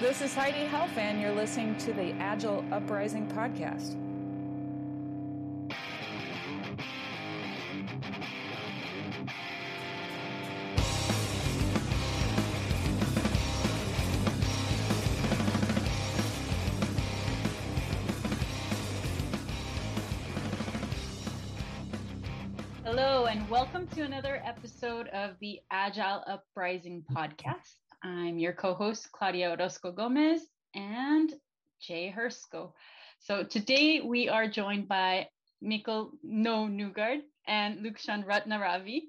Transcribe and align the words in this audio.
This 0.00 0.22
is 0.22 0.32
Heidi 0.32 0.64
Health, 0.66 0.96
and 0.96 1.20
you're 1.20 1.32
listening 1.32 1.76
to 1.78 1.92
the 1.92 2.12
Agile 2.20 2.64
Uprising 2.70 3.26
podcast. 3.26 3.96
Hello, 22.84 23.26
and 23.26 23.50
welcome 23.50 23.88
to 23.88 24.02
another 24.02 24.40
episode 24.44 25.08
of 25.08 25.34
the 25.40 25.58
Agile 25.72 26.22
Uprising 26.28 27.02
podcast. 27.12 27.87
I'm 28.02 28.38
your 28.38 28.52
co 28.52 28.74
host, 28.74 29.10
Claudia 29.12 29.50
Orozco 29.50 29.90
Gomez 29.90 30.42
and 30.74 31.32
Jay 31.80 32.14
Hersko. 32.16 32.72
So 33.18 33.42
today 33.42 34.00
we 34.00 34.28
are 34.28 34.46
joined 34.46 34.86
by 34.86 35.28
Mikkel 35.62 36.10
No 36.22 36.66
Nugard 36.66 37.20
and 37.46 37.80
Luxshan 37.80 38.24
Ratnaravi. 38.24 39.02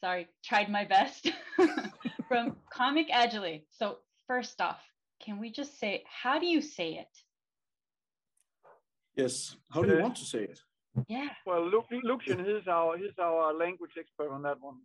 Sorry, 0.00 0.28
tried 0.44 0.70
my 0.70 0.84
best 0.84 1.30
from 2.28 2.56
Comic 2.70 3.08
Agile. 3.10 3.60
So, 3.70 3.98
first 4.26 4.60
off, 4.60 4.80
can 5.20 5.40
we 5.40 5.50
just 5.50 5.80
say, 5.80 6.04
how 6.06 6.38
do 6.38 6.46
you 6.46 6.60
say 6.60 6.94
it? 6.94 7.08
Yes. 9.16 9.56
How 9.70 9.82
do 9.82 9.94
you 9.94 10.02
want 10.02 10.16
to 10.16 10.24
say 10.24 10.44
it? 10.44 10.60
Yeah. 11.08 11.28
Well, 11.46 11.68
Luke, 11.68 11.86
Lucian, 11.90 12.44
he's 12.44 12.68
our 12.68 12.96
he's 12.96 13.18
our 13.18 13.52
language 13.52 13.92
expert 13.98 14.30
on 14.30 14.42
that 14.42 14.60
one. 14.60 14.76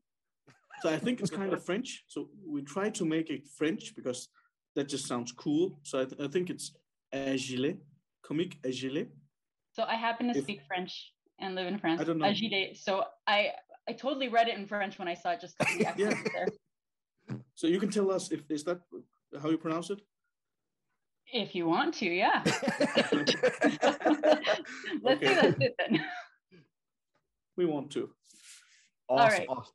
So 0.81 0.89
I 0.89 0.97
think 0.97 1.19
it's 1.19 1.29
kind 1.29 1.51
of 1.53 1.63
French. 1.63 2.03
So 2.07 2.29
we 2.47 2.61
try 2.61 2.89
to 2.89 3.05
make 3.05 3.29
it 3.29 3.47
French 3.57 3.93
because 3.95 4.29
that 4.75 4.87
just 4.87 5.07
sounds 5.07 5.31
cool. 5.31 5.79
So 5.83 6.01
I, 6.01 6.05
th- 6.05 6.21
I 6.21 6.27
think 6.27 6.49
it's 6.49 6.75
agile, 7.11 7.73
comique 8.23 8.57
agile. 8.65 9.05
So 9.73 9.83
I 9.83 9.95
happen 9.95 10.27
to 10.31 10.37
If- 10.37 10.43
speak 10.43 10.61
French 10.67 11.13
and 11.39 11.55
live 11.55 11.67
in 11.67 11.77
France. 11.79 12.01
I 12.01 12.03
don't 12.05 12.17
know. 12.17 12.25
Agile. 12.25 12.73
So 12.75 13.03
I 13.27 13.51
I 13.87 13.93
totally 13.93 14.29
read 14.29 14.47
it 14.47 14.55
in 14.57 14.67
French 14.67 14.99
when 14.99 15.07
I 15.07 15.15
saw 15.15 15.31
it 15.31 15.41
just 15.41 15.57
because 15.57 15.77
the 15.77 15.83
Yeah. 15.97 16.13
there. 16.33 16.47
So 17.55 17.67
you 17.67 17.79
can 17.79 17.89
tell 17.89 18.11
us 18.11 18.31
if 18.31 18.41
is 18.49 18.63
that 18.65 18.79
how 19.41 19.49
you 19.49 19.57
pronounce 19.57 19.89
it? 19.89 20.01
If 21.31 21.53
you 21.55 21.67
want 21.67 21.93
to, 21.95 22.05
yeah. 22.05 22.41
Let's 22.45 23.13
Okay. 25.05 25.27
say 25.27 25.35
that's 25.35 25.57
it 25.61 25.75
then. 25.77 26.05
We 27.57 27.65
want 27.65 27.91
to. 27.91 28.09
Awesome. 29.07 29.37
right. 29.39 29.47
awesome. 29.49 29.73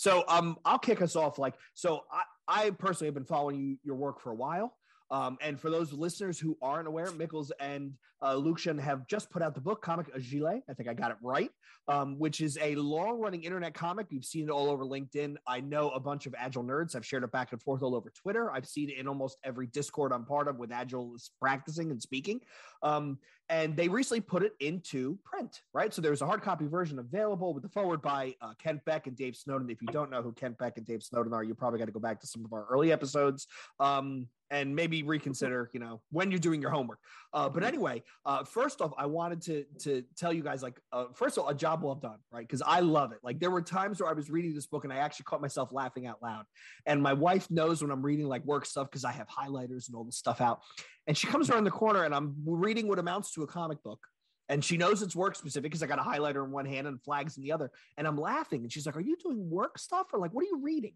So 0.00 0.24
um, 0.28 0.56
I'll 0.64 0.78
kick 0.78 1.02
us 1.02 1.14
off. 1.14 1.38
Like, 1.38 1.56
so 1.74 2.00
I, 2.10 2.22
I 2.66 2.70
personally 2.70 3.08
have 3.08 3.14
been 3.14 3.26
following 3.26 3.60
you, 3.60 3.76
your 3.84 3.96
work 3.96 4.18
for 4.18 4.30
a 4.30 4.34
while. 4.34 4.74
Um, 5.10 5.36
and 5.42 5.60
for 5.60 5.68
those 5.68 5.92
listeners 5.92 6.38
who 6.38 6.56
aren't 6.62 6.88
aware, 6.88 7.08
Mikkels 7.08 7.50
and 7.60 7.92
uh, 8.22 8.34
Lucian 8.34 8.78
have 8.78 9.06
just 9.08 9.28
put 9.28 9.42
out 9.42 9.54
the 9.54 9.60
book 9.60 9.82
Comic 9.82 10.06
Agile. 10.14 10.62
I 10.70 10.72
think 10.72 10.88
I 10.88 10.94
got 10.94 11.10
it 11.10 11.18
right, 11.22 11.50
um, 11.86 12.18
which 12.18 12.40
is 12.40 12.56
a 12.62 12.76
long 12.76 13.20
running 13.20 13.42
internet 13.42 13.74
comic. 13.74 14.06
You've 14.08 14.24
seen 14.24 14.44
it 14.44 14.50
all 14.50 14.70
over 14.70 14.86
LinkedIn. 14.86 15.36
I 15.46 15.60
know 15.60 15.90
a 15.90 16.00
bunch 16.00 16.24
of 16.24 16.34
Agile 16.38 16.64
nerds. 16.64 16.96
I've 16.96 17.04
shared 17.04 17.24
it 17.24 17.32
back 17.32 17.52
and 17.52 17.60
forth 17.60 17.82
all 17.82 17.94
over 17.94 18.10
Twitter. 18.10 18.50
I've 18.50 18.66
seen 18.66 18.88
it 18.88 18.96
in 18.96 19.06
almost 19.06 19.36
every 19.44 19.66
Discord 19.66 20.12
I'm 20.12 20.24
part 20.24 20.48
of 20.48 20.58
with 20.58 20.72
Agile 20.72 21.14
practicing 21.38 21.90
and 21.90 22.00
speaking. 22.00 22.40
Um, 22.82 23.18
and 23.50 23.76
they 23.76 23.88
recently 23.88 24.20
put 24.20 24.44
it 24.44 24.54
into 24.60 25.18
print, 25.24 25.62
right? 25.74 25.92
So 25.92 26.00
there's 26.00 26.22
a 26.22 26.26
hard 26.26 26.40
copy 26.40 26.68
version 26.68 27.00
available 27.00 27.52
with 27.52 27.64
the 27.64 27.68
forward 27.68 28.00
by 28.00 28.36
uh, 28.40 28.54
Kent 28.62 28.84
Beck 28.84 29.08
and 29.08 29.16
Dave 29.16 29.34
Snowden. 29.34 29.68
If 29.68 29.82
you 29.82 29.88
don't 29.88 30.08
know 30.08 30.22
who 30.22 30.32
Kent 30.32 30.56
Beck 30.56 30.76
and 30.76 30.86
Dave 30.86 31.02
Snowden 31.02 31.34
are, 31.34 31.42
you 31.42 31.54
probably 31.56 31.80
got 31.80 31.86
to 31.86 31.92
go 31.92 31.98
back 31.98 32.20
to 32.20 32.28
some 32.28 32.44
of 32.44 32.52
our 32.52 32.64
early 32.70 32.92
episodes 32.92 33.48
um, 33.80 34.28
and 34.52 34.74
maybe 34.74 35.02
reconsider, 35.02 35.68
you 35.72 35.80
know, 35.80 36.00
when 36.12 36.30
you're 36.30 36.38
doing 36.38 36.62
your 36.62 36.70
homework. 36.70 37.00
Uh, 37.32 37.48
but 37.48 37.64
anyway, 37.64 38.02
uh, 38.24 38.44
first 38.44 38.80
off, 38.80 38.92
I 38.96 39.06
wanted 39.06 39.42
to 39.42 39.64
to 39.80 40.04
tell 40.16 40.32
you 40.32 40.42
guys, 40.44 40.62
like, 40.62 40.80
uh, 40.92 41.06
first 41.14 41.36
of 41.36 41.44
all, 41.44 41.50
a 41.50 41.54
job 41.54 41.82
well 41.82 41.96
done, 41.96 42.18
right? 42.30 42.46
Because 42.46 42.62
I 42.64 42.80
love 42.80 43.10
it. 43.10 43.18
Like, 43.22 43.40
there 43.40 43.50
were 43.50 43.62
times 43.62 44.00
where 44.00 44.08
I 44.08 44.12
was 44.12 44.30
reading 44.30 44.54
this 44.54 44.66
book 44.66 44.84
and 44.84 44.92
I 44.92 44.96
actually 44.96 45.24
caught 45.24 45.40
myself 45.40 45.72
laughing 45.72 46.06
out 46.06 46.22
loud. 46.22 46.44
And 46.86 47.02
my 47.02 47.14
wife 47.14 47.50
knows 47.50 47.82
when 47.82 47.90
I'm 47.90 48.02
reading 48.02 48.26
like 48.26 48.44
work 48.44 48.64
stuff 48.64 48.88
because 48.88 49.04
I 49.04 49.12
have 49.12 49.26
highlighters 49.28 49.88
and 49.88 49.96
all 49.96 50.04
this 50.04 50.16
stuff 50.16 50.40
out. 50.40 50.60
And 51.06 51.16
she 51.16 51.26
comes 51.26 51.50
around 51.50 51.64
the 51.64 51.70
corner 51.70 52.04
and 52.04 52.14
I'm 52.14 52.36
reading 52.44 52.86
what 52.88 52.98
amounts 52.98 53.32
to 53.32 53.42
a 53.42 53.46
comic 53.46 53.82
book. 53.82 54.00
And 54.48 54.64
she 54.64 54.76
knows 54.76 55.00
it's 55.02 55.14
work 55.14 55.36
specific 55.36 55.70
because 55.70 55.82
I 55.82 55.86
got 55.86 56.00
a 56.00 56.02
highlighter 56.02 56.44
in 56.44 56.50
one 56.50 56.66
hand 56.66 56.86
and 56.88 57.00
flags 57.02 57.36
in 57.36 57.42
the 57.44 57.52
other. 57.52 57.70
And 57.96 58.06
I'm 58.06 58.16
laughing. 58.16 58.62
And 58.62 58.72
she's 58.72 58.84
like, 58.84 58.96
Are 58.96 59.00
you 59.00 59.16
doing 59.16 59.48
work 59.48 59.78
stuff? 59.78 60.08
Or 60.12 60.18
like, 60.18 60.32
what 60.32 60.42
are 60.42 60.48
you 60.48 60.60
reading? 60.60 60.94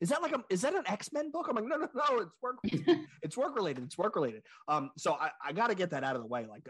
Is 0.00 0.10
that 0.10 0.20
like 0.20 0.32
a 0.32 0.44
is 0.50 0.60
that 0.62 0.74
an 0.74 0.82
X-Men 0.86 1.30
book? 1.30 1.46
I'm 1.48 1.56
like, 1.56 1.64
no, 1.64 1.76
no, 1.76 1.88
no, 1.94 2.18
it's 2.18 2.32
work 2.42 2.56
it's 3.22 3.36
work 3.36 3.56
related. 3.56 3.84
It's 3.84 3.96
work 3.96 4.14
related. 4.14 4.42
Um, 4.68 4.90
so 4.98 5.14
I, 5.14 5.30
I 5.44 5.52
gotta 5.52 5.74
get 5.74 5.90
that 5.90 6.04
out 6.04 6.16
of 6.16 6.22
the 6.22 6.28
way. 6.28 6.46
Like 6.48 6.68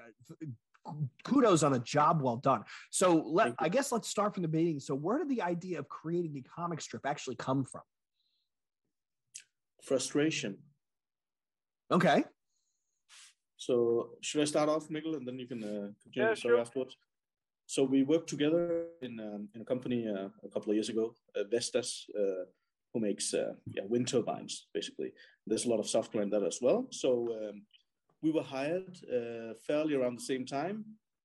uh, 0.86 0.92
kudos 1.24 1.62
on 1.64 1.74
a 1.74 1.80
job 1.80 2.22
well 2.22 2.36
done. 2.36 2.62
So 2.90 3.14
let 3.26 3.54
I 3.58 3.68
guess 3.68 3.90
let's 3.90 4.08
start 4.08 4.34
from 4.34 4.42
the 4.42 4.48
beginning. 4.48 4.78
So 4.78 4.94
where 4.94 5.18
did 5.18 5.28
the 5.28 5.42
idea 5.42 5.80
of 5.80 5.88
creating 5.88 6.36
a 6.36 6.42
comic 6.42 6.80
strip 6.80 7.04
actually 7.04 7.36
come 7.36 7.64
from? 7.64 7.82
Frustration. 9.82 10.58
Okay. 11.90 12.24
So 13.56 14.10
should 14.20 14.42
I 14.42 14.44
start 14.44 14.68
off, 14.68 14.88
Mikkel, 14.88 15.16
and 15.16 15.26
then 15.26 15.38
you 15.38 15.46
can 15.46 15.62
uh, 15.62 15.88
continue 16.02 16.28
Yeah, 16.28 16.30
the 16.30 16.36
story 16.36 16.54
sure. 16.54 16.60
afterwards? 16.60 16.96
So 17.66 17.82
we 17.82 18.04
worked 18.04 18.28
together 18.28 18.86
in 19.02 19.18
um, 19.18 19.48
in 19.54 19.60
a 19.62 19.64
company 19.64 20.06
uh, 20.08 20.28
a 20.44 20.48
couple 20.48 20.70
of 20.70 20.76
years 20.76 20.88
ago, 20.88 21.14
uh, 21.34 21.44
Vestas, 21.50 22.06
uh, 22.16 22.44
who 22.92 23.00
makes 23.00 23.34
uh, 23.34 23.54
yeah 23.74 23.84
wind 23.88 24.08
turbines. 24.08 24.68
Basically, 24.72 25.12
there's 25.46 25.66
a 25.66 25.68
lot 25.68 25.80
of 25.80 25.88
software 25.88 26.22
in 26.22 26.30
that 26.30 26.44
as 26.44 26.58
well. 26.62 26.86
So 26.90 27.10
um, 27.38 27.62
we 28.22 28.30
were 28.30 28.42
hired 28.42 28.96
uh, 29.12 29.54
fairly 29.66 29.94
around 29.94 30.18
the 30.18 30.28
same 30.32 30.46
time 30.46 30.84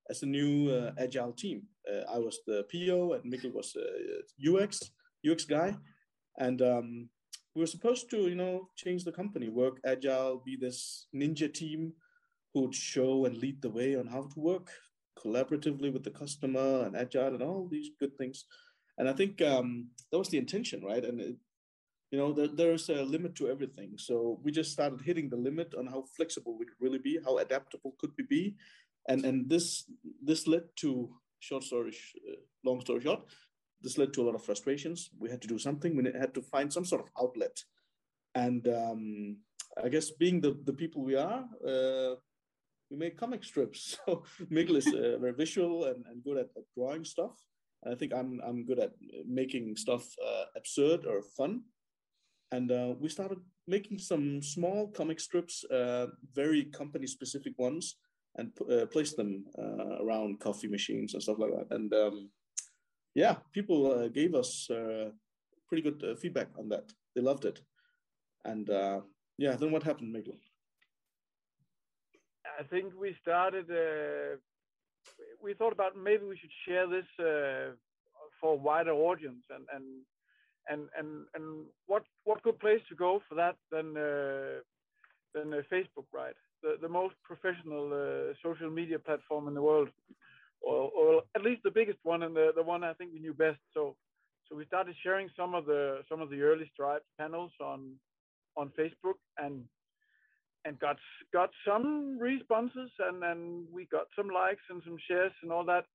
as 0.10 0.24
a 0.24 0.26
new 0.26 0.72
uh, 0.72 0.92
agile 0.98 1.34
team. 1.34 1.64
Uh, 1.90 2.04
I 2.12 2.18
was 2.18 2.40
the 2.48 2.66
PO, 2.72 3.14
and 3.14 3.32
Mikkel 3.32 3.54
was 3.54 3.76
uh, 3.76 4.52
UX 4.52 4.92
UX 5.30 5.46
guy, 5.46 5.78
and 6.40 6.62
um, 6.62 7.10
we 7.56 7.62
were 7.62 7.68
supposed 7.68 8.10
to 8.10 8.18
you 8.30 8.36
know 8.36 8.70
change 8.76 9.04
the 9.04 9.12
company, 9.12 9.50
work 9.50 9.80
agile, 9.86 10.42
be 10.44 10.56
this 10.56 11.08
ninja 11.14 11.54
team 11.54 11.94
who 12.54 12.62
would 12.62 12.76
show 12.76 13.26
and 13.26 13.38
lead 13.38 13.62
the 13.62 13.70
way 13.70 13.96
on 13.96 14.08
how 14.08 14.24
to 14.24 14.40
work 14.40 14.70
collaboratively 15.18 15.92
with 15.94 16.04
the 16.04 16.12
customer 16.12 16.84
and 16.86 16.96
agile 16.96 17.34
and 17.34 17.44
all 17.44 17.68
these 17.70 17.90
good 18.00 18.18
things. 18.18 18.46
And 18.98 19.08
I 19.10 19.14
think 19.14 19.42
um, 19.42 19.90
that 20.12 20.18
was 20.18 20.30
the 20.30 20.38
intention, 20.38 20.84
right? 20.84 21.04
And 21.04 21.20
it, 21.20 21.36
you 22.12 22.20
know, 22.20 22.34
there, 22.34 22.48
there's 22.48 22.90
a 22.90 23.04
limit 23.04 23.36
to 23.36 23.50
everything. 23.50 23.94
So 23.98 24.40
we 24.44 24.52
just 24.52 24.72
started 24.72 25.02
hitting 25.02 25.30
the 25.30 25.38
limit 25.38 25.74
on 25.78 25.88
how 25.88 26.04
flexible 26.16 26.58
we 26.58 26.66
could 26.66 26.80
really 26.80 27.00
be, 27.00 27.20
how 27.24 27.38
adaptable 27.38 27.96
could 28.00 28.12
we 28.18 28.26
be, 28.26 28.56
and 29.08 29.26
and 29.26 29.50
this 29.50 29.86
this 30.22 30.46
led 30.46 30.64
to 30.78 31.10
short 31.40 31.64
story, 31.64 31.96
uh, 32.30 32.36
long 32.64 32.82
story 32.82 33.02
short, 33.02 33.22
this 33.82 33.98
led 33.98 34.14
to 34.14 34.22
a 34.22 34.26
lot 34.26 34.36
of 34.36 34.44
frustrations. 34.44 35.10
We 35.18 35.30
had 35.30 35.42
to 35.42 35.48
do 35.48 35.58
something. 35.58 35.96
We 35.96 36.04
had 36.12 36.34
to 36.36 36.42
find 36.42 36.72
some 36.72 36.86
sort 36.86 37.02
of 37.02 37.10
outlet, 37.20 37.64
and 38.36 38.68
um, 38.68 39.38
I 39.82 39.90
guess 39.90 40.12
being 40.12 40.42
the 40.42 40.58
the 40.66 40.74
people 40.74 41.04
we 41.04 41.16
are. 41.16 41.46
Uh, 41.66 42.16
we 42.92 42.98
make 42.98 43.18
comic 43.18 43.44
strips. 43.44 43.98
So 44.06 44.24
Mikkel 44.52 44.76
is 44.76 44.88
uh, 44.88 45.18
very 45.20 45.34
visual 45.34 45.86
and, 45.86 46.06
and 46.08 46.24
good 46.24 46.38
at, 46.38 46.50
at 46.58 46.64
drawing 46.76 47.06
stuff. 47.06 47.32
And 47.84 47.94
I 47.94 47.98
think 47.98 48.14
I'm 48.14 48.40
I'm 48.46 48.66
good 48.66 48.80
at 48.80 48.92
making 49.26 49.76
stuff 49.78 50.04
uh, 50.24 50.46
absurd 50.56 51.06
or 51.06 51.22
fun. 51.38 51.64
And 52.52 52.70
uh, 52.72 52.94
we 53.00 53.10
started 53.10 53.40
making 53.66 53.98
some 53.98 54.42
small 54.42 54.90
comic 54.90 55.20
strips, 55.20 55.64
uh, 55.72 56.08
very 56.36 56.66
company 56.66 57.08
specific 57.08 57.54
ones, 57.58 57.96
and 58.36 58.52
uh, 58.70 58.86
placed 58.88 59.16
them 59.16 59.46
uh, 59.58 60.04
around 60.04 60.42
coffee 60.42 60.68
machines 60.68 61.14
and 61.14 61.24
stuff 61.24 61.40
like 61.40 61.52
that. 61.52 61.76
And 61.76 61.94
um, 61.94 62.30
yeah, 63.16 63.36
people 63.54 64.10
gave 64.10 64.36
us 64.36 64.70
pretty 65.68 65.82
good 65.90 66.20
feedback 66.20 66.50
on 66.60 66.68
that. 66.70 66.92
They 67.16 67.22
loved 67.22 67.46
it. 67.46 67.62
And 68.44 68.68
yeah, 69.38 69.56
then 69.56 69.72
what 69.72 69.84
happened, 69.84 70.14
Mikkel? 70.14 70.38
I 72.62 72.64
think 72.66 72.94
we 73.00 73.16
started. 73.20 73.66
Uh, 73.72 74.38
we 75.44 75.56
thought 75.56 75.74
about 75.74 75.98
maybe 75.98 76.26
we 76.26 76.38
should 76.38 76.56
share 76.68 76.86
this 76.88 77.10
uh, 77.20 77.74
for 78.40 78.54
a 78.54 78.64
wider 78.70 78.92
audience, 78.92 79.44
and 79.50 79.66
and 79.76 79.86
and 80.70 80.82
and 80.98 81.26
and 81.34 81.66
what 81.88 82.04
what 82.24 82.44
good 82.44 82.60
place 82.60 82.82
to 82.90 82.96
go 82.96 83.22
for 83.28 83.34
that 83.34 83.56
than 83.72 83.98
uh, 83.98 84.62
than 85.34 85.48
uh, 85.54 85.62
Facebook, 85.74 86.08
right? 86.14 86.36
The 86.62 86.78
the 86.80 86.90
most 87.00 87.16
professional 87.24 87.86
uh, 87.94 88.34
social 88.44 88.70
media 88.70 89.00
platform 89.00 89.48
in 89.48 89.56
the 89.56 89.66
world, 89.70 89.90
or, 90.62 90.92
or 91.00 91.24
at 91.36 91.42
least 91.42 91.64
the 91.64 91.72
biggest 91.80 92.00
one 92.04 92.22
and 92.22 92.36
the, 92.36 92.52
the 92.56 92.64
one 92.74 92.84
I 92.84 92.94
think 92.94 93.10
we 93.12 93.20
knew 93.26 93.34
best. 93.34 93.62
So 93.74 93.96
so 94.48 94.56
we 94.56 94.68
started 94.68 94.96
sharing 95.02 95.30
some 95.36 95.56
of 95.56 95.66
the 95.66 96.04
some 96.08 96.22
of 96.22 96.30
the 96.30 96.42
early 96.44 96.70
Stripe 96.74 97.06
panels 97.18 97.54
on 97.60 97.80
on 98.56 98.72
Facebook 98.78 99.18
and 99.40 99.64
and 100.66 100.80
got 100.80 100.98
got 101.34 101.50
some 101.68 102.18
responses 102.20 102.92
and 103.00 103.22
then 103.22 103.66
we 103.72 103.86
got 103.92 104.08
some 104.16 104.28
likes 104.30 104.62
and 104.70 104.82
some 104.86 104.98
shares 105.08 105.32
and 105.44 105.52
all 105.52 105.66
that. 105.66 105.86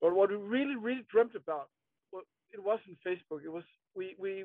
But 0.00 0.14
what 0.14 0.30
we 0.30 0.36
really 0.36 0.76
really 0.76 1.04
dreamt 1.10 1.34
about, 1.34 1.68
well, 2.12 2.22
it 2.52 2.62
wasn't 2.62 2.98
Facebook. 3.06 3.44
It 3.44 3.52
was 3.52 3.64
we 3.94 4.14
we 4.18 4.44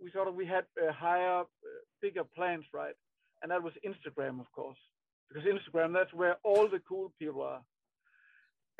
we 0.00 0.10
sort 0.12 0.28
of 0.28 0.34
we 0.34 0.46
had 0.46 0.64
uh, 0.80 0.92
higher, 0.92 1.40
uh, 1.40 1.44
bigger 2.00 2.24
plans, 2.36 2.64
right? 2.72 2.94
And 3.42 3.50
that 3.50 3.62
was 3.62 3.72
Instagram, 3.86 4.40
of 4.40 4.50
course, 4.52 4.78
because 5.28 5.44
Instagram 5.48 5.92
that's 5.92 6.12
where 6.12 6.36
all 6.44 6.68
the 6.68 6.80
cool 6.88 7.12
people 7.18 7.42
are. 7.42 7.62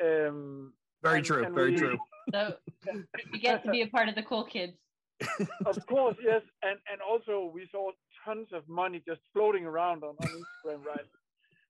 Um, 0.01 0.73
very 1.03 1.17
and- 1.17 1.25
true. 1.25 1.43
and 1.43 1.55
very 1.55 1.71
we- 1.71 1.77
true. 1.77 1.97
So 2.31 2.53
you 3.33 3.39
get 3.39 3.63
to 3.63 3.71
be 3.71 3.81
a 3.81 3.87
part 3.87 4.07
of 4.07 4.13
the 4.13 4.21
cool 4.21 4.43
kids. 4.43 4.73
of 5.65 5.83
course, 5.87 6.15
yes, 6.23 6.43
and 6.61 6.77
and 6.91 7.01
also 7.01 7.49
we 7.51 7.67
saw 7.71 7.89
tons 8.25 8.47
of 8.53 8.67
money 8.67 9.01
just 9.07 9.21
floating 9.33 9.65
around 9.65 10.03
on, 10.03 10.15
on 10.19 10.27
Instagram, 10.27 10.85
right? 10.85 11.07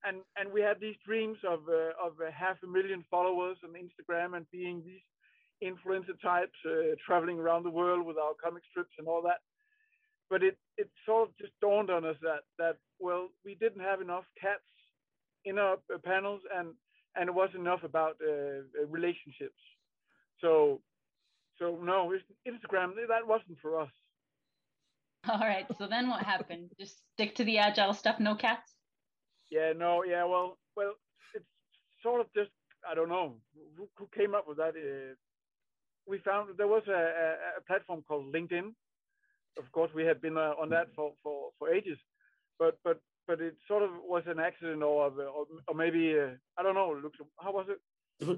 And 0.03 0.17
and 0.37 0.51
we 0.51 0.61
had 0.61 0.79
these 0.79 0.95
dreams 1.05 1.37
of 1.47 1.59
uh, 1.67 1.91
of 2.05 2.13
uh, 2.21 2.31
half 2.31 2.57
a 2.63 2.67
million 2.67 3.03
followers 3.11 3.57
on 3.63 3.71
Instagram 3.73 4.37
and 4.37 4.45
being 4.51 4.81
these 4.85 5.03
influencer 5.61 6.19
types 6.21 6.57
uh, 6.65 6.95
traveling 7.05 7.37
around 7.39 7.63
the 7.63 7.69
world 7.69 8.05
with 8.05 8.17
our 8.17 8.33
comic 8.41 8.63
strips 8.69 8.93
and 8.97 9.07
all 9.07 9.21
that. 9.23 9.39
But 10.29 10.43
it 10.43 10.57
it 10.77 10.89
sort 11.05 11.29
of 11.29 11.37
just 11.37 11.51
dawned 11.59 11.89
on 11.89 12.05
us 12.05 12.15
that 12.21 12.43
that 12.57 12.77
well 12.99 13.27
we 13.43 13.55
didn't 13.55 13.81
have 13.81 14.01
enough 14.01 14.23
cats 14.39 14.63
in 15.45 15.57
our 15.57 15.77
panels 16.03 16.41
and 16.55 16.69
and 17.15 17.27
it 17.27 17.33
wasn't 17.33 17.59
enough 17.59 17.83
about 17.83 18.15
uh, 18.23 18.31
uh, 18.31 18.85
relationships. 18.87 19.59
So 20.41 20.81
so 21.57 21.77
no, 21.83 22.13
Instagram 22.47 22.93
that 23.07 23.27
wasn't 23.27 23.57
for 23.61 23.79
us. 23.81 23.91
All 25.27 25.39
right. 25.39 25.65
So 25.77 25.87
then 25.87 26.09
what 26.09 26.23
happened? 26.23 26.69
Just 26.79 27.01
stick 27.13 27.35
to 27.35 27.43
the 27.43 27.57
agile 27.57 27.93
stuff. 27.93 28.19
No 28.19 28.35
cats. 28.35 28.73
Yeah, 29.51 29.73
no, 29.75 30.03
yeah, 30.03 30.23
well, 30.25 30.59
well, 30.77 30.93
it's 31.33 31.45
sort 32.03 32.21
of 32.21 32.27
just 32.35 32.51
I 32.89 32.93
don't 32.95 33.09
know 33.09 33.37
who, 33.77 33.89
who 33.97 34.07
came 34.15 34.35
up 34.35 34.47
with 34.47 34.57
that. 34.57 34.75
Uh, 34.77 35.15
we 36.07 36.19
found 36.19 36.49
there 36.57 36.67
was 36.67 36.83
a, 36.87 36.91
a, 36.91 37.57
a 37.57 37.61
platform 37.67 38.03
called 38.07 38.33
LinkedIn. 38.33 38.73
Of 39.57 39.71
course, 39.71 39.91
we 39.93 40.05
had 40.05 40.21
been 40.21 40.37
uh, 40.37 40.53
on 40.61 40.69
that 40.69 40.87
for, 40.95 41.13
for, 41.23 41.49
for 41.57 41.73
ages, 41.73 41.97
but 42.59 42.77
but 42.83 43.01
but 43.27 43.41
it 43.41 43.55
sort 43.67 43.83
of 43.83 43.89
was 44.03 44.23
an 44.27 44.39
accident 44.39 44.83
or 44.83 45.07
or, 45.07 45.45
or 45.67 45.75
maybe 45.75 46.15
uh, 46.17 46.29
I 46.57 46.63
don't 46.63 46.75
know. 46.75 46.95
Look, 47.01 47.13
how 47.39 47.51
was 47.51 47.65
it? 47.69 47.79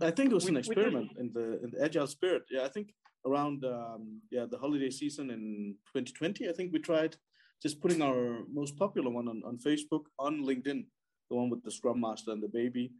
I 0.03 0.11
think 0.11 0.31
it 0.31 0.35
was 0.35 0.45
We- 0.45 0.51
an 0.51 0.57
experiment 0.57 1.11
in 1.19 1.31
the 1.33 1.61
in 1.63 1.71
the 1.71 1.83
agile 1.83 2.07
spirit. 2.07 2.43
Yeah, 2.49 2.63
I 2.63 2.69
think 2.69 2.87
around 3.25 3.63
um, 3.65 4.21
yeah 4.31 4.45
the 4.49 4.57
holiday 4.57 4.89
season 4.89 5.29
in 5.29 5.75
2020, 5.93 6.49
I 6.49 6.53
think 6.53 6.71
we 6.71 6.79
tried 6.79 7.15
just 7.61 7.81
putting 7.81 8.01
our 8.01 8.39
most 8.51 8.75
popular 8.75 9.11
one 9.11 9.27
on, 9.27 9.43
on 9.45 9.57
Facebook, 9.57 10.05
on 10.17 10.43
LinkedIn, 10.43 10.85
the 11.29 11.35
one 11.35 11.49
with 11.49 11.63
the 11.63 11.71
Scrum 11.71 12.01
Master 12.01 12.31
and 12.31 12.41
the 12.41 12.47
baby, 12.47 12.91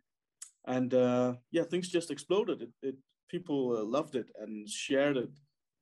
and 0.66 0.94
uh, 0.94 1.34
yeah, 1.52 1.64
things 1.64 1.90
just 1.90 2.12
exploded. 2.12 2.62
It, 2.62 2.70
it 2.82 2.96
people 3.30 3.78
uh, 3.78 3.84
loved 3.84 4.16
it 4.16 4.30
and 4.40 4.70
shared 4.70 5.18
it 5.18 5.32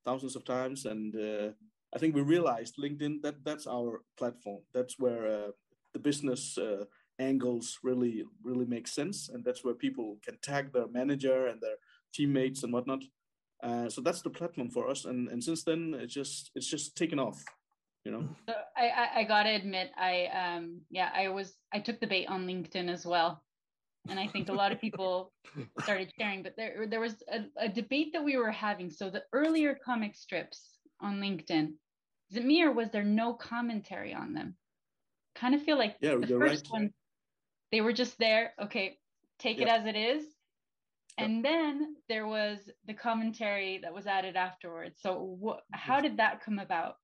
thousands 0.05 0.35
of 0.35 0.45
times, 0.45 0.85
and 0.85 1.15
uh, 1.15 1.49
I 1.93 1.99
think 1.99 2.15
we 2.15 2.21
realized 2.21 2.77
LinkedIn 2.77 3.21
that 3.23 3.43
that's 3.43 3.67
our 3.67 4.03
platform. 4.17 4.61
That's 4.73 4.97
where 4.97 5.27
uh, 5.27 5.51
the 5.93 5.99
business 5.99 6.57
uh, 6.57 6.85
angles 7.19 7.79
really 7.83 8.23
really 8.43 8.65
make 8.65 8.87
sense 8.87 9.29
and 9.29 9.43
that's 9.43 9.63
where 9.63 9.73
people 9.73 10.17
can 10.23 10.37
tag 10.41 10.71
their 10.71 10.87
manager 10.87 11.47
and 11.47 11.61
their 11.61 11.75
teammates 12.13 12.63
and 12.63 12.73
whatnot 12.73 13.03
uh, 13.63 13.89
so 13.89 14.01
that's 14.01 14.21
the 14.21 14.29
platform 14.29 14.69
for 14.69 14.89
us 14.89 15.05
and 15.05 15.27
and 15.29 15.43
since 15.43 15.63
then 15.63 15.95
it's 15.99 16.13
just 16.13 16.51
it's 16.55 16.67
just 16.67 16.95
taken 16.95 17.19
off 17.19 17.43
you 18.05 18.11
know 18.11 18.27
So 18.47 18.55
I, 18.77 18.87
I, 18.89 19.19
I 19.19 19.23
gotta 19.25 19.49
admit, 19.49 19.91
I 19.97 20.27
um 20.27 20.81
yeah, 20.89 21.09
I 21.13 21.27
was 21.29 21.53
I 21.73 21.79
took 21.79 21.99
the 21.99 22.07
bait 22.07 22.27
on 22.27 22.47
LinkedIn 22.47 22.89
as 22.89 23.05
well. 23.05 23.43
And 24.09 24.19
I 24.19 24.27
think 24.27 24.49
a 24.49 24.53
lot 24.53 24.71
of 24.71 24.79
people 24.85 25.31
started 25.81 26.11
sharing, 26.17 26.41
but 26.41 26.55
there 26.55 26.87
there 26.87 27.01
was 27.01 27.21
a, 27.27 27.39
a 27.57 27.69
debate 27.69 28.13
that 28.13 28.23
we 28.23 28.37
were 28.37 28.51
having. 28.51 28.89
So 28.89 29.09
the 29.09 29.23
earlier 29.33 29.77
comic 29.85 30.15
strips 30.15 30.79
on 31.01 31.19
LinkedIn, 31.19 31.73
is 32.31 32.37
it 32.37 32.45
me 32.45 32.63
or 32.63 32.71
was 32.71 32.89
there 32.91 33.03
no 33.03 33.33
commentary 33.33 34.13
on 34.13 34.33
them? 34.33 34.55
Kind 35.35 35.53
of 35.53 35.61
feel 35.61 35.77
like 35.77 35.97
Yeah, 36.01 36.15
the 36.15 36.27
first 36.27 36.65
right. 36.71 36.81
one, 36.81 36.93
they 37.71 37.81
were 37.81 37.93
just 37.93 38.17
there, 38.17 38.53
okay, 38.63 38.97
take 39.37 39.59
it 39.59 39.67
as 39.67 39.85
it 39.85 39.95
is. 39.95 40.23
And 41.17 41.43
then 41.43 41.95
there 42.07 42.27
was 42.27 42.69
the 42.85 42.93
commentary 42.93 43.79
that 43.83 43.93
was 43.93 44.07
added 44.07 44.35
afterwards. 44.35 44.99
So 45.01 45.35
what 45.39 45.61
how 45.73 45.99
did 45.99 46.17
that 46.17 46.43
come 46.43 46.59
about? 46.59 46.95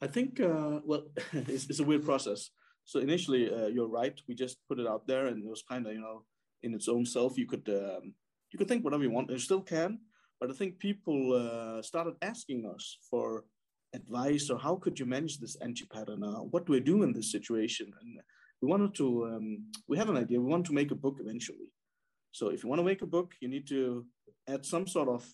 I 0.00 0.06
think, 0.06 0.40
uh, 0.40 0.80
well, 0.84 1.04
it's, 1.32 1.68
it's 1.70 1.80
a 1.80 1.84
weird 1.84 2.04
process. 2.04 2.50
So 2.84 2.98
initially, 2.98 3.52
uh, 3.52 3.66
you're 3.68 3.88
right. 3.88 4.18
We 4.26 4.34
just 4.34 4.58
put 4.68 4.80
it 4.80 4.86
out 4.88 5.06
there, 5.06 5.26
and 5.26 5.38
it 5.38 5.48
was 5.48 5.62
kind 5.62 5.86
of, 5.86 5.92
you 5.92 6.00
know, 6.00 6.24
in 6.62 6.74
its 6.74 6.88
own 6.88 7.06
self. 7.06 7.38
You 7.38 7.46
could, 7.46 7.68
um, 7.68 8.14
you 8.50 8.58
could 8.58 8.66
think 8.66 8.82
whatever 8.84 9.04
you 9.04 9.10
want. 9.10 9.28
and 9.28 9.38
You 9.38 9.44
still 9.44 9.60
can, 9.60 10.00
but 10.40 10.50
I 10.50 10.54
think 10.54 10.80
people 10.80 11.18
uh, 11.34 11.82
started 11.82 12.14
asking 12.22 12.66
us 12.66 12.98
for 13.08 13.44
advice 13.94 14.50
or 14.50 14.58
how 14.58 14.76
could 14.76 14.98
you 14.98 15.06
manage 15.06 15.38
this 15.38 15.56
anti-pattern? 15.56 16.24
Uh, 16.24 16.42
what 16.52 16.66
do 16.66 16.72
we 16.72 16.80
do 16.80 17.02
in 17.02 17.12
this 17.12 17.30
situation? 17.30 17.92
And 18.00 18.20
we 18.60 18.68
wanted 18.68 18.94
to. 18.96 19.26
Um, 19.26 19.66
we 19.88 19.98
had 19.98 20.08
an 20.08 20.16
idea. 20.16 20.40
We 20.40 20.50
want 20.50 20.66
to 20.66 20.72
make 20.72 20.90
a 20.90 20.96
book 20.96 21.18
eventually. 21.20 21.68
So 22.32 22.48
if 22.48 22.62
you 22.62 22.68
want 22.68 22.80
to 22.80 22.84
make 22.84 23.02
a 23.02 23.06
book, 23.06 23.34
you 23.40 23.48
need 23.48 23.66
to 23.68 24.06
add 24.48 24.64
some 24.64 24.86
sort 24.86 25.08
of, 25.08 25.24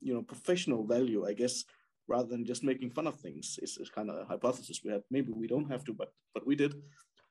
you 0.00 0.14
know, 0.14 0.22
professional 0.22 0.84
value, 0.84 1.26
I 1.26 1.34
guess, 1.34 1.64
rather 2.08 2.28
than 2.28 2.44
just 2.44 2.64
making 2.64 2.90
fun 2.90 3.06
of 3.06 3.16
things. 3.20 3.58
It's, 3.62 3.78
it's 3.78 3.90
kind 3.90 4.10
of 4.10 4.16
a 4.16 4.24
hypothesis 4.24 4.80
we 4.84 4.90
had. 4.90 5.02
Maybe 5.10 5.32
we 5.32 5.46
don't 5.46 5.70
have 5.70 5.84
to, 5.84 5.92
but 5.92 6.12
but 6.34 6.46
we 6.46 6.56
did. 6.56 6.74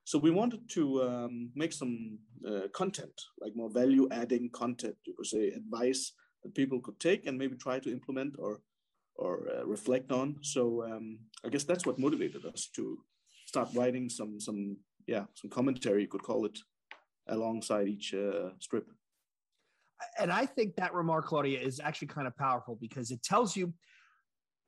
So 0.03 0.17
we 0.17 0.31
wanted 0.31 0.67
to 0.69 1.03
um, 1.03 1.51
make 1.55 1.73
some 1.73 2.17
uh, 2.47 2.67
content, 2.73 3.13
like 3.39 3.55
more 3.55 3.69
value-adding 3.69 4.49
content. 4.49 4.95
You 5.05 5.13
could 5.15 5.27
say 5.27 5.49
advice 5.49 6.13
that 6.43 6.55
people 6.55 6.79
could 6.79 6.99
take 6.99 7.27
and 7.27 7.37
maybe 7.37 7.55
try 7.55 7.79
to 7.79 7.91
implement 7.91 8.35
or 8.39 8.61
or 9.15 9.47
uh, 9.53 9.65
reflect 9.65 10.11
on. 10.11 10.37
So 10.41 10.83
um, 10.83 11.19
I 11.45 11.49
guess 11.49 11.63
that's 11.63 11.85
what 11.85 11.99
motivated 11.99 12.45
us 12.45 12.69
to 12.75 12.99
start 13.45 13.69
writing 13.73 14.09
some 14.09 14.39
some 14.39 14.77
yeah 15.07 15.25
some 15.35 15.49
commentary 15.49 16.01
you 16.01 16.07
could 16.07 16.23
call 16.23 16.45
it 16.45 16.57
alongside 17.31 17.87
each 17.87 18.13
uh, 18.13 18.49
strip. 18.59 18.87
and 20.19 20.31
I 20.31 20.45
think 20.45 20.75
that 20.75 20.93
remark, 20.93 21.25
Claudia, 21.25 21.59
is 21.59 21.79
actually 21.79 22.09
kind 22.09 22.27
of 22.27 22.35
powerful 22.37 22.77
because 22.79 23.11
it 23.11 23.23
tells 23.23 23.55
you. 23.55 23.73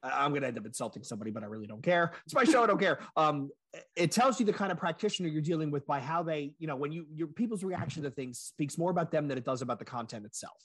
I- 0.01 0.25
I'm 0.25 0.31
going 0.31 0.41
to 0.41 0.49
end 0.49 0.57
up 0.57 0.65
insulting 0.65 1.01
somebody, 1.03 1.31
but 1.31 1.43
I 1.43 1.45
really 1.45 1.65
don't 1.65 1.81
care. 1.81 2.11
It's 2.25 2.35
my 2.35 2.43
show. 2.43 2.63
I 2.63 2.67
don't 2.67 2.79
care. 2.79 2.99
Um, 3.15 3.49
it 3.95 4.11
tells 4.11 4.39
you 4.39 4.45
the 4.45 4.53
kind 4.53 4.71
of 4.71 4.77
practitioner 4.77 5.29
you're 5.29 5.41
dealing 5.41 5.71
with 5.71 5.87
by 5.87 5.99
how 5.99 6.21
they, 6.21 6.53
you 6.59 6.67
know, 6.67 6.75
when 6.75 6.91
you 6.91 7.07
your 7.11 7.25
people's 7.27 7.63
reaction 7.63 8.03
to 8.03 8.11
things 8.11 8.37
speaks 8.37 8.77
more 8.77 8.91
about 8.91 9.09
them 9.11 9.27
than 9.27 9.35
it 9.37 9.45
does 9.45 9.63
about 9.63 9.79
the 9.79 9.85
content 9.85 10.25
itself. 10.25 10.57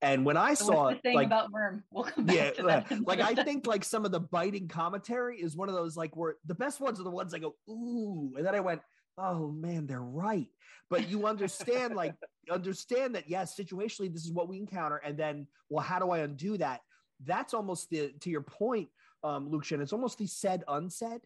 And 0.00 0.24
when 0.24 0.36
I 0.36 0.54
So 0.54 0.66
saw 0.66 0.84
what's 0.84 0.98
the 0.98 1.02
thing 1.02 1.14
like 1.16 1.26
about 1.26 1.50
Worm? 1.50 1.82
We'll 1.90 2.04
come 2.04 2.24
back 2.26 2.36
yeah, 2.36 2.50
to 2.52 2.62
that. 2.64 3.06
like 3.06 3.18
I 3.20 3.34
think 3.42 3.66
like 3.66 3.82
some 3.82 4.04
of 4.04 4.12
the 4.12 4.20
biting 4.20 4.68
commentary 4.68 5.40
is 5.40 5.56
one 5.56 5.68
of 5.70 5.74
those 5.74 5.96
like 5.96 6.14
where 6.14 6.36
the 6.46 6.54
best 6.54 6.80
ones 6.80 7.00
are 7.00 7.04
the 7.04 7.10
ones 7.10 7.34
I 7.34 7.40
go 7.40 7.56
ooh, 7.68 8.32
and 8.36 8.46
then 8.46 8.54
I 8.54 8.60
went, 8.60 8.80
oh 9.18 9.50
man, 9.50 9.86
they're 9.86 10.00
right. 10.00 10.48
But 10.90 11.08
you 11.08 11.26
understand 11.26 11.94
like 11.94 12.14
understand 12.50 13.14
that 13.14 13.28
yes, 13.28 13.56
situationally 13.56 14.12
this 14.12 14.24
is 14.24 14.32
what 14.32 14.48
we 14.48 14.58
encounter, 14.58 14.96
and 14.96 15.18
then 15.18 15.46
well, 15.68 15.84
how 15.84 15.98
do 15.98 16.10
I 16.10 16.18
undo 16.18 16.56
that? 16.58 16.80
That's 17.24 17.54
almost 17.54 17.90
the 17.90 18.12
to 18.20 18.30
your 18.30 18.42
point, 18.42 18.88
um, 19.22 19.48
Lucian. 19.48 19.80
It's 19.80 19.92
almost 19.92 20.18
the 20.18 20.26
said 20.26 20.64
unsaid, 20.68 21.20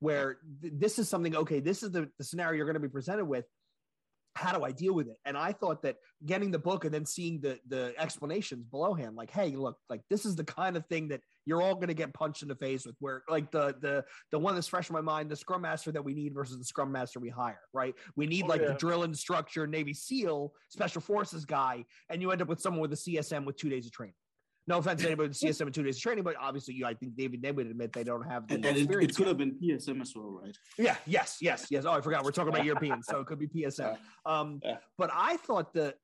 where 0.00 0.38
th- 0.60 0.74
this 0.76 0.98
is 0.98 1.08
something. 1.08 1.36
Okay, 1.36 1.60
this 1.60 1.82
is 1.82 1.90
the, 1.90 2.10
the 2.18 2.24
scenario 2.24 2.56
you're 2.56 2.66
going 2.66 2.74
to 2.74 2.80
be 2.80 2.88
presented 2.88 3.24
with. 3.24 3.44
How 4.38 4.56
do 4.56 4.64
I 4.64 4.70
deal 4.70 4.94
with 4.94 5.08
it? 5.08 5.16
And 5.24 5.36
I 5.36 5.52
thought 5.52 5.82
that 5.82 5.96
getting 6.24 6.50
the 6.52 6.58
book 6.58 6.84
and 6.84 6.94
then 6.94 7.04
seeing 7.04 7.40
the 7.40 7.58
the 7.66 7.92
explanations 7.98 8.64
belohand, 8.72 9.16
like, 9.16 9.30
hey, 9.30 9.50
look, 9.56 9.76
like 9.90 10.02
this 10.08 10.24
is 10.24 10.36
the 10.36 10.44
kind 10.44 10.76
of 10.76 10.86
thing 10.86 11.08
that 11.08 11.20
you're 11.44 11.60
all 11.60 11.74
going 11.74 11.88
to 11.88 11.94
get 11.94 12.14
punched 12.14 12.42
in 12.42 12.48
the 12.48 12.54
face 12.54 12.86
with. 12.86 12.94
Where 13.00 13.22
like 13.28 13.50
the 13.50 13.74
the 13.80 14.04
the 14.30 14.38
one 14.38 14.54
that's 14.54 14.68
fresh 14.68 14.88
in 14.88 14.94
my 14.94 15.00
mind, 15.00 15.28
the 15.30 15.36
scrum 15.36 15.62
master 15.62 15.90
that 15.92 16.04
we 16.04 16.14
need 16.14 16.34
versus 16.34 16.56
the 16.58 16.64
scrum 16.64 16.92
master 16.92 17.18
we 17.18 17.28
hire, 17.30 17.60
right? 17.72 17.94
We 18.16 18.26
need 18.26 18.44
Oh, 18.44 18.48
like 18.48 18.60
the 18.60 18.68
yeah. 18.68 18.76
drill 18.78 19.02
instructor, 19.02 19.66
Navy 19.66 19.94
SEAL, 19.94 20.52
special 20.68 21.00
forces 21.00 21.44
guy, 21.44 21.84
and 22.08 22.22
you 22.22 22.30
end 22.30 22.40
up 22.40 22.48
with 22.48 22.60
someone 22.60 22.80
with 22.80 22.92
a 22.92 22.96
CSM 22.96 23.44
with 23.44 23.56
two 23.56 23.68
days 23.68 23.86
of 23.86 23.92
training. 23.92 24.14
No 24.68 24.78
offense 24.78 25.00
to 25.00 25.06
anybody 25.06 25.28
with 25.30 25.38
CSM 25.40 25.62
and 25.62 25.74
two 25.74 25.82
days 25.82 25.96
of 25.96 26.02
training, 26.02 26.22
but 26.24 26.36
obviously, 26.38 26.74
you, 26.74 26.84
I 26.84 26.92
think 26.92 27.16
David 27.16 27.40
they 27.40 27.50
would 27.52 27.66
admit 27.66 27.90
they 27.94 28.04
don't 28.04 28.22
have 28.22 28.46
the 28.46 28.54
And, 28.54 28.64
and 28.66 28.76
it, 28.76 28.80
experience. 28.82 29.12
it 29.12 29.16
could 29.16 29.22
yet. 29.26 29.28
have 29.28 29.38
been 29.38 29.52
PSM 29.58 30.02
as 30.02 30.12
well, 30.14 30.40
right? 30.42 30.56
Yeah. 30.76 30.96
Yes. 31.06 31.38
Yes. 31.40 31.66
Yes. 31.70 31.84
Oh, 31.86 31.92
I 31.92 32.02
forgot. 32.02 32.22
We're 32.22 32.32
talking 32.32 32.52
about 32.52 32.66
Europeans, 32.66 33.06
so 33.08 33.18
it 33.20 33.26
could 33.26 33.38
be 33.38 33.48
PSM. 33.48 33.96
Um, 34.26 34.60
Yeah. 34.62 34.76
but 34.98 35.10
I 35.14 35.38
thought 35.38 35.72
that 35.72 35.94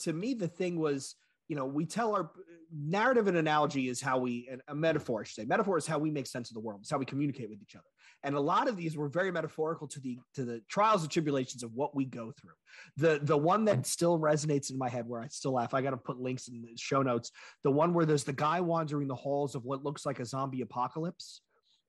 to 0.00 0.12
me 0.12 0.34
the 0.34 0.48
thing 0.48 0.80
was 0.80 1.14
you 1.48 1.56
know, 1.56 1.66
we 1.66 1.86
tell 1.86 2.14
our 2.14 2.30
narrative 2.74 3.26
and 3.26 3.36
analogy 3.36 3.88
is 3.88 4.00
how 4.00 4.18
we, 4.18 4.48
a 4.68 4.74
metaphor, 4.74 5.20
I 5.20 5.24
should 5.24 5.34
say, 5.34 5.44
metaphor 5.44 5.76
is 5.76 5.86
how 5.86 5.98
we 5.98 6.10
make 6.10 6.26
sense 6.26 6.50
of 6.50 6.54
the 6.54 6.60
world. 6.60 6.80
It's 6.82 6.90
how 6.90 6.98
we 6.98 7.04
communicate 7.04 7.50
with 7.50 7.60
each 7.60 7.74
other. 7.74 7.84
And 8.24 8.36
a 8.36 8.40
lot 8.40 8.68
of 8.68 8.76
these 8.76 8.96
were 8.96 9.08
very 9.08 9.32
metaphorical 9.32 9.88
to 9.88 10.00
the 10.00 10.18
to 10.34 10.44
the 10.44 10.62
trials 10.68 11.02
and 11.02 11.10
tribulations 11.10 11.64
of 11.64 11.74
what 11.74 11.94
we 11.94 12.04
go 12.04 12.32
through. 12.40 12.52
The 12.96 13.18
the 13.20 13.36
one 13.36 13.64
that 13.64 13.84
still 13.84 14.18
resonates 14.18 14.70
in 14.70 14.78
my 14.78 14.88
head, 14.88 15.08
where 15.08 15.20
I 15.20 15.26
still 15.26 15.54
laugh, 15.54 15.74
I 15.74 15.82
got 15.82 15.90
to 15.90 15.96
put 15.96 16.20
links 16.20 16.46
in 16.46 16.62
the 16.62 16.76
show 16.76 17.02
notes. 17.02 17.32
The 17.64 17.72
one 17.72 17.94
where 17.94 18.06
there's 18.06 18.22
the 18.22 18.32
guy 18.32 18.60
wandering 18.60 19.08
the 19.08 19.16
halls 19.16 19.56
of 19.56 19.64
what 19.64 19.82
looks 19.82 20.06
like 20.06 20.20
a 20.20 20.24
zombie 20.24 20.60
apocalypse 20.60 21.40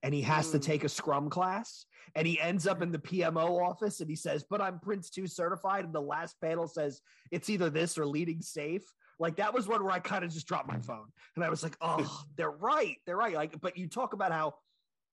and 0.04 0.12
he 0.12 0.20
has 0.20 0.48
mm. 0.48 0.52
to 0.52 0.58
take 0.58 0.84
a 0.84 0.88
scrum 0.88 1.30
class 1.30 1.86
and 2.14 2.26
he 2.26 2.38
ends 2.38 2.66
up 2.66 2.82
in 2.82 2.92
the 2.92 2.98
PMO 2.98 3.60
office 3.66 4.00
and 4.00 4.08
he 4.08 4.14
says, 4.14 4.44
But 4.48 4.60
I'm 4.60 4.78
Prince 4.78 5.08
2 5.10 5.26
certified. 5.26 5.86
And 5.86 5.94
the 5.94 6.00
last 6.00 6.38
panel 6.40 6.68
says, 6.68 7.00
It's 7.32 7.48
either 7.48 7.70
this 7.70 7.96
or 7.96 8.06
leading 8.06 8.42
safe. 8.42 8.82
Like 9.24 9.36
that 9.36 9.54
was 9.54 9.66
one 9.66 9.82
where 9.82 9.90
I 9.92 10.00
kind 10.00 10.22
of 10.22 10.30
just 10.30 10.46
dropped 10.46 10.68
my 10.68 10.78
phone 10.78 11.06
and 11.34 11.42
I 11.42 11.48
was 11.48 11.62
like, 11.62 11.78
Oh, 11.80 12.24
they're 12.36 12.50
right. 12.50 12.96
They're 13.06 13.16
right. 13.16 13.34
Like, 13.34 13.58
but 13.58 13.78
you 13.78 13.88
talk 13.88 14.12
about 14.12 14.32
how 14.32 14.54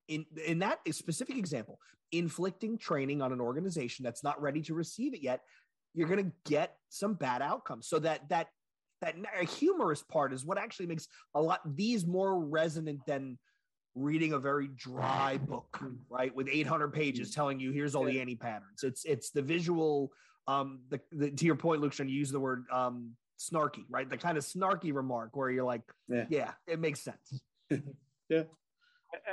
in 0.10 0.26
in 0.46 0.60
that 0.60 0.80
specific 0.92 1.38
example, 1.38 1.80
inflicting 2.12 2.78
training 2.78 3.22
on 3.22 3.32
an 3.32 3.40
organization 3.40 4.04
that's 4.04 4.22
not 4.22 4.42
ready 4.42 4.62
to 4.64 4.74
receive 4.74 5.14
it 5.14 5.22
yet, 5.22 5.40
you're 5.94 6.10
going 6.10 6.26
to 6.26 6.32
get 6.46 6.76
some 6.90 7.14
bad 7.14 7.42
outcomes. 7.42 7.88
So 7.88 8.00
that 8.00 8.28
that 8.28 8.48
that 9.00 9.16
humorous 9.48 10.04
part 10.04 10.34
is 10.34 10.46
what 10.46 10.58
actually 10.58 10.88
makes 10.88 11.08
a 11.34 11.42
lot 11.42 11.62
these 11.66 12.06
more 12.06 12.38
resonant 12.38 13.00
than 13.08 13.40
reading 13.96 14.34
a 14.34 14.40
very 14.40 14.68
dry 14.68 15.38
book, 15.38 15.82
right, 16.10 16.36
with 16.36 16.50
800 16.52 16.90
pages 16.90 17.34
telling 17.34 17.62
you 17.62 17.72
here's 17.72 17.96
all 17.96 18.04
the 18.04 18.20
anti 18.20 18.36
patterns. 18.36 18.84
It's 18.84 19.06
it's 19.06 19.32
the 19.32 19.42
visual. 19.42 20.12
Um, 20.48 20.82
the, 20.90 21.00
the 21.14 21.32
to 21.32 21.46
your 21.46 21.56
point, 21.56 21.80
Luke, 21.80 21.98
you 21.98 22.06
use 22.06 22.32
the 22.32 22.40
word 22.40 22.66
um 22.74 23.16
snarky, 23.42 23.86
right? 23.90 24.10
The 24.10 24.18
kind 24.18 24.38
of 24.38 24.44
snarky 24.44 24.94
remark 24.94 25.36
where 25.36 25.50
you're 25.50 25.66
like, 25.66 25.82
yeah, 26.08 26.26
yeah 26.30 26.52
it 26.68 26.80
makes 26.80 27.02
sense. 27.02 27.42
yeah, 27.70 28.44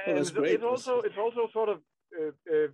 and 0.07 0.19
it's, 0.19 0.33
it's, 0.35 0.65
also 0.65 1.01
it's 1.01 1.19
also 1.19 1.49
sort 1.53 1.69
of 1.69 1.79
uh, 2.19 2.29
uh, 2.53 2.69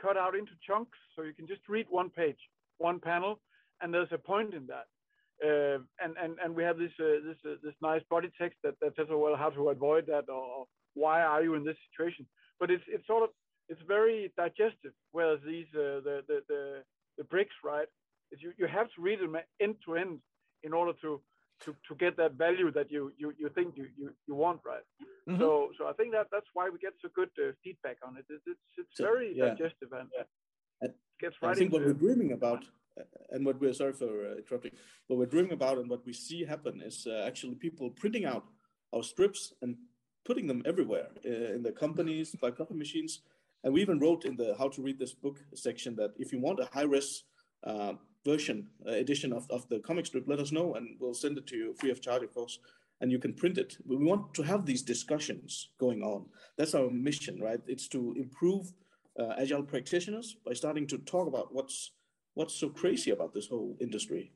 cut 0.00 0.16
out 0.16 0.34
into 0.34 0.52
chunks, 0.66 0.98
so 1.14 1.22
you 1.22 1.34
can 1.34 1.46
just 1.46 1.60
read 1.68 1.86
one 1.90 2.10
page, 2.10 2.38
one 2.78 3.00
panel, 3.00 3.40
and 3.80 3.92
there's 3.92 4.12
a 4.12 4.18
point 4.18 4.54
in 4.54 4.66
that. 4.66 4.86
Uh, 5.44 5.78
and 6.02 6.16
and 6.20 6.36
and 6.42 6.54
we 6.54 6.64
have 6.64 6.78
this 6.78 6.90
uh, 6.98 7.22
this 7.24 7.36
uh, 7.46 7.54
this 7.62 7.74
nice 7.80 8.02
body 8.10 8.28
text 8.40 8.58
that 8.64 8.74
that 8.80 8.92
says 8.96 9.06
well 9.08 9.36
how 9.36 9.50
to 9.50 9.68
avoid 9.68 10.04
that 10.06 10.28
or 10.28 10.66
why 10.94 11.22
are 11.22 11.42
you 11.42 11.54
in 11.54 11.64
this 11.64 11.76
situation? 11.90 12.26
But 12.58 12.72
it's 12.72 12.82
it's 12.88 13.06
sort 13.06 13.22
of 13.22 13.30
it's 13.68 13.80
very 13.86 14.32
digestive. 14.36 14.92
Whereas 15.12 15.38
these 15.46 15.66
uh, 15.74 16.02
the, 16.02 16.22
the 16.26 16.40
the 16.48 16.82
the 17.18 17.24
bricks, 17.24 17.54
right? 17.64 17.86
Is 18.32 18.40
you 18.42 18.52
you 18.58 18.66
have 18.66 18.86
to 18.96 19.00
read 19.00 19.20
them 19.20 19.36
end 19.60 19.76
to 19.84 19.94
end 19.94 20.18
in 20.62 20.72
order 20.72 20.92
to 21.02 21.20
to, 21.64 21.74
to 21.88 21.94
get 21.96 22.16
that 22.16 22.34
value 22.34 22.70
that 22.72 22.90
you 22.90 23.12
you, 23.18 23.32
you 23.38 23.48
think 23.54 23.76
you, 23.76 23.86
you, 23.96 24.10
you 24.26 24.34
want, 24.34 24.60
right? 24.64 24.86
Mm-hmm. 25.28 25.40
So 25.40 25.70
so 25.78 25.88
I 25.88 25.92
think 25.92 26.12
that 26.12 26.28
that's 26.30 26.50
why 26.54 26.68
we 26.68 26.78
get 26.78 26.94
so 27.02 27.08
good 27.14 27.30
uh, 27.38 27.52
feedback 27.62 27.96
on 28.06 28.16
it. 28.16 28.24
It's 28.30 28.44
it's, 28.46 28.60
it's 28.78 28.96
so, 28.96 29.04
very 29.04 29.34
yeah. 29.36 29.50
digestive 29.50 29.92
and, 29.92 30.08
uh, 30.18 30.24
gets 31.18 31.36
right. 31.42 31.50
I 31.50 31.54
think 31.54 31.72
what 31.72 31.84
we're 31.84 31.92
dreaming 31.92 32.32
about, 32.32 32.64
and 33.30 33.44
what 33.44 33.60
we're 33.60 33.72
sorry 33.72 33.92
for 33.92 34.06
uh, 34.06 34.36
interrupting, 34.36 34.72
what 35.06 35.18
we're 35.18 35.26
dreaming 35.26 35.52
about 35.52 35.78
and 35.78 35.88
what 35.90 36.04
we 36.06 36.12
see 36.12 36.44
happen 36.44 36.80
is 36.84 37.06
uh, 37.06 37.24
actually 37.26 37.54
people 37.56 37.90
printing 37.90 38.24
out 38.24 38.44
our 38.94 39.02
strips 39.02 39.52
and 39.62 39.76
putting 40.24 40.46
them 40.46 40.62
everywhere 40.66 41.08
uh, 41.24 41.54
in 41.56 41.62
the 41.62 41.72
companies 41.72 42.34
by 42.40 42.50
copy 42.50 42.74
machines. 42.74 43.20
And 43.64 43.74
we 43.74 43.82
even 43.82 43.98
wrote 43.98 44.24
in 44.24 44.36
the 44.36 44.54
how 44.56 44.68
to 44.68 44.82
read 44.82 44.98
this 44.98 45.14
book 45.14 45.38
section 45.54 45.96
that 45.96 46.12
if 46.18 46.32
you 46.32 46.40
want 46.40 46.60
a 46.60 46.68
high 46.72 46.82
res 46.82 47.24
uh, 47.64 47.94
version 48.24 48.66
uh, 48.86 48.92
edition 48.92 49.32
of, 49.32 49.46
of 49.50 49.68
the 49.68 49.80
comic 49.80 50.06
strip, 50.06 50.24
let 50.26 50.38
us 50.38 50.52
know 50.52 50.74
and 50.74 50.96
we'll 51.00 51.14
send 51.14 51.38
it 51.38 51.46
to 51.48 51.56
you 51.56 51.74
free 51.74 51.90
of 51.90 52.00
charge, 52.00 52.22
of 52.22 52.34
course. 52.34 52.58
And 53.00 53.12
you 53.12 53.18
can 53.20 53.32
print 53.32 53.58
it. 53.58 53.76
We 53.86 53.96
want 53.96 54.34
to 54.34 54.42
have 54.42 54.66
these 54.66 54.82
discussions 54.82 55.68
going 55.78 56.02
on. 56.02 56.26
That's 56.56 56.74
our 56.74 56.90
mission, 56.90 57.40
right? 57.40 57.60
It's 57.68 57.86
to 57.88 58.14
improve 58.18 58.72
uh, 59.18 59.34
agile 59.38 59.62
practitioners 59.62 60.36
by 60.44 60.52
starting 60.52 60.86
to 60.88 60.98
talk 60.98 61.28
about 61.28 61.54
what's 61.54 61.92
what's 62.34 62.54
so 62.54 62.68
crazy 62.68 63.10
about 63.10 63.34
this 63.34 63.48
whole 63.48 63.76
industry. 63.80 64.32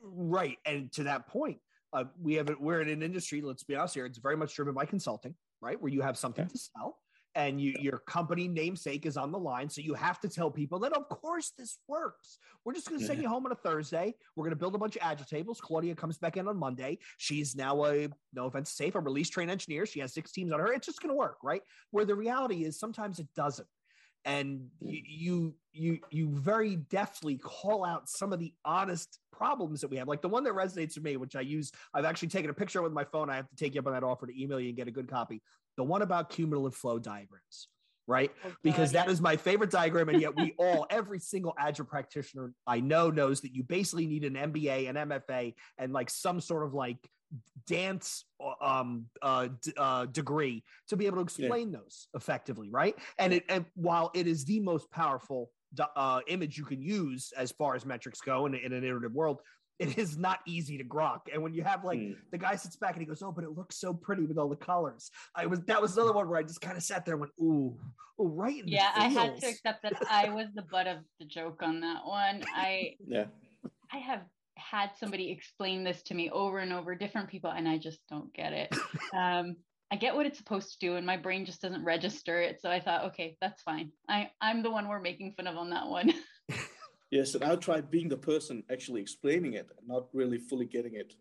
Right, 0.00 0.58
and 0.64 0.90
to 0.92 1.02
that 1.04 1.26
point, 1.26 1.58
uh, 1.92 2.04
we 2.20 2.34
have 2.34 2.50
we're 2.60 2.80
in 2.80 2.88
an 2.88 3.02
industry. 3.02 3.40
Let's 3.40 3.64
be 3.64 3.76
honest 3.76 3.94
here; 3.94 4.06
it's 4.06 4.18
very 4.18 4.36
much 4.36 4.54
driven 4.54 4.74
by 4.74 4.86
consulting, 4.86 5.34
right? 5.60 5.80
Where 5.80 5.92
you 5.92 6.00
have 6.02 6.16
something 6.16 6.46
to 6.48 6.58
sell, 6.58 6.98
and 7.34 7.60
you, 7.60 7.74
your 7.80 7.98
company 7.98 8.48
namesake 8.48 9.06
is 9.06 9.16
on 9.16 9.30
the 9.30 9.38
line. 9.38 9.68
So 9.68 9.80
you 9.80 9.94
have 9.94 10.20
to 10.20 10.28
tell 10.28 10.50
people 10.50 10.78
that, 10.80 10.92
of 10.92 11.08
course, 11.08 11.52
this 11.56 11.78
works. 11.86 12.38
We're 12.64 12.74
just 12.74 12.88
going 12.88 13.00
to 13.00 13.06
send 13.06 13.18
mm-hmm. 13.18 13.24
you 13.24 13.28
home 13.28 13.46
on 13.46 13.52
a 13.52 13.56
Thursday. 13.56 14.14
We're 14.34 14.44
going 14.44 14.54
to 14.54 14.58
build 14.58 14.74
a 14.74 14.78
bunch 14.78 14.96
of 14.96 15.02
agile 15.04 15.26
tables. 15.26 15.60
Claudia 15.60 15.94
comes 15.94 16.18
back 16.18 16.36
in 16.36 16.48
on 16.48 16.56
Monday. 16.56 16.98
She's 17.16 17.54
now 17.54 17.84
a, 17.84 18.08
no 18.32 18.46
offense, 18.46 18.72
safe, 18.72 18.94
a 18.94 19.00
release 19.00 19.30
train 19.30 19.50
engineer. 19.50 19.86
She 19.86 20.00
has 20.00 20.14
six 20.14 20.32
teams 20.32 20.52
on 20.52 20.60
her. 20.60 20.72
It's 20.72 20.86
just 20.86 21.00
going 21.00 21.10
to 21.10 21.16
work, 21.16 21.38
right? 21.42 21.62
Where 21.90 22.04
the 22.04 22.14
reality 22.14 22.64
is 22.64 22.78
sometimes 22.78 23.18
it 23.18 23.28
doesn't 23.36 23.68
and 24.24 24.66
you 24.80 25.54
you 25.72 25.98
you 26.10 26.28
very 26.28 26.76
deftly 26.76 27.36
call 27.36 27.84
out 27.84 28.08
some 28.08 28.32
of 28.32 28.38
the 28.38 28.52
honest 28.64 29.20
problems 29.32 29.80
that 29.80 29.88
we 29.88 29.96
have 29.96 30.08
like 30.08 30.20
the 30.20 30.28
one 30.28 30.42
that 30.42 30.52
resonates 30.52 30.96
with 30.96 31.04
me 31.04 31.16
which 31.16 31.36
i 31.36 31.40
use 31.40 31.70
i've 31.94 32.04
actually 32.04 32.28
taken 32.28 32.50
a 32.50 32.54
picture 32.54 32.82
with 32.82 32.92
my 32.92 33.04
phone 33.04 33.30
i 33.30 33.36
have 33.36 33.48
to 33.48 33.56
take 33.56 33.74
you 33.74 33.80
up 33.80 33.86
on 33.86 33.92
that 33.92 34.02
offer 34.02 34.26
to 34.26 34.42
email 34.42 34.58
you 34.58 34.68
and 34.68 34.76
get 34.76 34.88
a 34.88 34.90
good 34.90 35.08
copy 35.08 35.40
the 35.78 35.84
one 35.84 36.02
about 36.02 36.28
cumulative 36.28 36.76
flow 36.76 36.98
diagrams 36.98 37.68
right 38.06 38.30
okay. 38.44 38.54
because 38.62 38.92
that 38.92 39.08
is 39.08 39.20
my 39.20 39.36
favorite 39.36 39.70
diagram 39.70 40.10
and 40.10 40.20
yet 40.20 40.36
we 40.36 40.54
all 40.58 40.86
every 40.90 41.18
single 41.18 41.54
agile 41.58 41.86
practitioner 41.86 42.52
i 42.66 42.80
know 42.80 43.10
knows 43.10 43.40
that 43.40 43.54
you 43.54 43.62
basically 43.62 44.06
need 44.06 44.24
an 44.24 44.34
mba 44.34 44.90
an 44.90 44.96
mfa 45.08 45.54
and 45.78 45.92
like 45.94 46.10
some 46.10 46.40
sort 46.40 46.64
of 46.64 46.74
like 46.74 46.98
dance 47.66 48.24
um, 48.60 49.06
uh, 49.22 49.48
d- 49.62 49.72
uh, 49.76 50.06
degree 50.06 50.64
to 50.88 50.96
be 50.96 51.06
able 51.06 51.16
to 51.16 51.22
explain 51.22 51.70
yeah. 51.70 51.78
those 51.78 52.08
effectively, 52.14 52.70
right? 52.70 52.94
And 53.18 53.32
it 53.32 53.44
and 53.48 53.66
while 53.74 54.10
it 54.14 54.26
is 54.26 54.44
the 54.44 54.60
most 54.60 54.90
powerful 54.90 55.50
uh, 55.96 56.20
image 56.26 56.56
you 56.56 56.64
can 56.64 56.80
use 56.80 57.32
as 57.36 57.52
far 57.52 57.74
as 57.74 57.84
metrics 57.84 58.20
go 58.20 58.46
in, 58.46 58.54
in 58.54 58.72
an 58.72 58.84
iterative 58.84 59.12
world, 59.12 59.40
it 59.78 59.96
is 59.96 60.16
not 60.16 60.40
easy 60.46 60.76
to 60.78 60.84
grok. 60.84 61.20
And 61.32 61.42
when 61.42 61.54
you 61.54 61.62
have 61.62 61.84
like 61.84 61.98
mm. 61.98 62.16
the 62.30 62.38
guy 62.38 62.56
sits 62.56 62.76
back 62.76 62.94
and 62.94 63.00
he 63.00 63.06
goes, 63.06 63.22
"Oh, 63.22 63.32
but 63.32 63.44
it 63.44 63.50
looks 63.50 63.76
so 63.76 63.94
pretty 63.94 64.24
with 64.24 64.38
all 64.38 64.48
the 64.48 64.56
colors." 64.56 65.10
I 65.34 65.46
was 65.46 65.60
that 65.62 65.80
was 65.80 65.96
another 65.96 66.12
one 66.12 66.28
where 66.28 66.38
I 66.38 66.42
just 66.42 66.60
kind 66.60 66.76
of 66.76 66.82
sat 66.82 67.04
there 67.04 67.14
and 67.14 67.20
went, 67.20 67.32
"Ooh, 67.40 67.76
oh, 68.18 68.28
right." 68.28 68.62
yeah, 68.66 68.90
I 68.94 69.08
had 69.08 69.40
to 69.40 69.46
accept 69.46 69.82
that 69.82 69.94
I 70.10 70.28
was 70.30 70.48
the 70.54 70.62
butt 70.62 70.86
of 70.86 70.98
the 71.20 71.26
joke 71.26 71.62
on 71.62 71.80
that 71.80 72.04
one. 72.04 72.42
I 72.54 72.96
yeah. 73.06 73.24
I 73.92 73.98
have 73.98 74.22
had 74.56 74.90
somebody 74.98 75.30
explain 75.30 75.84
this 75.84 76.02
to 76.02 76.14
me 76.14 76.30
over 76.30 76.58
and 76.58 76.72
over, 76.72 76.94
different 76.94 77.28
people, 77.28 77.50
and 77.50 77.68
I 77.68 77.78
just 77.78 78.00
don't 78.08 78.32
get 78.34 78.52
it. 78.52 78.74
Um, 79.14 79.56
I 79.90 79.96
get 79.96 80.14
what 80.14 80.26
it's 80.26 80.36
supposed 80.36 80.72
to 80.72 80.86
do, 80.86 80.96
and 80.96 81.06
my 81.06 81.16
brain 81.16 81.46
just 81.46 81.62
doesn't 81.62 81.82
register 81.82 82.40
it. 82.42 82.60
So 82.60 82.70
I 82.70 82.78
thought, 82.78 83.06
okay, 83.06 83.38
that's 83.40 83.62
fine. 83.62 83.90
I, 84.08 84.30
I'm 84.40 84.62
the 84.62 84.70
one 84.70 84.86
we're 84.86 85.00
making 85.00 85.32
fun 85.34 85.46
of 85.46 85.56
on 85.56 85.70
that 85.70 85.86
one. 85.86 86.12
yes, 87.10 87.34
and 87.34 87.44
I'll 87.44 87.56
try 87.56 87.80
being 87.80 88.08
the 88.08 88.16
person 88.16 88.62
actually 88.70 89.00
explaining 89.00 89.54
it, 89.54 89.70
not 89.86 90.06
really 90.12 90.38
fully 90.38 90.66
getting 90.66 90.94
it. 90.94 91.14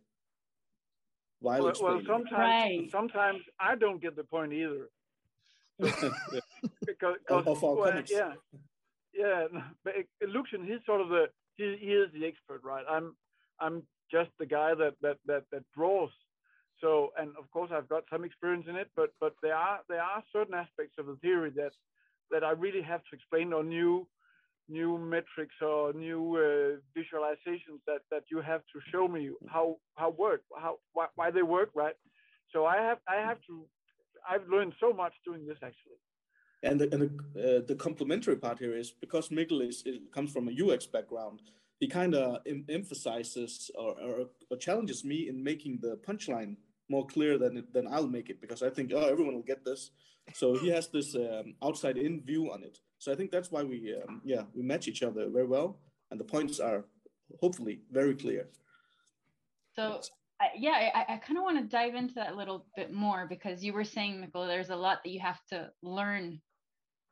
While 1.40 1.64
well, 1.64 1.74
well 1.82 2.02
sometimes, 2.06 2.32
right. 2.32 2.90
sometimes 2.92 3.42
I 3.60 3.76
don't 3.76 4.02
get 4.02 4.16
the 4.16 4.24
point 4.24 4.54
either. 4.54 4.90
yeah. 5.80 6.10
because, 6.86 7.18
of, 7.30 7.48
of 7.48 7.64
our 7.64 7.76
well, 7.76 7.92
comics. 7.92 8.12
yeah, 8.12 8.34
yeah. 9.14 9.46
But 9.84 9.94
Lucian, 10.28 10.66
he's 10.66 10.80
sort 10.86 11.02
of 11.02 11.10
the 11.10 11.26
he, 11.56 11.78
he 11.80 11.92
is 11.92 12.10
the 12.14 12.26
expert, 12.26 12.62
right? 12.64 12.84
I'm 12.90 13.16
I'm 13.60 13.84
just 14.12 14.32
the 14.40 14.48
guy 14.48 14.74
that 14.74 14.96
that 15.02 15.18
that 15.28 15.44
that 15.52 15.64
draws. 15.76 16.10
So, 16.82 17.12
and 17.18 17.30
of 17.38 17.50
course, 17.52 17.72
I've 17.74 17.90
got 17.90 18.04
some 18.12 18.24
experience 18.24 18.66
in 18.68 18.76
it, 18.76 18.90
but 18.96 19.12
but 19.20 19.34
there 19.44 19.56
are 19.56 19.80
there 19.90 20.02
are 20.02 20.24
certain 20.34 20.56
aspects 20.56 20.96
of 20.98 21.06
the 21.06 21.16
theory 21.22 21.52
that 21.56 21.72
that 22.32 22.44
I 22.44 22.52
really 22.52 22.82
have 22.82 23.02
to 23.02 23.16
explain 23.16 23.54
or 23.54 23.64
new 23.64 24.08
new 24.70 24.98
metrics 24.98 25.56
or 25.62 25.94
new 25.94 26.36
uh, 26.36 27.00
visualizations 27.00 27.80
that 27.86 28.02
that 28.12 28.24
you 28.32 28.42
have 28.42 28.62
to 28.74 28.80
show 28.92 29.08
me 29.08 29.30
how 29.48 29.78
how 29.96 30.10
work 30.10 30.42
how 30.60 30.78
why, 30.94 31.08
why 31.16 31.32
they 31.32 31.42
work 31.42 31.70
right 31.76 31.96
so 32.54 32.66
i 32.66 32.78
have 32.78 33.00
i 33.08 33.16
have 33.16 33.38
to 33.48 33.66
i've 34.30 34.48
learned 34.50 34.74
so 34.80 34.92
much 34.92 35.14
doing 35.26 35.46
this 35.46 35.58
actually 35.64 36.00
and 36.64 36.80
the, 36.82 36.92
and 36.92 37.02
the, 37.36 37.58
uh, 37.58 37.62
the 37.68 37.76
complementary 37.76 38.36
part 38.36 38.60
here 38.60 38.76
is 38.76 38.92
because 38.92 39.30
Mikkel 39.30 39.68
is, 39.68 39.84
comes 40.12 40.32
from 40.32 40.50
a 40.50 40.52
UX 40.52 40.88
background, 40.88 41.42
he 41.80 41.88
kind 41.88 42.16
of 42.16 42.40
em- 42.48 42.66
emphasizes 42.68 43.70
or, 43.76 43.96
or, 44.02 44.26
or, 44.50 44.58
challenges 44.58 45.06
me 45.06 45.30
in 45.30 45.44
making 45.44 45.80
the 45.82 46.00
punchline 46.08 46.56
more 46.90 47.06
clear 47.06 47.38
than 47.38 47.64
than 47.74 47.88
I'll 47.88 48.08
make 48.08 48.30
it 48.30 48.42
because 48.42 48.64
I 48.64 48.70
think 48.70 48.92
oh 48.96 49.08
everyone 49.08 49.36
will 49.36 49.44
get 49.44 49.64
this. 49.64 49.92
So 50.34 50.56
he 50.58 50.70
has 50.70 50.88
this 50.88 51.16
um, 51.16 51.54
outside 51.64 51.98
in 51.98 52.22
view 52.22 52.52
on 52.52 52.64
it. 52.64 52.80
So 53.00 53.12
I 53.12 53.16
think 53.16 53.32
that's 53.32 53.52
why 53.52 53.64
we 53.64 53.96
um, 54.08 54.22
yeah 54.24 54.44
we 54.54 54.64
match 54.64 54.88
each 54.88 55.04
other 55.04 55.30
very 55.30 55.46
well, 55.46 55.80
and 56.12 56.20
the 56.20 56.24
points 56.24 56.60
are 56.60 56.86
hopefully 57.40 57.82
very 57.92 58.16
clear. 58.16 58.48
So 59.76 60.02
I, 60.42 60.48
yeah, 60.58 60.90
I, 60.96 61.14
I 61.14 61.18
kind 61.18 61.38
of 61.38 61.44
want 61.44 61.58
to 61.60 61.64
dive 61.64 61.96
into 61.96 62.16
that 62.16 62.32
a 62.32 62.36
little 62.36 62.66
bit 62.76 62.92
more 62.92 63.28
because 63.28 63.64
you 63.64 63.74
were 63.74 63.84
saying, 63.84 64.20
Michael, 64.20 64.48
there's 64.48 64.70
a 64.70 64.76
lot 64.76 65.04
that 65.04 65.12
you 65.12 65.20
have 65.20 65.40
to 65.50 65.70
learn 65.84 66.42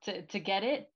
to 0.05 0.21
to 0.23 0.39
get 0.39 0.63
it 0.63 0.89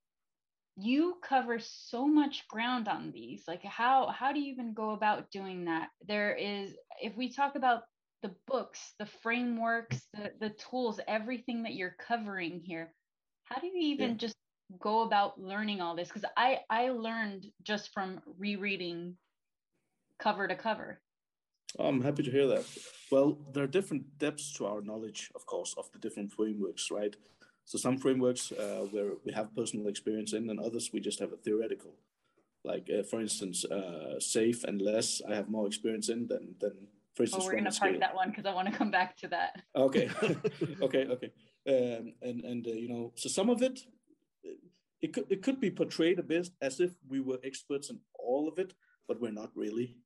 you 0.81 1.17
cover 1.21 1.59
so 1.59 2.07
much 2.07 2.47
ground 2.47 2.87
on 2.87 3.11
these 3.11 3.43
like 3.47 3.63
how 3.63 4.07
how 4.07 4.31
do 4.31 4.39
you 4.39 4.51
even 4.51 4.73
go 4.73 4.91
about 4.91 5.29
doing 5.29 5.65
that 5.65 5.89
there 6.07 6.33
is 6.33 6.73
if 7.01 7.15
we 7.17 7.31
talk 7.31 7.55
about 7.55 7.81
the 8.23 8.33
books 8.47 8.93
the 8.97 9.05
frameworks 9.05 10.01
the 10.13 10.31
the 10.39 10.49
tools 10.51 10.99
everything 11.07 11.63
that 11.63 11.73
you're 11.73 11.95
covering 12.07 12.61
here 12.63 12.93
how 13.43 13.59
do 13.59 13.67
you 13.67 13.93
even 13.93 14.11
yeah. 14.11 14.15
just 14.15 14.35
go 14.79 15.01
about 15.01 15.39
learning 15.41 15.81
all 15.81 15.95
this 15.95 16.07
because 16.07 16.25
i 16.37 16.59
i 16.69 16.89
learned 16.89 17.45
just 17.63 17.91
from 17.93 18.21
rereading 18.37 19.15
cover 20.19 20.47
to 20.47 20.55
cover 20.55 20.99
i'm 21.79 22.01
happy 22.01 22.23
to 22.23 22.31
hear 22.31 22.47
that 22.47 22.65
well 23.11 23.37
there 23.53 23.63
are 23.63 23.67
different 23.67 24.17
depths 24.19 24.53
to 24.53 24.65
our 24.65 24.81
knowledge 24.81 25.31
of 25.35 25.45
course 25.45 25.73
of 25.77 25.91
the 25.91 25.99
different 25.99 26.31
frameworks 26.31 26.91
right 26.91 27.15
so 27.69 27.77
some 27.77 27.99
frameworks 27.99 28.51
uh, 28.51 28.87
where 28.89 29.11
we 29.23 29.31
have 29.31 29.55
personal 29.55 29.89
experience 29.89 30.33
in, 30.33 30.49
and 30.49 30.59
others 30.59 30.89
we 30.91 30.99
just 30.99 31.19
have 31.19 31.31
a 31.33 31.37
theoretical. 31.37 31.91
Like 32.63 32.89
uh, 32.89 33.03
for 33.03 33.21
instance, 33.21 33.63
uh, 33.63 34.19
safe 34.19 34.63
and 34.63 34.81
less, 34.81 35.21
I 35.29 35.35
have 35.35 35.49
more 35.49 35.67
experience 35.67 36.09
in 36.09 36.25
than 36.25 36.55
than 36.59 36.87
for 37.13 37.21
instance. 37.23 37.43
Oh, 37.43 37.47
we're 37.47 37.57
gonna 37.57 37.71
park 37.71 37.99
that 37.99 38.15
one 38.15 38.29
because 38.31 38.47
I 38.47 38.55
want 38.55 38.69
to 38.69 38.73
come 38.73 38.89
back 38.89 39.15
to 39.17 39.27
that. 39.27 39.61
Okay, 39.75 40.09
okay, 40.81 41.05
okay. 41.05 41.31
Um, 41.67 42.13
and 42.23 42.43
and 42.43 42.65
uh, 42.65 42.71
you 42.71 42.89
know, 42.89 43.13
so 43.13 43.29
some 43.29 43.51
of 43.51 43.61
it, 43.61 43.81
it 45.01 45.13
could 45.13 45.25
it 45.29 45.41
could 45.41 45.59
be 45.59 45.71
portrayed 45.71 46.19
a 46.19 46.23
bit 46.23 46.49
as 46.61 46.79
if 46.79 46.91
we 47.07 47.19
were 47.19 47.39
experts 47.43 47.89
in 47.89 47.99
all 48.17 48.47
of 48.47 48.59
it, 48.59 48.73
but 49.07 49.19
we're 49.21 49.31
not 49.31 49.51
really. 49.55 49.97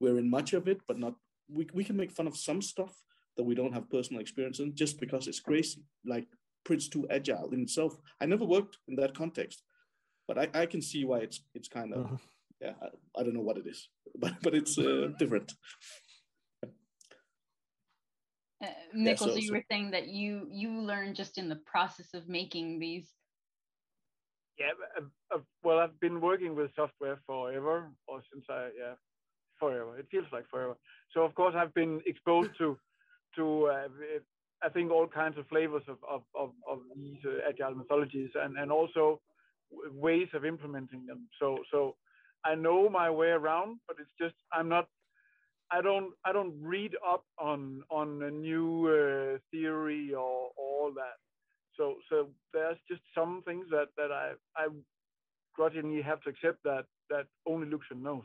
We're 0.00 0.18
in 0.18 0.30
much 0.30 0.52
of 0.52 0.68
it, 0.68 0.80
but 0.86 0.98
not. 0.98 1.14
We 1.48 1.66
we 1.74 1.84
can 1.84 1.96
make 1.96 2.12
fun 2.12 2.26
of 2.26 2.36
some 2.36 2.62
stuff 2.62 2.94
that 3.36 3.44
we 3.44 3.54
don't 3.54 3.72
have 3.72 3.90
personal 3.90 4.20
experience 4.20 4.58
in 4.60 4.74
just 4.74 5.00
because 5.00 5.28
it's 5.28 5.40
crazy. 5.40 5.84
Like 6.04 6.26
Prince 6.64 6.88
2 6.88 7.06
agile 7.08 7.50
in 7.52 7.62
itself. 7.62 7.96
I 8.20 8.26
never 8.26 8.44
worked 8.44 8.76
in 8.88 8.96
that 8.96 9.16
context, 9.16 9.62
but 10.26 10.38
I, 10.38 10.48
I 10.52 10.66
can 10.66 10.82
see 10.82 11.04
why 11.04 11.20
it's 11.20 11.40
it's 11.54 11.68
kind 11.68 11.94
of 11.94 12.04
uh-huh. 12.04 12.16
yeah. 12.60 12.72
I, 12.82 13.20
I, 13.20 13.22
don't 13.22 13.34
know 13.34 13.40
what 13.40 13.56
it 13.56 13.66
is, 13.66 13.88
but 14.18 14.34
but 14.42 14.54
it's 14.54 14.78
uh, 14.78 15.08
different. 15.18 15.52
Uh, 18.62 18.66
yeah, 18.92 19.14
so, 19.14 19.36
you 19.36 19.52
were 19.52 19.64
saying 19.70 19.92
that 19.92 20.08
you 20.08 20.48
you 20.50 20.70
learn 20.80 21.14
just 21.14 21.38
in 21.38 21.48
the 21.48 21.60
process 21.72 22.12
of 22.12 22.28
making 22.28 22.78
these. 22.80 23.08
Yeah, 24.58 24.72
uh, 25.34 25.38
well, 25.62 25.78
I've 25.78 25.98
been 26.00 26.20
working 26.20 26.56
with 26.56 26.70
software 26.74 27.20
forever, 27.26 27.90
or 28.08 28.22
since 28.32 28.44
I 28.50 28.70
yeah, 28.78 28.94
forever. 29.58 29.98
It 29.98 30.08
feels 30.10 30.26
like 30.32 30.48
forever. 30.50 30.76
So 31.14 31.22
of 31.22 31.34
course 31.34 31.54
I've 31.56 31.74
been 31.74 32.00
exposed 32.06 32.50
to 32.58 32.78
to 33.36 33.66
uh, 33.66 33.88
I 34.62 34.68
think 34.68 34.90
all 34.90 35.06
kinds 35.06 35.38
of 35.38 35.46
flavors 35.48 35.82
of 35.88 35.98
of 36.08 36.22
of, 36.34 36.52
of 36.68 36.80
these 36.96 37.18
uh, 37.24 37.48
agile 37.48 37.74
methodologies 37.74 38.30
and 38.34 38.58
and 38.58 38.72
also 38.72 39.20
ways 39.92 40.28
of 40.34 40.44
implementing 40.44 41.06
them. 41.06 41.28
So 41.40 41.58
so 41.70 41.96
I 42.44 42.54
know 42.54 42.88
my 42.88 43.10
way 43.10 43.28
around, 43.28 43.80
but 43.86 43.96
it's 44.00 44.10
just 44.20 44.34
I'm 44.52 44.68
not. 44.68 44.88
I 45.70 45.82
don't 45.82 46.14
I 46.24 46.32
don't 46.32 46.54
read 46.62 46.96
up 47.06 47.24
on 47.38 47.82
on 47.90 48.22
a 48.22 48.30
new 48.30 48.88
uh, 48.88 49.38
theory 49.50 50.14
or, 50.14 50.50
or 50.56 50.68
all 50.80 50.92
that. 50.94 51.18
So 51.78 51.94
so 52.10 52.28
there's 52.52 52.76
just 52.90 53.02
some 53.14 53.42
things 53.46 53.66
that 53.70 53.88
that 53.96 54.10
I 54.12 54.32
I 54.56 54.68
grudgingly 55.54 56.02
have 56.02 56.20
to 56.22 56.30
accept 56.30 56.62
that 56.64 56.84
that 57.10 57.26
only 57.46 57.68
Lucian 57.68 58.02
knows. 58.02 58.24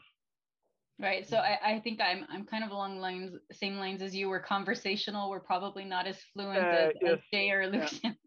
Right. 0.99 1.27
So 1.27 1.37
I, 1.37 1.57
I 1.63 1.79
think 1.79 1.99
I'm 2.01 2.25
I'm 2.29 2.45
kind 2.45 2.63
of 2.63 2.71
along 2.71 2.99
lines 2.99 3.35
same 3.51 3.77
lines 3.77 4.01
as 4.01 4.15
you. 4.15 4.29
We're 4.29 4.39
conversational. 4.39 5.29
We're 5.29 5.39
probably 5.39 5.85
not 5.85 6.07
as 6.07 6.17
fluent 6.33 6.59
uh, 6.59 6.67
as, 6.67 6.93
yes. 7.01 7.13
as, 7.13 7.19
Jay 7.31 7.49
or 7.51 7.67
Lucian. 7.67 7.99
Yeah. 8.03 8.11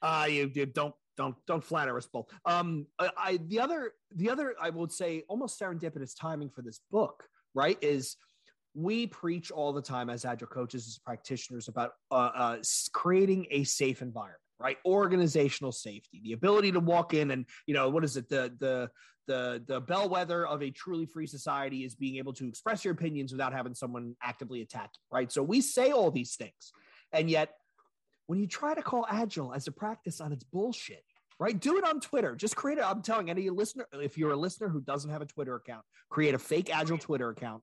Uh 0.00 0.26
you, 0.30 0.48
you 0.54 0.64
don't 0.64 0.94
don't 1.16 1.34
don't 1.48 1.64
flatter 1.64 1.96
us 1.96 2.06
both. 2.06 2.26
Um 2.44 2.86
I, 3.00 3.10
I 3.18 3.38
the 3.48 3.58
other 3.58 3.94
the 4.14 4.30
other 4.30 4.54
I 4.62 4.70
would 4.70 4.92
say 4.92 5.24
almost 5.28 5.58
serendipitous 5.60 6.12
timing 6.16 6.50
for 6.50 6.62
this 6.62 6.78
book, 6.92 7.24
right, 7.52 7.76
is 7.82 8.16
we 8.78 9.08
preach 9.08 9.50
all 9.50 9.72
the 9.72 9.82
time 9.82 10.08
as 10.08 10.24
agile 10.24 10.46
coaches 10.46 10.86
as 10.86 10.98
practitioners 10.98 11.66
about 11.66 11.94
uh, 12.12 12.30
uh, 12.34 12.56
creating 12.92 13.46
a 13.50 13.64
safe 13.64 14.02
environment 14.02 14.40
right? 14.60 14.78
Organizational 14.84 15.72
safety 15.72 16.20
the 16.22 16.32
ability 16.32 16.72
to 16.72 16.80
walk 16.80 17.14
in 17.14 17.30
and 17.30 17.46
you 17.66 17.74
know 17.74 17.88
what 17.88 18.04
is 18.04 18.16
it? 18.16 18.28
The 18.28 18.52
the 18.58 18.90
the 19.26 19.62
the 19.66 19.80
bellwether 19.80 20.46
of 20.46 20.62
a 20.62 20.70
truly 20.70 21.06
free 21.06 21.26
society 21.26 21.84
is 21.84 21.94
being 21.94 22.16
able 22.16 22.32
to 22.34 22.48
express 22.48 22.84
your 22.84 22.92
opinions 22.92 23.32
without 23.32 23.52
having 23.52 23.74
someone 23.74 24.16
actively 24.22 24.62
attack 24.62 24.90
you 24.94 25.16
right? 25.16 25.30
So 25.30 25.42
we 25.42 25.60
say 25.60 25.90
all 25.90 26.10
these 26.10 26.36
things. 26.36 26.72
And 27.12 27.30
yet 27.30 27.54
when 28.26 28.38
you 28.38 28.46
try 28.46 28.74
to 28.74 28.82
call 28.82 29.06
agile 29.08 29.54
as 29.54 29.66
a 29.66 29.72
practice 29.72 30.20
on 30.20 30.32
its 30.32 30.44
bullshit 30.44 31.04
right? 31.40 31.58
Do 31.58 31.78
it 31.78 31.84
on 31.84 32.00
twitter. 32.00 32.34
Just 32.34 32.56
create 32.56 32.78
it 32.78 32.84
i'm 32.84 33.02
telling 33.02 33.30
any 33.30 33.48
listener 33.48 33.86
if 33.92 34.18
you're 34.18 34.32
a 34.32 34.36
listener 34.36 34.68
who 34.68 34.80
doesn't 34.80 35.10
have 35.10 35.22
a 35.22 35.26
twitter 35.26 35.54
account 35.54 35.84
create 36.10 36.34
a 36.34 36.38
fake 36.38 36.68
agile 36.74 36.98
twitter 36.98 37.28
account 37.30 37.62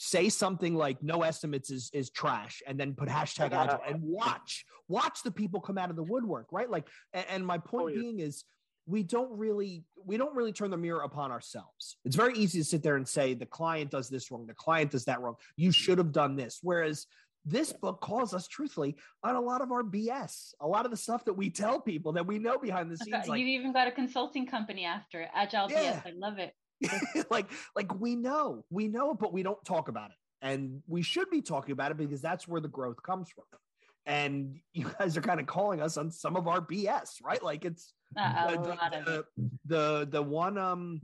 say 0.00 0.28
something 0.28 0.76
like 0.76 1.02
no 1.02 1.22
estimates 1.22 1.70
is 1.70 1.90
is 1.92 2.08
trash 2.10 2.62
and 2.68 2.78
then 2.78 2.94
put 2.94 3.08
hashtag 3.08 3.50
agile 3.52 3.80
and 3.86 4.00
watch 4.00 4.64
watch 4.86 5.24
the 5.24 5.30
people 5.30 5.60
come 5.60 5.76
out 5.76 5.90
of 5.90 5.96
the 5.96 6.02
woodwork 6.02 6.46
right 6.52 6.70
like 6.70 6.86
and, 7.12 7.26
and 7.28 7.46
my 7.46 7.58
point 7.58 7.86
oh, 7.86 7.88
yeah. 7.88 8.00
being 8.00 8.20
is 8.20 8.44
we 8.86 9.02
don't 9.02 9.36
really 9.36 9.84
we 10.06 10.16
don't 10.16 10.34
really 10.36 10.52
turn 10.52 10.70
the 10.70 10.76
mirror 10.76 11.02
upon 11.02 11.32
ourselves 11.32 11.96
it's 12.04 12.14
very 12.14 12.32
easy 12.34 12.60
to 12.60 12.64
sit 12.64 12.80
there 12.80 12.94
and 12.94 13.08
say 13.08 13.34
the 13.34 13.44
client 13.44 13.90
does 13.90 14.08
this 14.08 14.30
wrong 14.30 14.46
the 14.46 14.54
client 14.54 14.88
does 14.92 15.04
that 15.04 15.20
wrong 15.20 15.34
you 15.56 15.70
mm-hmm. 15.70 15.72
should 15.72 15.98
have 15.98 16.12
done 16.12 16.36
this 16.36 16.60
whereas 16.62 17.06
this 17.44 17.72
book 17.72 18.00
calls 18.00 18.34
us 18.34 18.46
truthfully 18.46 18.96
on 19.24 19.34
a 19.34 19.40
lot 19.40 19.62
of 19.62 19.72
our 19.72 19.82
BS, 19.82 20.52
a 20.60 20.66
lot 20.66 20.84
of 20.84 20.90
the 20.90 20.96
stuff 20.98 21.24
that 21.24 21.32
we 21.32 21.48
tell 21.48 21.80
people 21.80 22.12
that 22.12 22.26
we 22.26 22.38
know 22.38 22.58
behind 22.58 22.90
the 22.90 22.96
scenes. 22.98 23.26
Like, 23.26 23.38
You've 23.38 23.48
even 23.48 23.72
got 23.72 23.88
a 23.88 23.90
consulting 23.90 24.46
company 24.46 24.84
after 24.84 25.26
Agile 25.34 25.70
yeah. 25.70 25.94
BS. 25.94 26.06
I 26.08 26.12
love 26.14 26.38
it. 26.38 26.52
like 27.30 27.46
like 27.74 27.98
we 28.00 28.14
know 28.14 28.64
we 28.70 28.88
know 28.88 29.14
but 29.14 29.32
we 29.32 29.42
don't 29.42 29.62
talk 29.64 29.88
about 29.88 30.10
it 30.10 30.16
and 30.42 30.82
we 30.86 31.02
should 31.02 31.28
be 31.30 31.42
talking 31.42 31.72
about 31.72 31.90
it 31.90 31.96
because 31.96 32.22
that's 32.22 32.46
where 32.46 32.60
the 32.60 32.68
growth 32.68 33.02
comes 33.02 33.28
from 33.30 33.44
and 34.06 34.56
you 34.72 34.86
guys 34.98 35.16
are 35.16 35.20
kind 35.20 35.40
of 35.40 35.46
calling 35.46 35.80
us 35.80 35.96
on 35.96 36.10
some 36.10 36.36
of 36.36 36.46
our 36.46 36.60
bs 36.60 37.08
right 37.22 37.42
like 37.42 37.64
it's 37.64 37.92
uh, 38.16 38.56
the, 38.56 38.78
the, 39.04 39.24
the, 39.66 40.08
the 40.10 40.22
one 40.22 40.56
um 40.56 41.00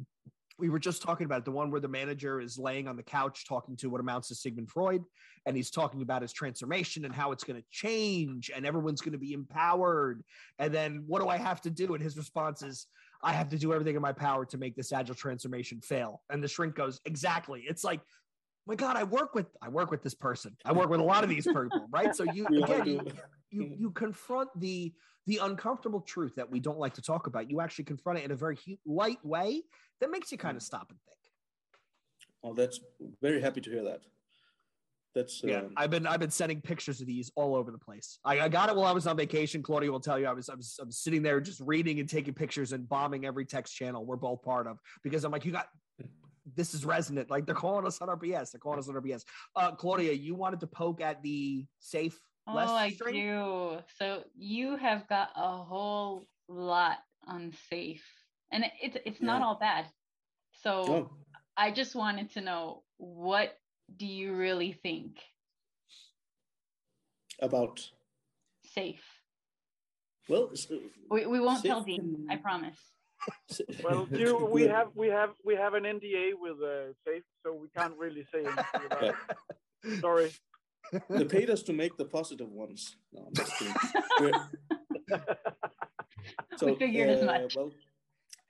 we 0.59 0.69
were 0.69 0.79
just 0.79 1.03
talking 1.03 1.25
about 1.25 1.41
it, 1.41 1.45
the 1.45 1.51
one 1.51 1.71
where 1.71 1.81
the 1.81 1.89
manager 1.89 2.41
is 2.41 2.59
laying 2.59 2.87
on 2.87 2.97
the 2.97 3.03
couch 3.03 3.47
talking 3.47 3.77
to 3.77 3.91
what 3.91 4.01
amounts 4.01 4.29
to 4.29 4.35
Sigmund 4.35 4.71
Freud, 4.71 5.03
and 5.47 5.57
he's 5.57 5.71
talking 5.71 6.03
about 6.03 6.23
his 6.23 6.33
transformation 6.33 7.05
and 7.05 7.15
how 7.15 7.33
it's 7.33 7.45
going 7.45 7.61
to 7.61 7.67
change 7.71 8.51
and 8.55 8.65
everyone's 8.65 9.01
going 9.01 9.13
to 9.13 9.19
be 9.19 9.33
empowered. 9.33 10.23
And 10.59 10.73
then 10.73 11.05
what 11.07 11.21
do 11.21 11.29
I 11.29 11.39
have 11.39 11.61
to 11.63 11.71
do? 11.71 11.95
And 11.95 12.03
his 12.03 12.17
response 12.17 12.63
is, 12.63 12.87
I 13.25 13.33
have 13.33 13.49
to 13.49 13.59
do 13.59 13.73
everything 13.73 13.97
in 13.97 14.03
my 14.03 14.13
power 14.13 14.45
to 14.47 14.59
make 14.59 14.77
this 14.77 14.93
agile 14.93 15.15
transformation 15.15 15.81
fail. 15.81 16.23
And 16.31 16.43
the 16.43 16.49
shrink 16.49 16.75
goes, 16.75 17.01
exactly. 17.05 17.65
It's 17.67 17.83
like, 17.83 18.01
oh 18.01 18.67
my 18.67 18.75
God, 18.75 18.97
I 18.97 19.05
work 19.05 19.35
with 19.35 19.47
I 19.63 19.69
work 19.69 19.91
with 19.91 20.03
this 20.03 20.15
person. 20.15 20.57
I 20.65 20.73
work 20.73 20.91
with 20.91 21.01
a 21.01 21.05
lot 21.05 21.25
of 21.25 21.31
these 21.31 21.47
people, 21.47 21.87
right? 21.91 22.15
So 22.15 22.25
you 22.33 22.47
again, 22.63 22.87
you, 22.87 23.01
you 23.51 23.75
you 23.79 23.91
confront 23.91 24.49
the 24.61 24.93
the 25.27 25.39
uncomfortable 25.39 26.01
truth 26.01 26.35
that 26.37 26.51
we 26.51 26.61
don't 26.61 26.79
like 26.79 26.95
to 26.95 27.03
talk 27.03 27.27
about. 27.27 27.51
You 27.51 27.61
actually 27.61 27.85
confront 27.85 28.19
it 28.19 28.25
in 28.25 28.31
a 28.31 28.37
very 28.37 28.59
light 28.85 29.25
way 29.25 29.63
that 30.01 30.11
makes 30.11 30.31
you 30.31 30.39
kind 30.39 30.55
mm. 30.55 30.59
of 30.59 30.63
stop 30.63 30.91
and 30.91 30.99
think. 31.01 31.19
Well, 32.43 32.53
that's 32.53 32.79
very 33.23 33.41
happy 33.41 33.63
to 33.63 33.71
hear 33.71 33.85
that. 33.85 34.03
That's 35.15 35.43
yeah. 35.45 35.59
Um, 35.59 35.73
I've 35.77 35.91
been 35.91 36.07
I've 36.07 36.21
been 36.21 36.31
sending 36.31 36.61
pictures 36.61 37.01
of 37.01 37.07
these 37.07 37.31
all 37.37 37.55
over 37.55 37.71
the 37.71 37.79
place. 37.79 38.19
I, 38.25 38.41
I, 38.41 38.49
got 38.49 38.69
it 38.69 38.75
while 38.75 38.87
I 38.87 38.93
was 38.93 39.07
on 39.07 39.17
vacation. 39.17 39.63
Claudia 39.63 39.91
will 39.91 40.01
tell 40.01 40.19
you 40.19 40.27
I 40.27 40.33
was, 40.33 40.49
I 40.49 40.55
was 40.55 40.77
I 40.81 40.85
was 40.85 40.99
sitting 40.99 41.23
there 41.23 41.41
just 41.41 41.61
reading 41.61 42.01
and 42.01 42.09
taking 42.09 42.35
pictures 42.35 42.73
and 42.73 42.89
bombing 42.89 43.25
every 43.25 43.45
text 43.45 43.75
channel 43.77 44.05
we're 44.05 44.17
both 44.17 44.43
part 44.43 44.67
of 44.67 44.79
because 45.05 45.23
I'm 45.25 45.31
like 45.31 45.45
you 45.45 45.53
got 45.53 45.69
this 46.57 46.75
is 46.75 46.85
resonant. 46.85 47.31
Like 47.31 47.47
they're 47.47 47.55
calling 47.55 47.87
us 47.87 48.01
on 48.01 48.09
our 48.09 48.17
BS. 48.17 48.51
They're 48.51 48.61
calling 48.61 48.79
us 48.79 48.89
on 48.89 48.95
our 48.95 49.01
BS. 49.01 49.23
Uh, 49.57 49.73
Claudia, 49.73 50.13
you 50.13 50.35
wanted 50.35 50.61
to 50.61 50.67
poke 50.67 51.01
at 51.01 51.23
the 51.23 51.65
safe. 51.81 52.19
Oh, 52.47 52.59
I 52.59 52.91
string? 52.91 53.15
do. 53.15 53.79
So 53.99 54.25
you 54.37 54.77
have 54.77 55.09
got 55.09 55.31
a 55.37 55.57
whole 55.57 56.27
lot 56.49 56.99
on 57.27 57.53
safe, 57.71 58.05
and 58.53 58.65
it's 58.83 58.97
it's 59.07 59.21
yeah. 59.21 59.27
not 59.27 59.43
all 59.43 59.59
bad. 59.59 59.87
So 60.63 60.71
oh. 60.71 61.11
I 61.57 61.71
just 61.71 61.95
wanted 61.95 62.33
to 62.33 62.41
know 62.41 62.83
what 62.99 63.57
do 63.97 64.07
you 64.07 64.35
really 64.35 64.73
think 64.73 65.19
about 67.41 67.91
safe? 68.75 69.05
Well, 70.29 70.51
we, 71.11 71.27
we 71.27 71.41
won't 71.41 71.65
tell 71.65 71.83
Dean. 71.83 72.27
I 72.31 72.37
promise. 72.37 72.79
well, 73.85 74.07
you, 74.11 74.37
we 74.51 74.67
have 74.67 74.89
we 74.95 75.09
have 75.09 75.31
we 75.45 75.55
have 75.55 75.75
an 75.75 75.85
NDA 75.85 76.33
with 76.39 76.63
uh, 76.63 76.93
safe, 77.07 77.23
so 77.43 77.55
we 77.55 77.69
can't 77.77 77.95
really 77.97 78.25
say 78.33 78.41
anything 78.41 78.87
about 78.87 79.03
it. 79.05 80.01
Sorry. 80.01 80.33
They 81.09 81.25
paid 81.25 81.51
us 81.51 81.63
to 81.65 81.73
make 81.73 81.97
the 81.97 82.05
positive 82.05 82.51
ones. 82.51 82.97
No, 83.13 83.23
I'm 83.27 83.35
just 83.35 83.53
kidding. 83.59 84.35
so, 86.57 86.67
we 86.67 86.75
figured 86.77 87.09
uh, 87.09 87.13
as 87.13 87.25
much. 87.25 87.57
Well, 87.57 87.73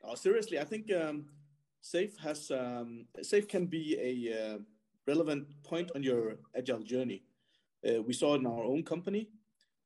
oh, 0.03 0.15
seriously, 0.15 0.59
I 0.59 0.65
think 0.65 0.93
um, 0.93 1.27
safe 1.81 2.17
has 2.19 2.51
um, 2.51 3.07
safe 3.23 3.49
can 3.49 3.67
be 3.67 3.97
a 4.01 4.55
uh, 4.55 4.59
relevant 5.07 5.47
point 5.65 5.91
on 5.95 6.03
your 6.03 6.37
agile 6.57 6.83
journey. 6.83 7.23
Uh, 7.87 8.03
we 8.03 8.13
saw 8.13 8.35
in 8.35 8.47
our 8.47 8.65
own 8.65 8.83
company 8.83 9.29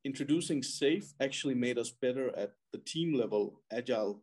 introducing 0.04 0.62
SAFe 0.62 1.12
actually 1.20 1.54
made 1.54 1.78
us 1.78 1.90
better 1.90 2.36
at 2.36 2.52
the 2.72 2.78
team 2.78 3.14
level 3.14 3.60
agile 3.72 4.22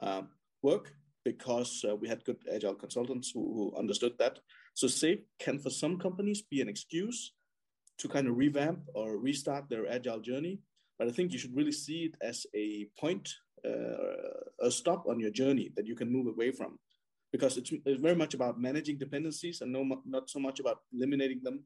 um, 0.00 0.28
work 0.62 0.94
because 1.24 1.84
uh, 1.88 1.94
we 1.94 2.08
had 2.08 2.24
good 2.24 2.38
agile 2.52 2.74
consultants 2.74 3.30
who, 3.32 3.40
who, 3.54 3.78
understood 3.78 4.14
that. 4.18 4.38
So 4.74 4.86
SAFe 4.86 5.22
can, 5.38 5.58
for 5.58 5.70
some 5.70 5.98
companies, 5.98 6.42
be 6.42 6.60
an 6.60 6.68
excuse 6.68 7.32
to 7.98 8.08
kind 8.08 8.26
of 8.26 8.36
revamp 8.36 8.80
or 8.94 9.18
restart 9.18 9.68
their 9.68 9.86
agile 9.88 10.20
journey. 10.20 10.60
But 10.98 11.08
I 11.08 11.12
think 11.12 11.32
you 11.32 11.38
should 11.38 11.54
really 11.54 11.72
see 11.72 12.04
it 12.04 12.16
as 12.22 12.46
a 12.54 12.88
point, 12.98 13.28
uh, 13.64 14.66
a 14.66 14.70
stop 14.70 15.06
on 15.06 15.20
your 15.20 15.30
journey 15.30 15.70
that 15.76 15.86
you 15.86 15.94
can 15.94 16.10
move 16.10 16.26
away 16.26 16.50
from, 16.50 16.78
because 17.32 17.56
it's, 17.56 17.72
it's 17.86 18.00
very 18.00 18.14
much 18.14 18.34
about 18.34 18.60
managing 18.60 18.98
dependencies 18.98 19.62
and 19.62 19.72
no, 19.72 20.02
not 20.04 20.30
so 20.30 20.38
much 20.38 20.60
about 20.60 20.80
eliminating 20.92 21.40
them. 21.42 21.64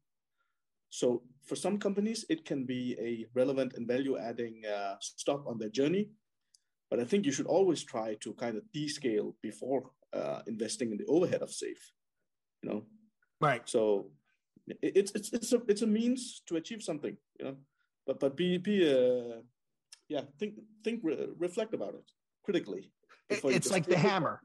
So 0.90 1.22
for 1.44 1.56
some 1.56 1.78
companies, 1.78 2.24
it 2.28 2.44
can 2.44 2.64
be 2.64 2.96
a 3.00 3.26
relevant 3.34 3.74
and 3.76 3.86
value-adding 3.86 4.62
uh, 4.64 4.94
stop 5.00 5.46
on 5.46 5.58
their 5.58 5.68
journey. 5.68 6.10
But 6.90 7.00
I 7.00 7.04
think 7.04 7.26
you 7.26 7.32
should 7.32 7.46
always 7.46 7.82
try 7.82 8.14
to 8.20 8.32
kind 8.34 8.56
of 8.56 8.62
descale 8.74 9.34
before 9.42 9.90
uh, 10.12 10.42
investing 10.46 10.92
in 10.92 10.98
the 10.98 11.06
overhead 11.06 11.42
of 11.42 11.50
SAFe. 11.50 11.90
You 12.62 12.70
know, 12.70 12.82
right? 13.40 13.68
So 13.68 14.12
it's 14.80 15.10
it's 15.16 15.32
it's 15.32 15.52
a 15.52 15.60
it's 15.66 15.82
a 15.82 15.86
means 15.86 16.42
to 16.46 16.56
achieve 16.56 16.82
something. 16.82 17.16
You 17.38 17.44
know, 17.44 17.56
but 18.06 18.20
but 18.20 18.36
be 18.36 18.58
be 18.58 18.88
uh, 18.88 19.40
yeah 20.08 20.22
think 20.38 20.54
think 20.84 21.00
re- 21.02 21.28
reflect 21.36 21.74
about 21.74 21.94
it 21.94 22.08
critically. 22.44 22.92
It's 23.28 23.70
like 23.70 23.86
the 23.86 23.98
hammer, 23.98 24.40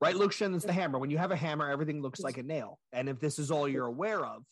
right? 0.00 0.14
Luxshan's 0.14 0.64
the 0.64 0.72
hammer. 0.72 0.98
When 0.98 1.10
you 1.10 1.18
have 1.18 1.30
a 1.30 1.36
hammer, 1.36 1.70
everything 1.70 2.02
looks 2.02 2.20
like 2.20 2.38
a 2.38 2.42
nail. 2.42 2.78
And 2.92 3.08
if 3.08 3.20
this 3.20 3.38
is 3.38 3.50
all 3.50 3.68
you're 3.68 3.86
aware 3.86 4.24
of, 4.24 4.44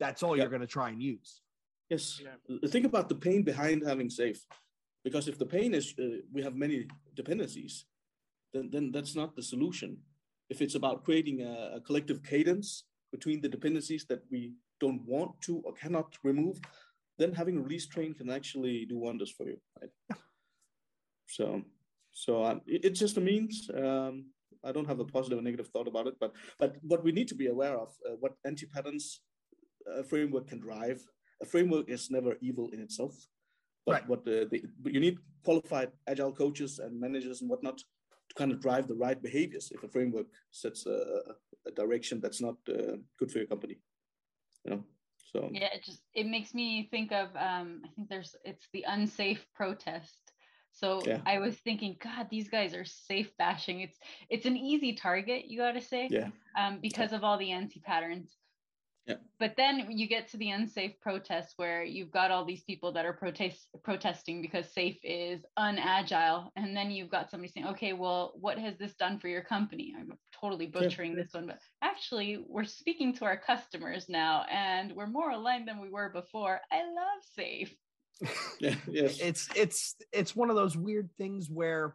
that's 0.00 0.22
all 0.22 0.36
yeah. 0.36 0.42
you're 0.42 0.50
going 0.50 0.60
to 0.60 0.66
try 0.66 0.90
and 0.90 1.02
use. 1.02 1.40
Yes. 1.90 2.20
Yeah. 2.22 2.68
Think 2.68 2.86
about 2.86 3.08
the 3.08 3.14
pain 3.14 3.42
behind 3.42 3.82
having 3.86 4.08
SAFe, 4.08 4.40
because 5.04 5.26
if 5.26 5.38
the 5.38 5.46
pain 5.46 5.74
is 5.74 5.94
uh, 5.98 6.18
we 6.32 6.42
have 6.42 6.54
many 6.54 6.86
dependencies, 7.14 7.86
then 8.52 8.68
then 8.70 8.92
that's 8.92 9.14
not 9.16 9.34
the 9.34 9.42
solution. 9.42 9.96
If 10.50 10.62
it's 10.62 10.74
about 10.74 11.04
creating 11.04 11.42
a, 11.42 11.76
a 11.76 11.80
collective 11.80 12.22
cadence 12.22 12.84
between 13.10 13.40
the 13.40 13.48
dependencies 13.48 14.04
that 14.06 14.22
we 14.30 14.52
don't 14.80 15.02
want 15.06 15.32
to 15.42 15.62
or 15.64 15.72
cannot 15.72 16.14
remove, 16.22 16.60
then 17.18 17.32
having 17.32 17.56
a 17.56 17.60
release 17.60 17.86
train 17.86 18.14
can 18.14 18.30
actually 18.30 18.84
do 18.84 18.98
wonders 18.98 19.30
for 19.30 19.46
you. 19.46 19.58
Right? 19.80 19.90
So, 21.26 21.62
so 22.12 22.44
um, 22.44 22.60
it, 22.66 22.84
it's 22.84 23.00
just 23.00 23.16
a 23.16 23.20
means. 23.20 23.70
Um, 23.74 24.26
I 24.64 24.72
don't 24.72 24.86
have 24.86 25.00
a 25.00 25.04
positive 25.04 25.38
or 25.38 25.42
negative 25.42 25.68
thought 25.68 25.88
about 25.88 26.06
it, 26.06 26.14
but 26.20 26.32
but 26.58 26.76
what 26.82 27.04
we 27.04 27.12
need 27.12 27.28
to 27.28 27.34
be 27.34 27.46
aware 27.46 27.76
of, 27.78 27.88
uh, 28.06 28.16
what 28.20 28.34
anti 28.44 28.66
patterns 28.66 29.20
a 29.96 30.04
framework 30.04 30.48
can 30.48 30.60
drive. 30.60 31.00
A 31.42 31.46
framework 31.46 31.88
is 31.88 32.10
never 32.10 32.36
evil 32.40 32.68
in 32.72 32.80
itself, 32.80 33.14
but 33.86 33.92
right. 33.92 34.08
what 34.08 34.24
the, 34.24 34.48
the 34.50 34.64
you 34.90 35.00
need 35.00 35.18
qualified 35.44 35.92
agile 36.06 36.32
coaches 36.32 36.78
and 36.78 37.00
managers 37.00 37.40
and 37.40 37.50
whatnot 37.50 37.78
to 37.78 38.34
kind 38.36 38.52
of 38.52 38.60
drive 38.60 38.88
the 38.88 38.94
right 38.94 39.22
behaviors. 39.22 39.70
If 39.72 39.84
a 39.84 39.88
framework 39.88 40.26
sets 40.50 40.86
a, 40.86 41.22
a 41.66 41.70
direction 41.70 42.20
that's 42.20 42.40
not 42.40 42.56
uh, 42.68 42.96
good 43.18 43.30
for 43.30 43.38
your 43.38 43.46
company, 43.46 43.78
you 44.64 44.72
know. 44.72 44.84
So 45.32 45.50
yeah, 45.52 45.68
it 45.74 45.84
just 45.84 46.02
it 46.14 46.26
makes 46.26 46.54
me 46.54 46.88
think 46.90 47.12
of 47.12 47.28
um, 47.36 47.82
I 47.84 47.88
think 47.94 48.08
there's 48.08 48.34
it's 48.44 48.68
the 48.72 48.84
unsafe 48.88 49.46
protest. 49.54 50.27
So 50.72 51.00
yeah. 51.04 51.20
I 51.26 51.38
was 51.38 51.56
thinking, 51.56 51.96
God, 52.02 52.28
these 52.30 52.48
guys 52.48 52.74
are 52.74 52.84
SAFe 52.84 53.30
bashing. 53.38 53.80
It's 53.80 53.98
it's 54.30 54.46
an 54.46 54.56
easy 54.56 54.94
target, 54.94 55.46
you 55.46 55.58
got 55.58 55.72
to 55.72 55.80
say, 55.80 56.08
yeah, 56.10 56.28
um, 56.56 56.78
because 56.80 57.10
yeah. 57.10 57.16
of 57.16 57.24
all 57.24 57.38
the 57.38 57.50
anti 57.50 57.80
patterns. 57.80 58.36
Yeah. 59.08 59.14
But 59.40 59.54
then 59.56 59.86
you 59.88 60.06
get 60.06 60.28
to 60.28 60.36
the 60.36 60.50
unsafe 60.50 61.00
protests 61.00 61.54
where 61.56 61.82
you've 61.82 62.10
got 62.10 62.30
all 62.30 62.44
these 62.44 62.62
people 62.64 62.92
that 62.92 63.06
are 63.06 63.14
protest 63.14 63.66
protesting 63.82 64.42
because 64.42 64.66
SAFe 64.66 65.00
is 65.02 65.40
unagile. 65.58 66.50
And 66.56 66.76
then 66.76 66.90
you've 66.90 67.08
got 67.08 67.30
somebody 67.30 67.50
saying, 67.50 67.68
okay, 67.68 67.94
well, 67.94 68.34
what 68.38 68.58
has 68.58 68.76
this 68.76 68.94
done 68.96 69.18
for 69.18 69.28
your 69.28 69.42
company? 69.42 69.94
I'm 69.98 70.12
totally 70.38 70.66
butchering 70.66 71.12
yeah. 71.12 71.22
this 71.22 71.32
one, 71.32 71.46
but 71.46 71.58
actually 71.82 72.44
we're 72.46 72.64
speaking 72.64 73.14
to 73.14 73.24
our 73.24 73.38
customers 73.38 74.10
now 74.10 74.44
and 74.50 74.92
we're 74.92 75.06
more 75.06 75.30
aligned 75.30 75.66
than 75.66 75.80
we 75.80 75.88
were 75.88 76.10
before. 76.10 76.60
I 76.70 76.82
love 76.82 77.22
SAFe. 77.38 77.74
Yes. 78.58 78.78
It's 79.20 79.48
it's 79.54 79.94
it's 80.12 80.34
one 80.34 80.50
of 80.50 80.56
those 80.56 80.76
weird 80.76 81.10
things 81.18 81.48
where 81.50 81.94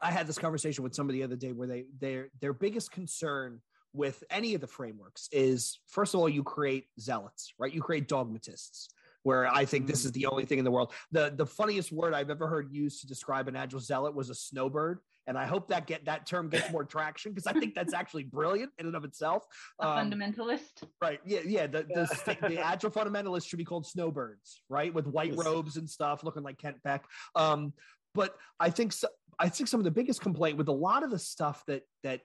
I 0.00 0.10
had 0.10 0.26
this 0.26 0.38
conversation 0.38 0.84
with 0.84 0.94
somebody 0.94 1.18
the 1.18 1.24
other 1.24 1.36
day 1.36 1.52
where 1.52 1.68
they 1.68 1.86
their 1.98 2.28
their 2.40 2.52
biggest 2.52 2.92
concern 2.92 3.60
with 3.92 4.22
any 4.30 4.54
of 4.54 4.60
the 4.60 4.66
frameworks 4.66 5.28
is 5.32 5.80
first 5.88 6.14
of 6.14 6.20
all 6.20 6.28
you 6.28 6.42
create 6.42 6.86
zealots 7.00 7.52
right? 7.58 7.72
You 7.72 7.82
create 7.82 8.08
dogmatists 8.08 8.88
where 9.24 9.48
i 9.48 9.64
think 9.64 9.86
this 9.86 10.04
is 10.04 10.12
mm. 10.12 10.14
the 10.14 10.26
only 10.26 10.44
thing 10.44 10.58
in 10.58 10.64
the 10.64 10.70
world. 10.70 10.92
The 11.10 11.32
the 11.34 11.46
funniest 11.46 11.90
word 11.90 12.14
i've 12.14 12.30
ever 12.30 12.46
heard 12.46 12.72
used 12.72 13.00
to 13.00 13.06
describe 13.06 13.48
an 13.48 13.56
agile 13.56 13.80
zealot 13.80 14.14
was 14.14 14.30
a 14.30 14.34
snowbird 14.34 15.00
and 15.28 15.38
i 15.38 15.46
hope 15.46 15.68
that 15.68 15.86
get 15.86 16.04
that 16.06 16.26
term 16.26 16.48
gets 16.48 16.72
more 16.72 16.84
traction 16.84 17.30
because 17.30 17.46
i 17.46 17.52
think 17.52 17.74
that's 17.74 17.94
actually 18.00 18.24
brilliant 18.24 18.72
in 18.78 18.86
and 18.86 18.96
of 18.96 19.04
itself. 19.04 19.44
A 19.80 19.86
um, 19.86 20.10
fundamentalist? 20.10 20.82
right 21.00 21.20
yeah 21.24 21.40
yeah 21.44 21.66
the, 21.66 21.84
the, 21.84 22.48
the 22.48 22.58
agile 22.58 22.90
fundamentalists 22.90 23.46
should 23.46 23.58
be 23.58 23.64
called 23.64 23.86
snowbirds 23.86 24.62
right 24.68 24.92
with 24.92 25.06
white 25.06 25.36
robes 25.36 25.76
and 25.76 25.88
stuff 25.88 26.24
looking 26.24 26.42
like 26.42 26.58
kent 26.58 26.82
beck. 26.82 27.04
Um, 27.36 27.72
but 28.14 28.36
i 28.58 28.70
think 28.70 28.92
so, 28.92 29.08
i 29.38 29.48
think 29.48 29.68
some 29.68 29.78
of 29.78 29.84
the 29.84 29.90
biggest 29.90 30.20
complaint 30.20 30.56
with 30.56 30.68
a 30.68 30.72
lot 30.72 31.04
of 31.04 31.10
the 31.10 31.18
stuff 31.18 31.62
that 31.66 31.82
that 32.02 32.22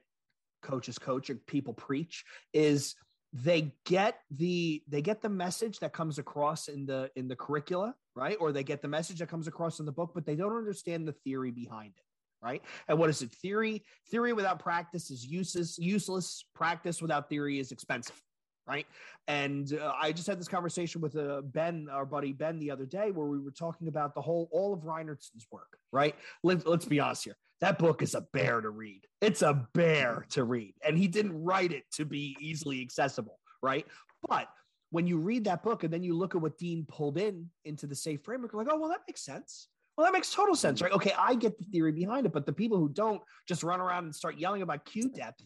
coaches 0.63 0.97
coach 0.97 1.29
and 1.29 1.45
people 1.45 1.73
preach 1.73 2.23
is 2.53 2.95
they 3.33 3.73
get 3.85 4.19
the 4.31 4.81
they 4.87 5.01
get 5.01 5.21
the 5.21 5.29
message 5.29 5.79
that 5.79 5.91
comes 5.91 6.19
across 6.19 6.67
in 6.67 6.85
the 6.85 7.09
in 7.15 7.27
the 7.27 7.35
curricula 7.35 7.93
right 8.15 8.37
or 8.39 8.51
they 8.51 8.63
get 8.63 8.81
the 8.81 8.87
message 8.87 9.19
that 9.19 9.27
comes 9.27 9.47
across 9.47 9.79
in 9.79 9.85
the 9.85 9.91
book 9.91 10.11
but 10.13 10.25
they 10.25 10.35
don't 10.35 10.55
understand 10.55 11.07
the 11.07 11.13
theory 11.23 11.51
behind 11.51 11.93
it 11.97 12.03
right 12.43 12.61
and 12.87 12.97
what 12.97 13.09
is 13.09 13.21
it 13.21 13.31
theory 13.31 13.83
theory 14.09 14.33
without 14.33 14.59
practice 14.59 15.09
is 15.09 15.25
useless 15.25 15.77
useless 15.77 16.45
practice 16.53 17.01
without 17.01 17.29
theory 17.29 17.59
is 17.59 17.71
expensive 17.71 18.21
right 18.67 18.87
and 19.27 19.73
uh, 19.81 19.93
i 19.99 20.11
just 20.11 20.27
had 20.27 20.39
this 20.39 20.47
conversation 20.47 21.01
with 21.01 21.15
uh, 21.15 21.41
ben 21.41 21.87
our 21.91 22.05
buddy 22.05 22.33
ben 22.33 22.59
the 22.59 22.71
other 22.71 22.85
day 22.85 23.11
where 23.11 23.27
we 23.27 23.39
were 23.39 23.51
talking 23.51 23.87
about 23.87 24.13
the 24.13 24.21
whole 24.21 24.49
all 24.51 24.73
of 24.73 24.81
Reinertsen's 24.81 25.47
work 25.51 25.77
right 25.91 26.15
Let, 26.43 26.67
let's 26.67 26.85
be 26.85 26.99
honest 26.99 27.23
here 27.23 27.37
that 27.63 27.79
book 27.79 28.01
is 28.01 28.13
a 28.13 28.19
bear 28.33 28.59
to 28.59 28.69
read. 28.71 29.07
It's 29.21 29.41
a 29.41 29.65
bear 29.73 30.25
to 30.31 30.43
read. 30.43 30.73
And 30.85 30.97
he 30.97 31.07
didn't 31.07 31.41
write 31.41 31.71
it 31.71 31.85
to 31.93 32.03
be 32.03 32.35
easily 32.41 32.81
accessible, 32.81 33.39
right? 33.61 33.87
But 34.27 34.49
when 34.89 35.07
you 35.07 35.17
read 35.17 35.45
that 35.45 35.63
book 35.63 35.85
and 35.85 35.93
then 35.93 36.03
you 36.03 36.13
look 36.13 36.35
at 36.35 36.41
what 36.41 36.57
Dean 36.57 36.85
pulled 36.89 37.17
in 37.17 37.49
into 37.63 37.87
the 37.87 37.95
SAFe 37.95 38.21
framework, 38.21 38.53
like, 38.53 38.67
oh, 38.69 38.77
well, 38.77 38.89
that 38.89 39.03
makes 39.07 39.23
sense. 39.23 39.69
Well, 39.97 40.05
that 40.05 40.13
makes 40.13 40.33
total 40.33 40.55
sense, 40.55 40.81
right? 40.81 40.91
Okay, 40.91 41.13
I 41.17 41.35
get 41.35 41.57
the 41.57 41.65
theory 41.65 41.91
behind 41.91 42.25
it, 42.25 42.33
but 42.33 42.45
the 42.45 42.53
people 42.53 42.77
who 42.77 42.89
don't 42.89 43.21
just 43.47 43.63
run 43.63 43.79
around 43.79 44.05
and 44.05 44.15
start 44.15 44.37
yelling 44.37 44.63
about 44.63 44.85
queue 44.85 45.09
depth 45.09 45.43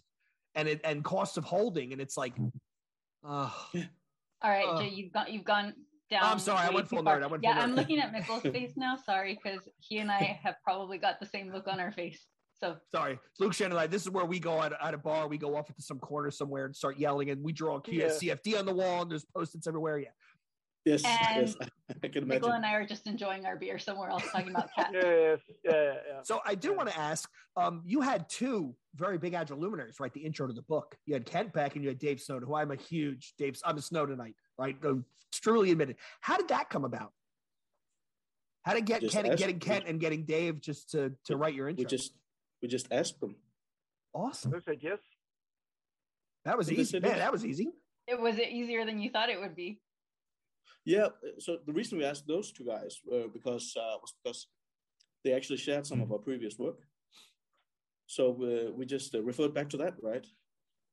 and 0.55 0.67
it 0.67 0.81
and 0.83 1.03
cost 1.03 1.37
of 1.37 1.43
holding, 1.43 1.91
and 1.91 2.01
it's 2.01 2.17
like, 2.17 2.33
oh. 3.23 3.69
All 4.43 4.51
right, 4.51 4.67
uh, 4.67 4.79
Jay, 4.79 4.89
you've 4.89 5.11
got 5.11 5.31
you've 5.31 5.43
gone 5.43 5.73
down. 6.09 6.23
I'm 6.23 6.39
sorry, 6.39 6.67
I 6.67 6.69
went 6.69 6.87
full 6.87 7.03
nerd. 7.03 7.23
I 7.23 7.27
went 7.27 7.43
yeah, 7.43 7.59
I'm 7.59 7.75
looking 7.75 7.99
at 7.99 8.13
Mikkel's 8.15 8.43
face 8.53 8.73
now. 8.77 8.95
Sorry, 8.95 9.37
because 9.41 9.67
he 9.79 9.97
and 9.97 10.11
I 10.11 10.39
have 10.43 10.55
probably 10.63 10.97
got 10.97 11.19
the 11.19 11.25
same 11.25 11.51
look 11.51 11.67
on 11.67 11.79
our 11.79 11.91
face. 11.91 12.25
So 12.59 12.75
sorry, 12.91 13.19
Luke 13.39 13.53
Shannon 13.53 13.73
and 13.73 13.79
I. 13.79 13.87
This 13.87 14.03
is 14.03 14.09
where 14.09 14.25
we 14.25 14.39
go 14.39 14.61
at, 14.61 14.73
at 14.81 14.93
a 14.93 14.97
bar. 14.97 15.27
We 15.27 15.37
go 15.37 15.55
off 15.55 15.69
into 15.69 15.81
some 15.81 15.99
corner 15.99 16.31
somewhere 16.31 16.65
and 16.65 16.75
start 16.75 16.97
yelling, 16.97 17.29
and 17.29 17.43
we 17.43 17.51
draw 17.51 17.77
a 17.77 17.81
yeah. 17.87 18.05
CFD 18.07 18.57
on 18.57 18.65
the 18.65 18.73
wall, 18.73 19.03
and 19.03 19.11
there's 19.11 19.25
post-its 19.25 19.67
everywhere. 19.67 19.99
Yeah. 19.99 20.09
Yes, 20.87 21.03
and 21.03 21.47
yes, 21.47 21.55
I 22.03 22.07
can 22.07 22.23
imagine. 22.23 22.43
Mikkel 22.43 22.55
and 22.55 22.65
I 22.65 22.73
are 22.73 22.85
just 22.85 23.07
enjoying 23.07 23.45
our 23.45 23.57
beer 23.57 23.77
somewhere 23.77 24.09
else, 24.09 24.23
talking 24.31 24.51
about 24.51 24.69
cats. 24.73 24.89
yes, 24.93 25.39
yeah, 25.63 25.71
yeah, 25.71 25.93
yeah. 26.07 26.21
So 26.23 26.39
I 26.45 26.55
do 26.55 26.73
want 26.73 26.89
to 26.89 26.97
ask. 26.97 27.29
Um, 27.57 27.81
you 27.85 28.01
had 28.01 28.29
two 28.29 28.73
very 28.95 29.17
big 29.17 29.33
agile 29.33 29.57
luminaries, 29.57 29.99
right? 29.99 30.13
The 30.13 30.21
intro 30.21 30.47
to 30.47 30.53
the 30.53 30.61
book. 30.61 30.95
You 31.05 31.13
had 31.13 31.25
Kent 31.25 31.53
Beck 31.53 31.75
and 31.75 31.83
you 31.83 31.89
had 31.89 31.99
Dave 31.99 32.21
Snowden, 32.21 32.47
who 32.47 32.55
I'm 32.55 32.71
a 32.71 32.75
huge 32.75 33.33
Dave. 33.37 33.57
I'm 33.65 33.77
a 33.77 33.81
Snowdenite, 33.81 34.35
right? 34.57 34.77
truly 35.33 35.71
admitted. 35.71 35.97
How 36.21 36.37
did 36.37 36.47
that 36.49 36.69
come 36.69 36.85
about? 36.85 37.11
How 38.63 38.73
did 38.73 38.85
get 38.85 39.09
Kent 39.09 39.27
and 39.27 39.37
getting 39.37 39.59
Kent 39.59 39.85
and 39.87 39.99
getting 39.99 40.25
Dave 40.25 40.61
just 40.61 40.91
to 40.91 41.13
to 41.25 41.35
write 41.35 41.53
your 41.53 41.67
intro? 41.67 41.83
We 41.83 41.85
just 41.85 42.13
we 42.61 42.67
just 42.67 42.87
asked 42.91 43.19
them. 43.19 43.35
Awesome. 44.13 44.53
I 44.55 44.59
said 44.59 44.79
yes. 44.81 44.99
That 46.45 46.57
was 46.57 46.71
easy. 46.71 46.99
Man, 46.99 47.17
that 47.17 47.31
was 47.31 47.45
easy. 47.45 47.71
It 48.07 48.19
was 48.19 48.37
it 48.37 48.49
easier 48.49 48.85
than 48.85 48.99
you 48.99 49.09
thought 49.09 49.29
it 49.29 49.39
would 49.39 49.55
be. 49.55 49.79
Yeah. 50.87 51.09
So 51.39 51.57
the 51.65 51.73
reason 51.73 51.97
we 51.97 52.05
asked 52.05 52.27
those 52.27 52.53
two 52.53 52.63
guys 52.63 53.01
uh, 53.13 53.27
because 53.33 53.75
uh, 53.75 53.97
was 54.01 54.13
because 54.23 54.47
they 55.21 55.33
actually 55.33 55.57
shared 55.57 55.85
some 55.85 56.01
of 56.01 56.13
our 56.13 56.17
previous 56.17 56.57
work. 56.57 56.79
So 58.05 58.23
uh, 58.41 58.71
we 58.71 58.85
just 58.85 59.13
uh, 59.13 59.21
referred 59.21 59.53
back 59.53 59.69
to 59.71 59.77
that, 59.77 59.95
right? 60.01 60.25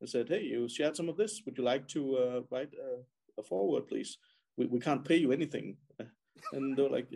And 0.01 0.11
said, 0.11 0.29
"Hey, 0.29 0.43
you 0.43 0.69
shared 0.69 0.97
some 0.97 1.09
of 1.09 1.17
this. 1.17 1.43
Would 1.47 1.57
you 1.59 1.63
like 1.63 1.87
to 1.95 2.01
uh, 2.17 2.41
write 2.51 2.75
a 3.39 3.43
forward, 3.45 3.87
please? 3.87 4.19
We 4.57 4.67
we 4.67 4.81
can't 4.81 5.05
pay 5.05 5.17
you 5.17 5.31
anything." 5.33 5.77
And 6.53 6.77
they're 6.77 6.95
like, 6.97 7.09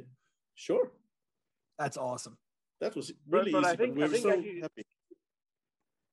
"Sure." 0.55 0.93
That's 1.81 1.97
awesome. 1.97 2.37
That 2.81 2.95
was 2.95 3.13
really 3.29 3.51
but, 3.51 3.63
but 3.63 3.69
easy. 3.69 3.75
I 3.75 3.77
think, 3.77 3.97
we 3.97 4.05
I 4.05 4.09
think 4.09 4.23
so 4.23 4.31
actually, 4.31 4.61
happy. 4.61 4.85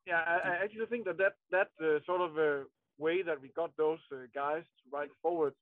Yeah, 0.07 0.21
I, 0.33 0.35
I, 0.49 0.53
actually 0.63 0.87
think 0.87 1.05
that 1.05 1.17
that 1.17 1.35
that 1.51 1.69
uh, 1.79 1.99
sort 2.09 2.21
of 2.21 2.31
uh, 2.37 2.63
way 2.97 3.21
that 3.21 3.39
we 3.39 3.49
got 3.61 3.71
those 3.77 4.01
uh, 4.11 4.25
guys 4.33 4.65
to 4.79 4.83
write 4.91 5.13
forward 5.21 5.53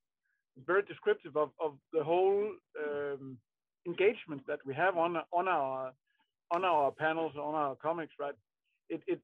very 0.65 0.83
descriptive 0.83 1.35
of, 1.35 1.51
of 1.59 1.73
the 1.91 2.03
whole 2.03 2.47
um, 2.83 3.37
engagement 3.85 4.41
that 4.47 4.59
we 4.65 4.73
have 4.73 4.97
on 4.97 5.17
on 5.31 5.47
our 5.47 5.93
on 6.51 6.63
our 6.63 6.91
panels 6.91 7.33
on 7.35 7.55
our 7.55 7.75
comics 7.75 8.13
right? 8.19 8.35
It, 8.89 9.01
it 9.07 9.19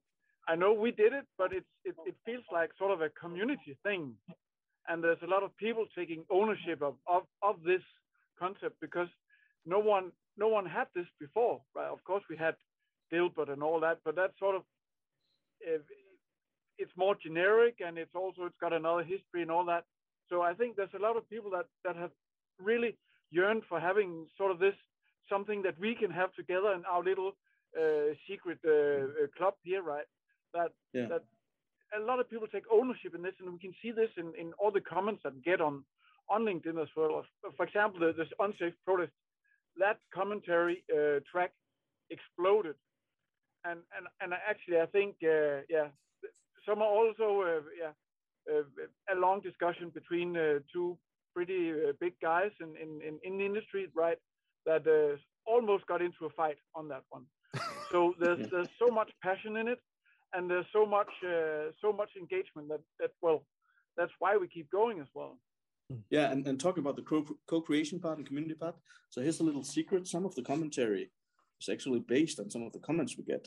i 0.48 0.56
know 0.56 0.72
we 0.72 0.90
did 0.90 1.12
it 1.12 1.26
but 1.38 1.52
it's 1.52 1.66
it, 1.84 1.94
it 2.06 2.14
feels 2.24 2.44
like 2.52 2.70
sort 2.78 2.92
of 2.92 3.00
a 3.00 3.08
community 3.10 3.76
thing. 3.82 4.14
And 4.88 5.04
there's 5.04 5.22
a 5.22 5.26
lot 5.26 5.44
of 5.44 5.56
people 5.56 5.86
taking 5.96 6.24
ownership 6.30 6.82
of, 6.82 6.94
of, 7.06 7.22
of 7.42 7.62
this 7.64 7.82
concept 8.38 8.76
because 8.80 9.08
no 9.66 9.78
one 9.78 10.10
no 10.36 10.48
one 10.48 10.66
had 10.66 10.88
this 10.94 11.06
before 11.20 11.60
right? 11.74 11.88
Of 11.88 12.02
course 12.04 12.24
we 12.28 12.36
had 12.36 12.56
dilbert 13.12 13.52
and 13.52 13.62
all 13.62 13.80
that 13.80 13.98
but 14.04 14.16
that's 14.16 14.38
sort 14.38 14.56
of 14.56 14.62
it's 16.78 16.92
more 16.96 17.14
generic 17.22 17.76
and 17.86 17.98
it's 17.98 18.14
also 18.14 18.44
it's 18.46 18.56
got 18.60 18.72
another 18.72 19.02
history 19.02 19.42
and 19.42 19.50
all 19.50 19.66
that 19.66 19.84
so 20.30 20.42
i 20.42 20.54
think 20.54 20.76
there's 20.76 20.96
a 20.96 21.02
lot 21.02 21.16
of 21.16 21.28
people 21.28 21.50
that 21.50 21.66
that 21.84 21.96
have 21.96 22.12
really 22.58 22.96
yearned 23.30 23.62
for 23.68 23.78
having 23.80 24.26
sort 24.36 24.50
of 24.50 24.58
this 24.58 24.74
something 25.28 25.62
that 25.62 25.78
we 25.78 25.94
can 25.94 26.10
have 26.10 26.32
together 26.34 26.72
in 26.72 26.84
our 26.84 27.02
little 27.02 27.32
uh, 27.78 28.12
secret 28.28 28.58
uh, 28.66 28.70
uh, 28.70 29.26
club 29.36 29.54
here, 29.62 29.82
right? 29.82 30.04
That 30.52 30.72
yeah. 30.92 31.06
that 31.08 31.24
a 31.96 32.02
lot 32.04 32.18
of 32.18 32.28
people 32.28 32.48
take 32.48 32.64
ownership 32.70 33.14
in 33.14 33.22
this, 33.22 33.34
and 33.38 33.52
we 33.52 33.58
can 33.58 33.74
see 33.80 33.92
this 33.92 34.10
in, 34.16 34.32
in 34.38 34.52
all 34.58 34.72
the 34.72 34.80
comments 34.80 35.22
that 35.24 35.42
get 35.44 35.60
on 35.60 35.84
on 36.28 36.42
LinkedIn 36.42 36.80
as 36.82 36.88
well. 36.96 37.24
For 37.56 37.66
example, 37.66 38.00
the, 38.00 38.12
this 38.12 38.28
unsafe 38.38 38.74
protest, 38.84 39.12
that 39.78 39.98
commentary 40.12 40.84
uh, 40.92 41.20
track 41.30 41.52
exploded, 42.10 42.74
and 43.64 43.80
and 43.96 44.06
and 44.20 44.32
actually, 44.34 44.80
I 44.80 44.86
think 44.86 45.16
uh, 45.22 45.62
yeah, 45.68 45.88
some 46.66 46.82
are 46.82 46.92
also 47.00 47.42
uh, 47.42 47.60
yeah. 47.78 47.92
Uh, 48.48 48.62
a 49.12 49.16
long 49.18 49.40
discussion 49.40 49.90
between 49.90 50.36
uh, 50.36 50.58
two 50.72 50.96
pretty 51.34 51.72
uh, 51.72 51.92
big 52.00 52.14
guys 52.20 52.50
in, 52.60 52.74
in, 52.80 53.18
in, 53.22 53.38
the 53.38 53.44
industry, 53.44 53.88
right? 53.94 54.18
That 54.66 54.84
almost 55.46 55.86
got 55.86 56.02
into 56.02 56.26
a 56.26 56.30
fight 56.30 56.56
on 56.74 56.88
that 56.88 57.02
one. 57.10 57.24
So 57.90 58.14
there's 58.20 58.48
there's 58.52 58.68
so 58.78 58.88
much 58.88 59.10
passion 59.22 59.56
in 59.56 59.68
it, 59.68 59.78
and 60.34 60.50
there's 60.50 60.66
so 60.72 60.84
much 60.86 61.10
uh, 61.24 61.72
so 61.80 61.92
much 61.92 62.10
engagement 62.18 62.68
that 62.68 62.80
that 62.98 63.10
well, 63.22 63.44
that's 63.96 64.12
why 64.18 64.36
we 64.36 64.48
keep 64.48 64.70
going 64.70 65.00
as 65.00 65.08
well. 65.14 65.38
Hmm. 65.90 65.98
Yeah, 66.10 66.30
and, 66.30 66.46
and 66.46 66.58
talking 66.58 66.82
about 66.82 66.96
the 66.96 67.26
co-creation 67.46 68.00
part 68.00 68.18
and 68.18 68.26
community 68.26 68.54
part. 68.54 68.76
So 69.10 69.20
here's 69.20 69.40
a 69.40 69.44
little 69.44 69.64
secret: 69.64 70.06
some 70.06 70.24
of 70.24 70.34
the 70.34 70.42
commentary 70.42 71.10
is 71.60 71.68
actually 71.68 72.00
based 72.00 72.40
on 72.40 72.50
some 72.50 72.62
of 72.62 72.72
the 72.72 72.80
comments 72.80 73.16
we 73.16 73.24
get. 73.24 73.46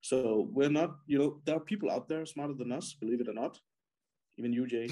So 0.00 0.48
we're 0.52 0.70
not, 0.70 0.98
you 1.06 1.18
know, 1.18 1.40
there 1.44 1.56
are 1.56 1.60
people 1.60 1.90
out 1.90 2.08
there 2.08 2.24
smarter 2.24 2.54
than 2.54 2.70
us, 2.70 2.94
believe 2.94 3.20
it 3.20 3.28
or 3.28 3.34
not, 3.34 3.58
even 4.38 4.52
you, 4.52 4.66
Jay. 4.66 4.88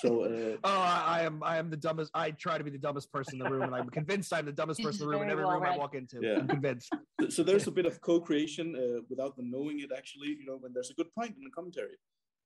So, 0.00 0.24
uh, 0.24 0.56
oh, 0.64 0.80
I, 0.80 1.04
I, 1.06 1.22
am, 1.22 1.42
I 1.42 1.56
am 1.56 1.70
the 1.70 1.76
dumbest. 1.76 2.10
I 2.14 2.30
try 2.32 2.58
to 2.58 2.64
be 2.64 2.70
the 2.70 2.78
dumbest 2.78 3.10
person 3.12 3.34
in 3.34 3.38
the 3.40 3.50
room, 3.50 3.62
and 3.62 3.74
I'm 3.74 3.88
convinced 3.88 4.32
I'm 4.32 4.46
the 4.46 4.52
dumbest 4.52 4.82
person 4.84 5.02
in 5.02 5.08
the 5.08 5.14
room 5.14 5.22
in 5.22 5.30
every 5.30 5.44
well 5.44 5.54
room 5.54 5.62
read. 5.62 5.74
I 5.74 5.78
walk 5.78 5.94
into. 5.94 6.20
Yeah. 6.20 6.38
I'm 6.38 6.48
convinced. 6.48 6.92
So 7.28 7.44
there's 7.44 7.68
a 7.68 7.70
bit 7.70 7.86
of 7.86 8.00
co-creation 8.00 8.74
uh, 8.74 9.00
without 9.08 9.36
them 9.36 9.48
knowing 9.48 9.78
it. 9.78 9.90
Actually, 9.96 10.30
you 10.40 10.44
know, 10.44 10.56
when 10.56 10.72
there's 10.72 10.90
a 10.90 10.94
good 10.94 11.14
point 11.14 11.36
in 11.36 11.44
the 11.44 11.50
commentary 11.50 11.96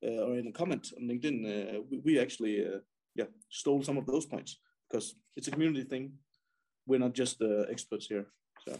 uh, 0.06 0.26
or 0.26 0.36
in 0.36 0.46
a 0.48 0.52
comment 0.52 0.92
on 0.94 1.08
LinkedIn, 1.08 1.36
uh, 1.46 1.80
we, 1.90 1.98
we, 2.04 2.20
actually, 2.20 2.62
uh, 2.62 2.80
yeah, 3.14 3.24
stole 3.48 3.82
some 3.82 3.96
of 3.96 4.04
those 4.04 4.26
points 4.26 4.58
because 4.86 5.14
it's 5.34 5.48
a 5.48 5.50
community 5.50 5.82
thing. 5.82 6.12
We're 6.86 7.00
not 7.00 7.14
just 7.14 7.40
uh, 7.40 7.62
experts 7.70 8.06
here. 8.06 8.26
So. 8.68 8.78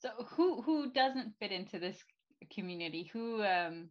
So 0.00 0.10
who 0.36 0.60
who 0.60 0.92
doesn't 0.92 1.32
fit 1.40 1.52
into 1.52 1.78
this 1.78 1.96
community? 2.54 3.10
Who 3.14 3.42
um, 3.42 3.88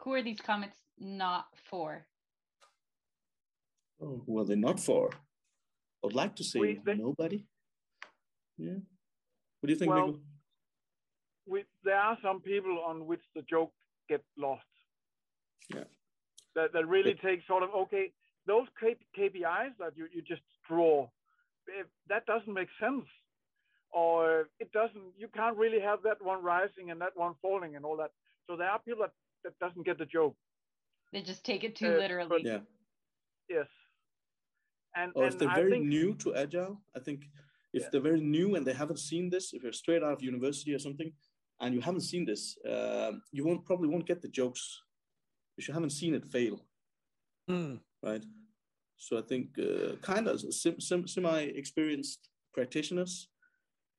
who 0.00 0.12
are 0.12 0.22
these 0.22 0.40
comments 0.40 0.76
not 0.98 1.46
for? 1.70 2.06
Oh, 4.02 4.22
well, 4.26 4.44
they're 4.44 4.56
not 4.56 4.80
for. 4.80 5.10
I'd 6.04 6.12
like 6.12 6.36
to 6.36 6.44
say 6.44 6.60
we, 6.60 6.80
they, 6.84 6.94
nobody. 6.94 7.46
Yeah. 8.58 8.78
What 9.60 9.68
do 9.68 9.72
you 9.72 9.78
think, 9.78 9.92
well, 9.92 10.18
we, 11.46 11.64
there 11.84 11.98
are 11.98 12.18
some 12.22 12.40
people 12.40 12.82
on 12.86 13.06
which 13.06 13.22
the 13.34 13.42
joke 13.42 13.72
get 14.08 14.22
lost. 14.36 14.62
Yeah. 15.74 15.84
That, 16.54 16.72
that 16.72 16.86
really 16.86 17.16
yeah. 17.22 17.30
take 17.30 17.40
sort 17.46 17.62
of, 17.62 17.70
okay, 17.74 18.12
those 18.46 18.66
KPIs 18.82 19.72
that 19.78 19.92
you, 19.96 20.06
you 20.12 20.22
just 20.22 20.42
draw, 20.68 21.08
that 22.08 22.26
doesn't 22.26 22.52
make 22.52 22.68
sense. 22.80 23.06
Or 23.90 24.48
it 24.58 24.72
doesn't, 24.72 25.14
you 25.16 25.28
can't 25.28 25.56
really 25.56 25.80
have 25.80 26.00
that 26.02 26.22
one 26.22 26.42
rising 26.42 26.90
and 26.90 27.00
that 27.00 27.12
one 27.14 27.34
falling 27.40 27.76
and 27.76 27.84
all 27.84 27.96
that. 27.98 28.10
So 28.48 28.56
there 28.56 28.68
are 28.68 28.80
people 28.80 29.02
that, 29.02 29.12
that 29.44 29.58
doesn't 29.60 29.86
get 29.86 29.98
the 29.98 30.06
joke. 30.06 30.36
They 31.14 31.22
just 31.22 31.44
take 31.44 31.62
it 31.62 31.76
too 31.76 31.94
uh, 31.94 31.98
literally. 31.98 32.42
Yeah. 32.44 32.58
Yes. 33.48 33.68
And, 34.96 35.12
or 35.14 35.24
and 35.24 35.32
if 35.32 35.38
they're 35.38 35.48
I 35.48 35.54
very 35.54 35.70
think, 35.70 35.86
new 35.86 36.14
to 36.16 36.34
agile, 36.34 36.82
I 36.96 36.98
think 36.98 37.20
if 37.72 37.82
yeah. 37.82 37.88
they're 37.90 38.00
very 38.00 38.20
new 38.20 38.56
and 38.56 38.66
they 38.66 38.72
haven't 38.72 38.98
seen 38.98 39.30
this, 39.30 39.54
if 39.54 39.62
you're 39.62 39.72
straight 39.72 40.02
out 40.02 40.12
of 40.12 40.22
university 40.22 40.74
or 40.74 40.80
something, 40.80 41.12
and 41.60 41.72
you 41.72 41.80
haven't 41.80 42.00
seen 42.00 42.24
this, 42.24 42.58
uh, 42.68 43.12
you 43.30 43.44
won't 43.46 43.64
probably 43.64 43.88
won't 43.88 44.08
get 44.08 44.22
the 44.22 44.28
jokes 44.28 44.82
if 45.56 45.68
you 45.68 45.74
haven't 45.74 45.90
seen 45.90 46.14
it 46.14 46.26
fail. 46.26 46.66
Mm. 47.48 47.78
Right. 48.02 48.24
So 48.96 49.16
I 49.18 49.22
think 49.22 49.56
uh, 49.58 49.96
kind 50.02 50.26
of 50.26 50.40
sim, 50.40 50.80
sim, 50.80 51.06
semi-experienced 51.06 52.28
practitioners, 52.52 53.28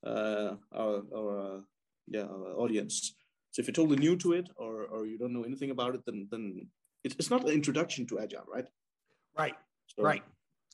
uh, 0.06 0.56
our, 0.74 1.04
our 1.16 1.40
uh, 1.40 1.60
yeah 2.08 2.26
our 2.26 2.60
audience. 2.60 3.16
So 3.52 3.62
if 3.62 3.68
you're 3.68 3.74
totally 3.74 4.00
new 4.00 4.18
to 4.18 4.34
it 4.34 4.50
or 4.58 4.86
or 4.86 5.06
you 5.06 5.18
don't 5.18 5.34
know 5.34 5.44
anything 5.44 5.72
about 5.72 5.96
it, 5.96 6.02
then 6.06 6.28
then 6.30 6.68
it's, 7.06 7.16
it's 7.20 7.30
not 7.30 7.44
an 7.44 7.50
introduction 7.50 8.08
to 8.08 8.20
agile, 8.20 8.44
right? 8.52 8.66
Right. 9.38 9.54
So, 9.96 10.04
right. 10.04 10.24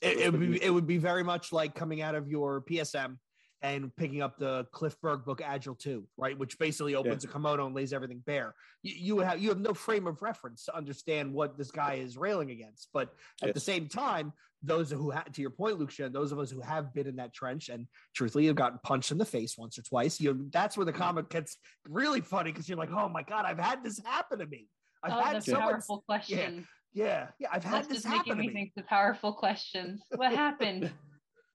It, 0.01 0.17
it, 0.17 0.31
would 0.31 0.39
be, 0.39 0.63
it 0.63 0.69
would 0.69 0.87
be 0.87 0.97
very 0.97 1.23
much 1.23 1.51
like 1.51 1.75
coming 1.75 2.01
out 2.01 2.15
of 2.15 2.27
your 2.27 2.61
PSM 2.61 3.17
and 3.61 3.95
picking 3.95 4.21
up 4.21 4.39
the 4.39 4.65
Cliff 4.71 4.99
Berg 5.01 5.23
book 5.25 5.41
Agile 5.45 5.75
2, 5.75 6.03
right? 6.17 6.37
Which 6.39 6.57
basically 6.57 6.95
opens 6.95 7.23
yeah. 7.23 7.29
a 7.29 7.33
kimono 7.33 7.67
and 7.67 7.75
lays 7.75 7.93
everything 7.93 8.23
bare. 8.25 8.55
You, 8.81 8.93
you, 8.97 9.19
have 9.19 9.39
you 9.39 9.49
have 9.49 9.59
no 9.59 9.73
frame 9.73 10.07
of 10.07 10.21
reference 10.21 10.65
to 10.65 10.75
understand 10.75 11.31
what 11.33 11.57
this 11.57 11.69
guy 11.69 11.95
is 11.95 12.17
railing 12.17 12.49
against. 12.49 12.87
But 12.93 13.09
at 13.43 13.47
yes. 13.47 13.53
the 13.53 13.59
same 13.59 13.87
time, 13.87 14.33
those 14.63 14.89
who 14.89 15.11
have 15.11 15.31
to 15.31 15.41
your 15.41 15.51
point, 15.51 15.79
Lucia, 15.79 16.09
those 16.09 16.31
of 16.31 16.39
us 16.39 16.49
who 16.49 16.61
have 16.61 16.93
been 16.93 17.07
in 17.07 17.17
that 17.17 17.33
trench 17.33 17.69
and 17.69 17.87
truthfully 18.15 18.45
have 18.45 18.55
gotten 18.55 18.79
punched 18.83 19.11
in 19.11 19.17
the 19.17 19.25
face 19.25 19.57
once 19.57 19.77
or 19.77 19.83
twice, 19.83 20.19
you 20.19 20.33
know, 20.33 20.45
that's 20.51 20.77
where 20.77 20.85
the 20.85 20.93
comic 20.93 21.29
gets 21.29 21.57
really 21.87 22.21
funny 22.21 22.51
because 22.51 22.69
you're 22.69 22.77
like, 22.77 22.91
oh 22.91 23.09
my 23.09 23.23
God, 23.23 23.45
I've 23.45 23.59
had 23.59 23.83
this 23.83 23.99
happen 24.05 24.39
to 24.39 24.45
me. 24.45 24.67
I've 25.03 25.13
oh, 25.13 25.19
had 25.21 25.41
the 25.41 25.55
powerful 25.55 26.03
question. 26.07 26.67
Yeah, 26.93 27.05
yeah, 27.05 27.27
yeah, 27.39 27.47
I've 27.51 27.63
had 27.63 27.73
That's 27.73 27.87
this 27.87 28.03
just 28.03 28.09
making 28.09 28.37
me, 28.37 28.47
me 28.47 28.53
think 28.53 28.71
the 28.75 28.83
powerful 28.83 29.33
questions. 29.33 30.01
What 30.15 30.33
happened? 30.33 30.91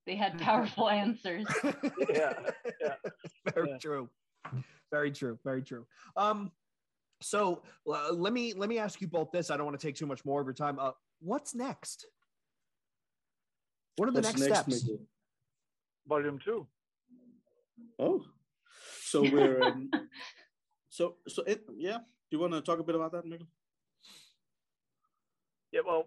they 0.06 0.16
had 0.16 0.38
powerful 0.40 0.88
answers. 0.88 1.46
yeah, 1.64 2.32
yeah. 2.80 2.94
Very 3.54 3.70
yeah. 3.70 3.78
true. 3.78 4.08
Very 4.90 5.10
true. 5.10 5.38
Very 5.44 5.62
true. 5.62 5.84
Um, 6.16 6.52
so 7.20 7.62
uh, 7.92 8.12
let 8.12 8.32
me 8.32 8.54
let 8.54 8.68
me 8.68 8.78
ask 8.78 9.00
you 9.00 9.08
both 9.08 9.30
this. 9.32 9.50
I 9.50 9.56
don't 9.56 9.66
want 9.66 9.78
to 9.78 9.86
take 9.86 9.96
too 9.96 10.06
much 10.06 10.24
more 10.24 10.40
of 10.40 10.46
your 10.46 10.54
time. 10.54 10.78
Uh, 10.78 10.92
what's 11.20 11.54
next? 11.54 12.06
What 13.96 14.08
are 14.08 14.12
the 14.12 14.20
next, 14.20 14.38
next, 14.38 14.52
steps? 14.52 14.84
Maybe? 14.84 15.00
Volume 16.06 16.38
two. 16.38 16.66
Oh, 17.98 18.22
so 19.02 19.22
we're 19.22 19.62
um, 19.62 19.90
so 20.88 21.16
so 21.26 21.42
it 21.44 21.64
yeah. 21.76 21.98
Do 22.30 22.36
you 22.36 22.40
want 22.40 22.54
to 22.54 22.60
talk 22.60 22.80
a 22.80 22.82
bit 22.82 22.96
about 22.96 23.12
that, 23.12 23.24
Mikkel? 23.24 23.46
Yeah, 25.72 25.80
well, 25.86 26.06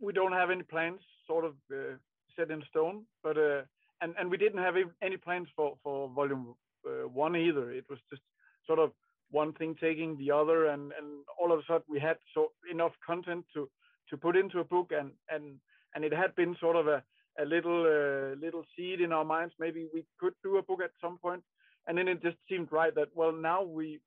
we 0.00 0.12
don't 0.12 0.32
have 0.32 0.50
any 0.50 0.62
plans 0.62 1.00
sort 1.26 1.44
of 1.44 1.54
uh, 1.70 1.96
set 2.36 2.50
in 2.50 2.62
stone, 2.70 3.04
but 3.22 3.36
uh, 3.36 3.62
and 4.00 4.14
and 4.18 4.30
we 4.30 4.38
didn't 4.38 4.62
have 4.62 4.74
any 5.02 5.16
plans 5.16 5.48
for 5.54 5.76
for 5.82 6.08
volume 6.08 6.54
uh, 6.86 7.08
one 7.08 7.36
either. 7.36 7.70
It 7.70 7.84
was 7.90 7.98
just 8.08 8.22
sort 8.66 8.78
of 8.78 8.92
one 9.30 9.52
thing 9.52 9.76
taking 9.78 10.16
the 10.16 10.30
other, 10.30 10.66
and 10.66 10.92
and 10.98 11.24
all 11.38 11.52
of 11.52 11.58
a 11.58 11.62
sudden 11.66 11.84
we 11.88 12.00
had 12.00 12.16
so 12.34 12.52
enough 12.70 12.92
content 13.06 13.44
to 13.54 13.68
to 14.08 14.16
put 14.16 14.36
into 14.36 14.60
a 14.60 14.64
book, 14.64 14.92
and 14.98 15.10
and 15.28 15.60
and 15.94 16.04
it 16.04 16.12
had 16.12 16.34
been 16.36 16.56
sort 16.58 16.76
of 16.76 16.88
a 16.88 17.02
a 17.38 17.44
little 17.44 17.82
uh, 17.82 18.34
little 18.40 18.64
seed 18.76 19.00
in 19.00 19.12
our 19.12 19.24
minds. 19.24 19.54
Maybe 19.58 19.88
we 19.92 20.04
could 20.18 20.34
do 20.42 20.56
a 20.56 20.62
book 20.62 20.80
at 20.82 20.90
some 21.00 21.18
point, 21.18 21.42
and 21.86 21.98
then 21.98 22.08
it 22.08 22.22
just 22.22 22.36
seemed 22.48 22.72
right 22.72 22.94
that 22.94 23.08
well 23.14 23.32
now 23.32 23.62
we 23.62 24.00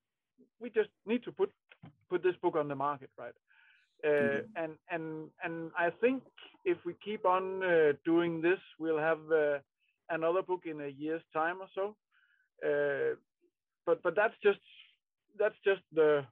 we 0.60 0.70
just 0.70 0.90
need 1.06 1.22
to 1.24 1.32
put 1.32 1.50
put 2.10 2.22
this 2.22 2.36
book 2.42 2.56
on 2.56 2.68
the 2.68 2.74
market, 2.74 3.10
right? 3.18 3.34
mm-hmm. 4.04 4.36
Uh, 4.56 4.62
and 4.62 4.72
and 4.90 5.30
and 5.42 5.70
I 5.78 5.90
think 6.00 6.22
if 6.64 6.78
we 6.84 6.94
keep 7.04 7.24
on 7.24 7.62
uh, 7.62 7.92
doing 8.04 8.40
this, 8.40 8.58
we'll 8.78 8.98
have 8.98 9.18
uh, 9.32 9.58
another 10.10 10.42
book 10.42 10.62
in 10.66 10.80
a 10.80 10.88
year's 10.88 11.22
time 11.32 11.56
or 11.60 11.68
so. 11.74 11.96
but 13.86 14.02
but 14.02 14.14
that's 14.16 14.34
just 14.42 14.60
that's 15.38 15.56
just 15.64 15.82
the 15.92 16.24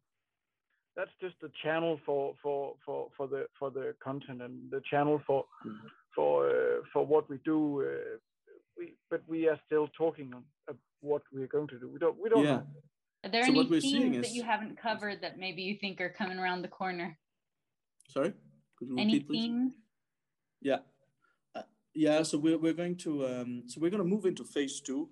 that's 0.96 1.10
just 1.20 1.34
the 1.40 1.50
channel 1.62 1.98
for 2.04 2.34
for 2.42 2.74
for 2.84 3.08
for 3.16 3.26
the 3.26 3.46
for 3.58 3.70
the 3.70 3.94
content 4.02 4.42
and 4.42 4.70
the 4.70 4.82
channel 4.90 5.20
for 5.26 5.44
mm-hmm. 5.66 5.86
for 6.14 6.48
uh, 6.48 6.80
for 6.92 7.06
what 7.06 7.28
we 7.28 7.38
do 7.44 7.82
uh, 7.82 8.16
we 8.76 8.94
but 9.10 9.22
we 9.26 9.48
are 9.48 9.58
still 9.66 9.88
talking 9.96 10.32
on 10.34 10.42
uh, 10.68 10.74
what 11.00 11.22
we're 11.32 11.46
going 11.46 11.68
to 11.68 11.78
do 11.78 11.88
we 11.88 11.98
don't 11.98 12.20
we 12.22 12.28
don't 12.28 12.44
yeah. 12.44 12.60
Are 13.32 13.44
there 13.44 13.46
so 13.46 13.52
any 13.52 13.80
themes 13.80 14.16
that 14.26 14.34
you 14.34 14.42
haven't 14.42 14.76
covered 14.76 15.20
that 15.22 15.38
maybe 15.38 15.62
you 15.62 15.76
think 15.76 16.00
are 16.00 16.10
coming 16.10 16.38
around 16.38 16.62
the 16.62 16.68
corner 16.68 17.18
Sorry? 18.12 18.32
Could 18.78 18.88
you 18.88 18.98
Any 18.98 19.14
repeat, 19.14 19.28
please? 19.28 19.42
themes 19.42 19.72
Yeah, 20.60 20.78
uh, 21.54 21.62
yeah. 21.94 22.22
So 22.22 22.38
we're 22.38 22.58
we're 22.58 22.74
going 22.74 22.96
to 22.98 23.26
um, 23.26 23.62
so 23.66 23.80
we're 23.80 23.90
going 23.90 24.02
to 24.02 24.08
move 24.08 24.26
into 24.26 24.44
phase 24.44 24.80
two, 24.80 25.08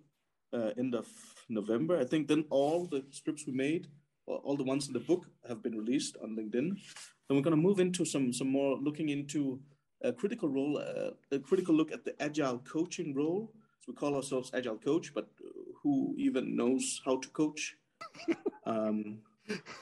uh, 0.53 0.71
end 0.77 0.95
of 0.95 1.09
November. 1.49 1.99
I 1.99 2.05
think 2.05 2.29
then 2.29 2.45
all 2.51 2.87
the 2.87 3.05
scripts 3.11 3.47
we 3.47 3.53
made, 3.53 3.89
all 4.27 4.57
the 4.57 4.65
ones 4.65 4.87
in 4.87 4.93
the 4.93 5.01
book, 5.01 5.27
have 5.49 5.63
been 5.63 5.77
released 5.77 6.17
on 6.23 6.37
LinkedIn. 6.37 6.69
Then 7.27 7.37
we're 7.37 7.47
going 7.49 7.57
to 7.57 7.69
move 7.69 7.81
into 7.81 8.05
some 8.05 8.33
some 8.33 8.51
more 8.51 8.77
looking 8.77 9.09
into 9.09 9.61
a 10.03 10.13
critical 10.13 10.49
role, 10.49 10.79
uh, 10.79 11.37
a 11.37 11.39
critical 11.39 11.75
look 11.75 11.93
at 11.93 12.05
the 12.05 12.15
agile 12.23 12.59
coaching 12.59 13.15
role. 13.15 13.53
So 13.81 13.93
we 13.93 13.95
call 13.95 14.15
ourselves 14.15 14.51
agile 14.53 14.79
coach, 14.79 15.15
but 15.15 15.29
who 15.83 16.15
even 16.19 16.55
knows 16.55 17.01
how 17.05 17.17
to 17.17 17.29
coach? 17.31 17.77
Um, 18.67 19.19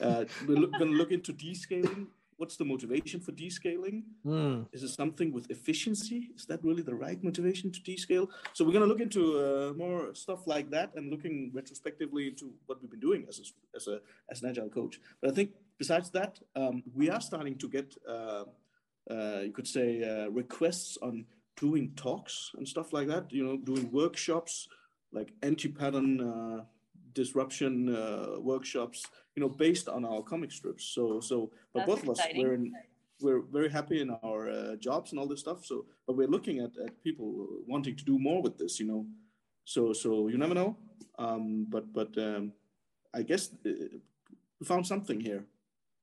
uh, 0.00 0.24
we're 0.46 0.56
look, 0.56 0.72
going 0.72 0.92
to 0.92 0.96
look 0.96 1.12
into 1.12 1.32
descaling 1.32 2.06
what's 2.38 2.56
the 2.56 2.64
motivation 2.64 3.20
for 3.20 3.32
descaling? 3.32 4.04
Mm. 4.24 4.66
Is 4.72 4.82
it 4.84 4.90
something 4.90 5.32
with 5.32 5.50
efficiency? 5.50 6.30
Is 6.36 6.46
that 6.46 6.64
really 6.64 6.82
the 6.82 6.94
right 6.94 7.22
motivation 7.22 7.70
to 7.72 7.80
descale? 7.80 8.28
So 8.54 8.64
we're 8.64 8.72
going 8.72 8.84
to 8.84 8.88
look 8.88 9.00
into 9.00 9.22
uh, 9.38 9.72
more 9.74 10.14
stuff 10.14 10.46
like 10.46 10.70
that 10.70 10.94
and 10.94 11.10
looking 11.10 11.50
retrospectively 11.52 12.28
into 12.28 12.52
what 12.66 12.80
we've 12.80 12.90
been 12.90 13.00
doing 13.00 13.26
as 13.28 13.40
a, 13.40 13.76
as 13.76 13.88
a 13.88 14.00
as 14.30 14.42
an 14.42 14.50
agile 14.50 14.70
coach. 14.70 15.00
But 15.20 15.30
I 15.30 15.34
think 15.34 15.50
besides 15.78 16.10
that, 16.10 16.38
um, 16.54 16.84
we 16.94 17.10
are 17.10 17.20
starting 17.20 17.58
to 17.58 17.68
get 17.68 17.94
uh, 18.08 18.44
uh, 19.10 19.40
you 19.42 19.52
could 19.52 19.66
say 19.66 20.02
uh, 20.02 20.30
requests 20.30 20.96
on 21.02 21.26
doing 21.56 21.90
talks 21.96 22.52
and 22.56 22.66
stuff 22.68 22.92
like 22.92 23.08
that. 23.08 23.32
You 23.32 23.44
know, 23.44 23.56
doing 23.56 23.90
workshops 23.90 24.68
like 25.10 25.32
anti-pattern 25.42 26.20
uh, 26.20 26.64
disruption 27.22 27.72
uh, 27.94 28.40
workshops 28.40 28.98
you 29.38 29.44
know, 29.44 29.54
based 29.66 29.88
on 29.88 30.04
our 30.04 30.20
comic 30.20 30.50
strips. 30.50 30.84
So, 30.96 31.20
so, 31.20 31.52
but 31.72 31.86
That's 31.86 31.90
both 31.90 32.02
of 32.02 32.08
us, 32.10 32.20
we're 32.34 32.54
in, 32.54 32.72
we're 33.20 33.42
very 33.58 33.70
happy 33.70 34.00
in 34.00 34.10
our 34.24 34.50
uh, 34.50 34.74
jobs 34.76 35.12
and 35.12 35.20
all 35.20 35.28
this 35.28 35.38
stuff. 35.38 35.64
So, 35.64 35.86
but 36.08 36.16
we're 36.16 36.26
looking 36.36 36.58
at, 36.58 36.72
at 36.84 37.00
people 37.04 37.46
wanting 37.68 37.94
to 37.94 38.04
do 38.04 38.18
more 38.18 38.42
with 38.42 38.58
this, 38.58 38.80
you 38.80 38.86
know. 38.88 39.06
So, 39.64 39.92
so 39.92 40.26
you 40.26 40.38
never 40.38 40.54
know. 40.54 40.76
Um, 41.20 41.66
but, 41.68 41.92
but 41.92 42.18
um, 42.18 42.52
I 43.14 43.22
guess 43.22 43.50
uh, 43.64 43.70
we 44.58 44.66
found 44.66 44.84
something 44.88 45.20
here. 45.20 45.44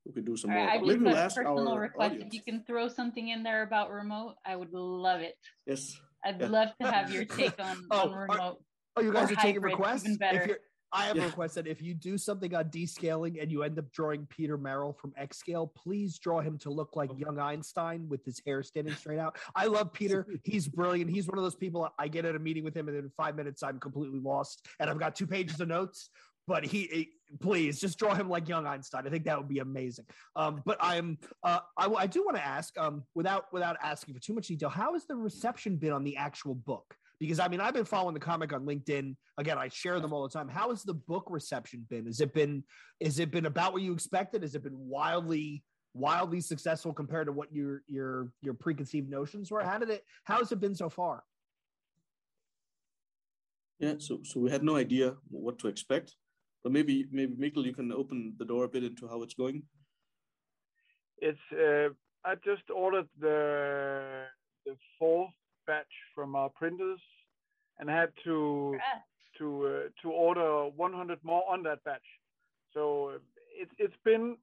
We 0.05 0.13
could 0.13 0.25
do 0.25 0.37
some 0.37 0.51
more. 0.51 0.69
I 0.69 0.79
Maybe 0.79 1.03
we'll 1.03 1.17
ask 1.17 1.35
personal 1.35 1.67
our 1.67 1.81
request. 1.81 2.11
Audience. 2.13 2.27
If 2.27 2.33
you 2.35 2.41
can 2.41 2.63
throw 2.65 2.87
something 2.87 3.27
in 3.27 3.43
there 3.43 3.63
about 3.63 3.91
remote, 3.91 4.35
I 4.45 4.55
would 4.55 4.71
love 4.71 5.19
it. 5.19 5.35
Yes. 5.67 5.99
I'd 6.23 6.39
yeah. 6.39 6.47
love 6.47 6.69
to 6.79 6.89
have 6.89 7.11
your 7.15 7.25
take 7.25 7.59
on, 7.59 7.85
oh, 7.91 8.07
on 8.07 8.13
remote. 8.13 8.39
Are, 8.39 8.55
oh, 8.95 9.01
you 9.01 9.11
guys 9.11 9.29
are 9.29 9.35
taking 9.35 9.61
requests? 9.61 10.05
Even 10.05 10.15
better. 10.15 10.59
I 10.95 11.03
have 11.07 11.17
yeah. 11.17 11.23
a 11.23 11.25
request 11.25 11.55
that 11.55 11.67
if 11.67 11.81
you 11.81 11.93
do 11.93 12.17
something 12.17 12.55
on 12.55 12.69
descaling 12.69 13.41
and 13.41 13.51
you 13.51 13.63
end 13.63 13.77
up 13.77 13.91
drawing 13.91 14.25
Peter 14.27 14.57
Merel 14.57 14.93
from 14.93 15.11
XSCALE, 15.19 15.69
please 15.75 16.17
draw 16.17 16.39
him 16.39 16.57
to 16.59 16.69
look 16.69 16.95
like 16.95 17.09
young 17.17 17.37
Einstein 17.37 18.07
with 18.07 18.23
his 18.23 18.41
hair 18.45 18.63
standing 18.63 18.95
straight 18.95 19.19
out. 19.19 19.37
I 19.55 19.65
love 19.65 19.91
Peter. 19.91 20.25
He's 20.45 20.69
brilliant. 20.69 21.11
He's 21.11 21.27
one 21.27 21.37
of 21.37 21.43
those 21.43 21.55
people 21.55 21.89
I 21.99 22.07
get 22.07 22.23
at 22.23 22.35
a 22.35 22.39
meeting 22.39 22.63
with 22.63 22.75
him 22.75 22.87
and 22.87 22.95
in 22.95 23.11
five 23.17 23.35
minutes 23.35 23.61
I'm 23.61 23.77
completely 23.77 24.19
lost 24.19 24.65
and 24.79 24.89
I've 24.89 24.97
got 24.97 25.17
two 25.17 25.27
pages 25.27 25.59
of 25.59 25.67
notes. 25.67 26.09
But 26.47 26.63
he, 26.63 26.83
he 26.83 27.09
please 27.41 27.81
just 27.81 27.97
draw 27.97 28.13
him 28.13 28.29
like 28.29 28.47
young 28.47 28.65
Einstein. 28.65 29.05
I 29.05 29.09
think 29.09 29.25
that 29.25 29.37
would 29.37 29.49
be 29.49 29.59
amazing. 29.59 30.05
Um, 30.35 30.61
but 30.63 30.77
I'm, 30.79 31.17
uh, 31.43 31.59
I, 31.75 31.87
I 31.87 32.07
do 32.07 32.23
want 32.23 32.37
to 32.37 32.45
ask, 32.45 32.77
um, 32.77 33.03
without 33.15 33.51
without 33.51 33.77
asking 33.81 34.13
for 34.13 34.19
too 34.19 34.33
much 34.33 34.47
detail, 34.47 34.69
how 34.69 34.93
has 34.93 35.05
the 35.07 35.15
reception 35.15 35.75
been 35.77 35.91
on 35.91 36.03
the 36.03 36.15
actual 36.15 36.53
book? 36.53 36.95
Because 37.19 37.39
I 37.39 37.47
mean, 37.47 37.61
I've 37.61 37.73
been 37.73 37.85
following 37.85 38.13
the 38.13 38.19
comic 38.19 38.53
on 38.53 38.65
LinkedIn. 38.65 39.15
Again, 39.37 39.57
I 39.57 39.69
share 39.69 39.99
them 39.99 40.13
all 40.13 40.23
the 40.23 40.29
time. 40.29 40.49
How 40.49 40.69
has 40.69 40.83
the 40.83 40.93
book 40.93 41.25
reception 41.29 41.85
been? 41.89 42.05
Has 42.05 42.19
it 42.19 42.33
been 42.33 42.63
is 42.99 43.19
it 43.19 43.31
been 43.31 43.45
about 43.45 43.73
what 43.73 43.81
you 43.81 43.93
expected? 43.93 44.41
Has 44.41 44.55
it 44.55 44.63
been 44.63 44.77
wildly 44.77 45.63
wildly 45.93 46.41
successful 46.41 46.93
compared 46.93 47.27
to 47.27 47.31
what 47.31 47.53
your 47.53 47.81
your 47.87 48.31
your 48.41 48.53
preconceived 48.53 49.09
notions 49.09 49.49
were? 49.51 49.63
How 49.63 49.77
did 49.77 49.89
it 49.89 50.03
how 50.25 50.39
has 50.39 50.51
it 50.51 50.59
been 50.59 50.75
so 50.75 50.89
far? 50.89 51.23
Yeah, 53.79 53.95
so 53.97 54.19
so 54.23 54.39
we 54.39 54.51
had 54.51 54.63
no 54.63 54.75
idea 54.75 55.15
what 55.29 55.59
to 55.59 55.67
expect. 55.67 56.15
But 56.63 56.71
maybe 56.71 57.05
maybe 57.11 57.35
Mikkel, 57.35 57.65
you 57.65 57.73
can 57.73 57.91
open 57.91 58.33
the 58.37 58.45
door 58.45 58.65
a 58.65 58.69
bit 58.69 58.83
into 58.83 59.07
how 59.07 59.21
it's 59.21 59.33
going. 59.33 59.63
It's 61.19 61.39
uh, 61.53 61.89
I 62.25 62.35
just 62.43 62.69
ordered 62.73 63.07
the 63.19 64.25
the 64.65 64.75
fourth 64.97 65.33
batch 65.67 65.93
from 66.13 66.34
our 66.45 66.49
printers 66.49 66.99
and 67.79 67.89
had 67.89 68.09
to 68.23 68.77
to 69.37 69.47
uh, 69.67 70.01
to 70.01 70.11
order 70.11 70.69
100 70.75 71.19
more 71.23 71.43
on 71.49 71.63
that 71.63 71.83
batch. 71.83 72.09
So 72.73 73.09
uh, 73.15 73.17
it's 73.61 73.71
it's 73.77 73.99
been 74.03 74.37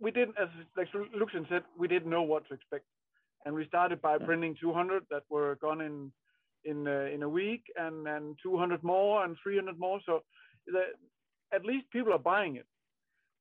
we 0.00 0.10
didn't 0.10 0.36
as 0.42 0.48
like 0.76 0.88
Luxshan 0.92 1.48
said 1.48 1.62
we 1.78 1.88
didn't 1.88 2.10
know 2.10 2.22
what 2.22 2.46
to 2.48 2.54
expect, 2.54 2.84
and 3.44 3.54
we 3.54 3.66
started 3.66 4.02
by 4.02 4.18
printing 4.18 4.56
200 4.60 5.04
that 5.10 5.22
were 5.30 5.56
gone 5.66 5.80
in 5.80 6.12
in 6.64 6.86
uh, 6.86 7.08
in 7.14 7.22
a 7.22 7.28
week, 7.28 7.64
and 7.76 8.04
then 8.04 8.36
200 8.42 8.82
more 8.82 9.24
and 9.24 9.36
300 9.42 9.78
more. 9.78 10.00
So 10.04 10.22
the, 10.66 10.82
at 11.56 11.64
least 11.64 11.90
people 11.90 12.12
are 12.12 12.18
buying 12.32 12.56
it, 12.56 12.66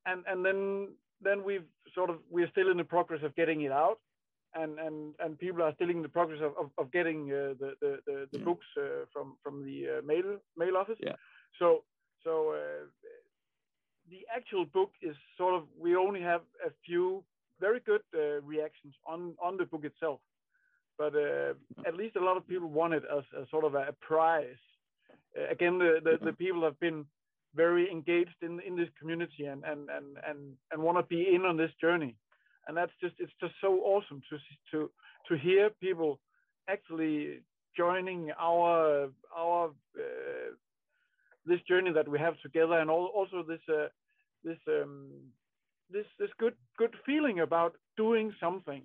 and 0.06 0.24
and 0.28 0.46
then 0.46 0.90
then 1.22 1.44
we've 1.44 1.70
sort 1.96 2.10
of 2.10 2.18
we're 2.30 2.52
still 2.52 2.70
in 2.72 2.78
the 2.78 2.84
progress 2.84 3.22
of 3.24 3.36
getting 3.36 3.62
it 3.62 3.72
out 3.72 4.00
and 4.56 4.80
and 4.80 5.16
and 5.20 5.40
people 5.40 5.62
are 5.62 5.74
still 5.76 5.90
in 5.90 6.02
the 6.02 6.10
progress 6.10 6.42
of 6.42 6.54
of, 6.58 6.72
of 6.78 6.92
getting 6.92 7.32
uh, 7.32 7.54
the 7.60 7.74
the 7.82 8.00
the, 8.06 8.28
the 8.32 8.40
yeah. 8.40 8.46
books 8.46 8.66
uh, 8.78 9.06
from 9.14 9.38
from 9.44 9.64
the 9.64 10.00
uh, 10.00 10.02
mail 10.06 10.38
mail 10.58 10.78
office. 10.78 10.98
Yeah. 11.00 11.16
So 11.60 11.84
so 12.24 12.52
uh, 12.52 12.86
the 14.10 14.26
actual 14.36 14.66
book 14.66 14.92
is 15.02 15.16
sort 15.38 15.56
of 15.56 15.64
we 15.80 15.96
only 15.96 16.22
have 16.22 16.42
a 16.66 16.72
few 16.86 17.24
very 17.60 17.80
good 17.80 18.02
uh, 18.16 18.42
reactions 18.42 18.94
on 19.06 19.36
on 19.42 19.58
the 19.58 19.66
book 19.66 19.86
itself, 19.86 20.20
but 20.98 21.16
uh, 21.16 21.54
at 21.88 21.96
least 21.96 22.16
a 22.16 22.24
lot 22.24 22.38
of 22.38 22.48
people 22.48 22.68
want 22.68 22.94
it 22.94 23.04
as, 23.16 23.24
as 23.40 23.50
sort 23.50 23.66
of 23.66 23.76
a 23.76 23.94
prize. 24.02 24.64
again, 25.50 25.78
the, 25.78 26.00
the 26.04 26.26
the 26.26 26.34
people 26.34 26.64
have 26.64 26.80
been 26.80 27.06
very 27.56 27.90
engaged 27.92 28.40
in 28.42 28.60
in 28.62 28.76
this 28.76 28.90
community 29.00 29.46
and 29.46 29.64
and 29.64 29.90
and 29.90 30.18
and, 30.28 30.40
and 30.72 30.82
want 30.82 30.98
to 30.98 31.04
be 31.04 31.34
in 31.36 31.46
on 31.46 31.58
this 31.58 31.72
journey 31.80 32.16
and 32.72 32.78
that's 32.78 32.94
just 33.02 33.16
it's 33.20 33.34
just 33.42 33.54
so 33.60 33.72
awesome 33.94 34.22
to 34.30 34.38
to 34.72 34.90
to 35.28 35.38
hear 35.38 35.70
people 35.82 36.22
actually 36.70 37.42
joining 37.76 38.32
our 38.40 39.10
our 39.38 39.72
uh, 40.00 40.50
this 41.46 41.60
journey 41.68 41.92
that 41.92 42.08
we 42.08 42.18
have 42.18 42.36
together 42.42 42.78
and 42.80 42.90
also 42.90 43.44
this 43.46 43.60
uh, 43.68 43.90
this 44.46 44.58
um, 44.70 45.10
this 45.90 46.06
this 46.18 46.30
good 46.40 46.56
good 46.78 46.96
feeling 47.06 47.42
about 47.42 47.74
doing 47.98 48.34
something 48.40 48.84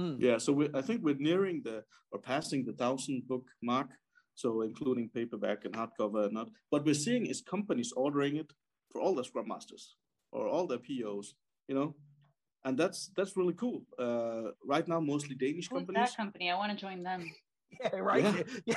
mm. 0.00 0.16
yeah 0.18 0.38
so 0.38 0.50
we, 0.58 0.64
i 0.74 0.80
think 0.80 1.02
we're 1.02 1.26
nearing 1.30 1.60
the 1.62 1.84
or 2.12 2.18
passing 2.18 2.64
the 2.64 2.76
thousand 2.82 3.28
book 3.28 3.44
mark 3.62 3.90
so 4.34 4.62
including 4.62 5.10
paperback 5.18 5.66
and 5.66 5.74
hardcover 5.74 6.24
and 6.24 6.32
not 6.32 6.48
what 6.70 6.86
we're 6.86 7.02
seeing 7.06 7.26
is 7.26 7.42
companies 7.42 7.92
ordering 8.04 8.36
it 8.36 8.50
for 8.90 8.98
all 9.02 9.14
the 9.14 9.24
scrum 9.24 9.48
masters 9.48 9.96
or 10.32 10.48
all 10.48 10.66
the 10.66 10.78
pos 10.78 11.34
you 11.68 11.74
know 11.74 11.94
and 12.64 12.78
that's 12.78 13.10
that's 13.16 13.36
really 13.36 13.54
cool. 13.54 13.82
Uh, 13.98 14.52
right 14.64 14.86
now, 14.86 15.00
mostly 15.00 15.34
Danish 15.34 15.68
Who's 15.68 15.78
companies. 15.78 16.10
That 16.10 16.16
company, 16.16 16.50
I 16.50 16.56
want 16.56 16.72
to 16.72 16.78
join 16.78 17.02
them. 17.02 17.30
Yeah, 17.80 17.98
right. 18.00 18.24
Yeah. 18.24 18.42
yeah. 18.66 18.74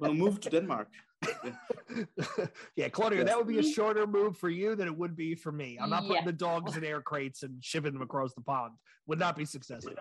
we'll 0.00 0.14
move 0.14 0.40
to 0.40 0.50
Denmark. 0.50 0.88
Yeah, 1.44 1.52
yeah 2.76 2.88
Claudia, 2.88 3.18
yes. 3.18 3.28
that 3.28 3.36
would 3.36 3.46
be 3.46 3.58
a 3.58 3.62
shorter 3.62 4.06
move 4.06 4.38
for 4.38 4.48
you 4.48 4.74
than 4.74 4.88
it 4.88 4.96
would 4.96 5.14
be 5.14 5.34
for 5.34 5.52
me. 5.52 5.78
I'm 5.80 5.90
not 5.90 6.06
putting 6.06 6.24
the 6.24 6.32
dogs 6.32 6.74
in 6.76 6.84
air 6.84 7.02
crates 7.02 7.42
and 7.42 7.62
shipping 7.62 7.92
them 7.92 8.00
across 8.00 8.32
the 8.32 8.40
pond. 8.40 8.72
Would 9.06 9.18
not 9.18 9.36
be 9.36 9.44
successful. 9.44 9.92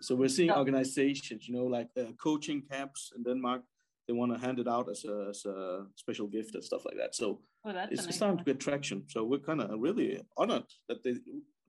So 0.00 0.14
we're 0.14 0.30
seeing 0.30 0.50
organizations, 0.50 1.46
you 1.46 1.54
know, 1.54 1.66
like 1.66 1.88
uh, 1.98 2.12
coaching 2.20 2.62
camps 2.62 3.12
in 3.14 3.22
Denmark. 3.22 3.62
They 4.08 4.14
want 4.14 4.32
to 4.32 4.38
hand 4.38 4.58
it 4.58 4.66
out 4.68 4.90
as 4.90 5.04
a, 5.04 5.26
as 5.30 5.44
a 5.44 5.86
special 5.96 6.26
gift 6.26 6.54
and 6.54 6.64
stuff 6.64 6.84
like 6.84 6.96
that. 6.96 7.14
So 7.14 7.40
oh, 7.64 7.70
it's, 7.90 8.06
nice 8.06 8.16
starting 8.16 8.38
to 8.38 8.44
get 8.44 8.60
traction. 8.60 9.04
So 9.08 9.24
we're 9.24 9.38
kind 9.38 9.60
of 9.60 9.78
really 9.78 10.20
honored 10.36 10.64
that 10.88 11.02
they 11.02 11.14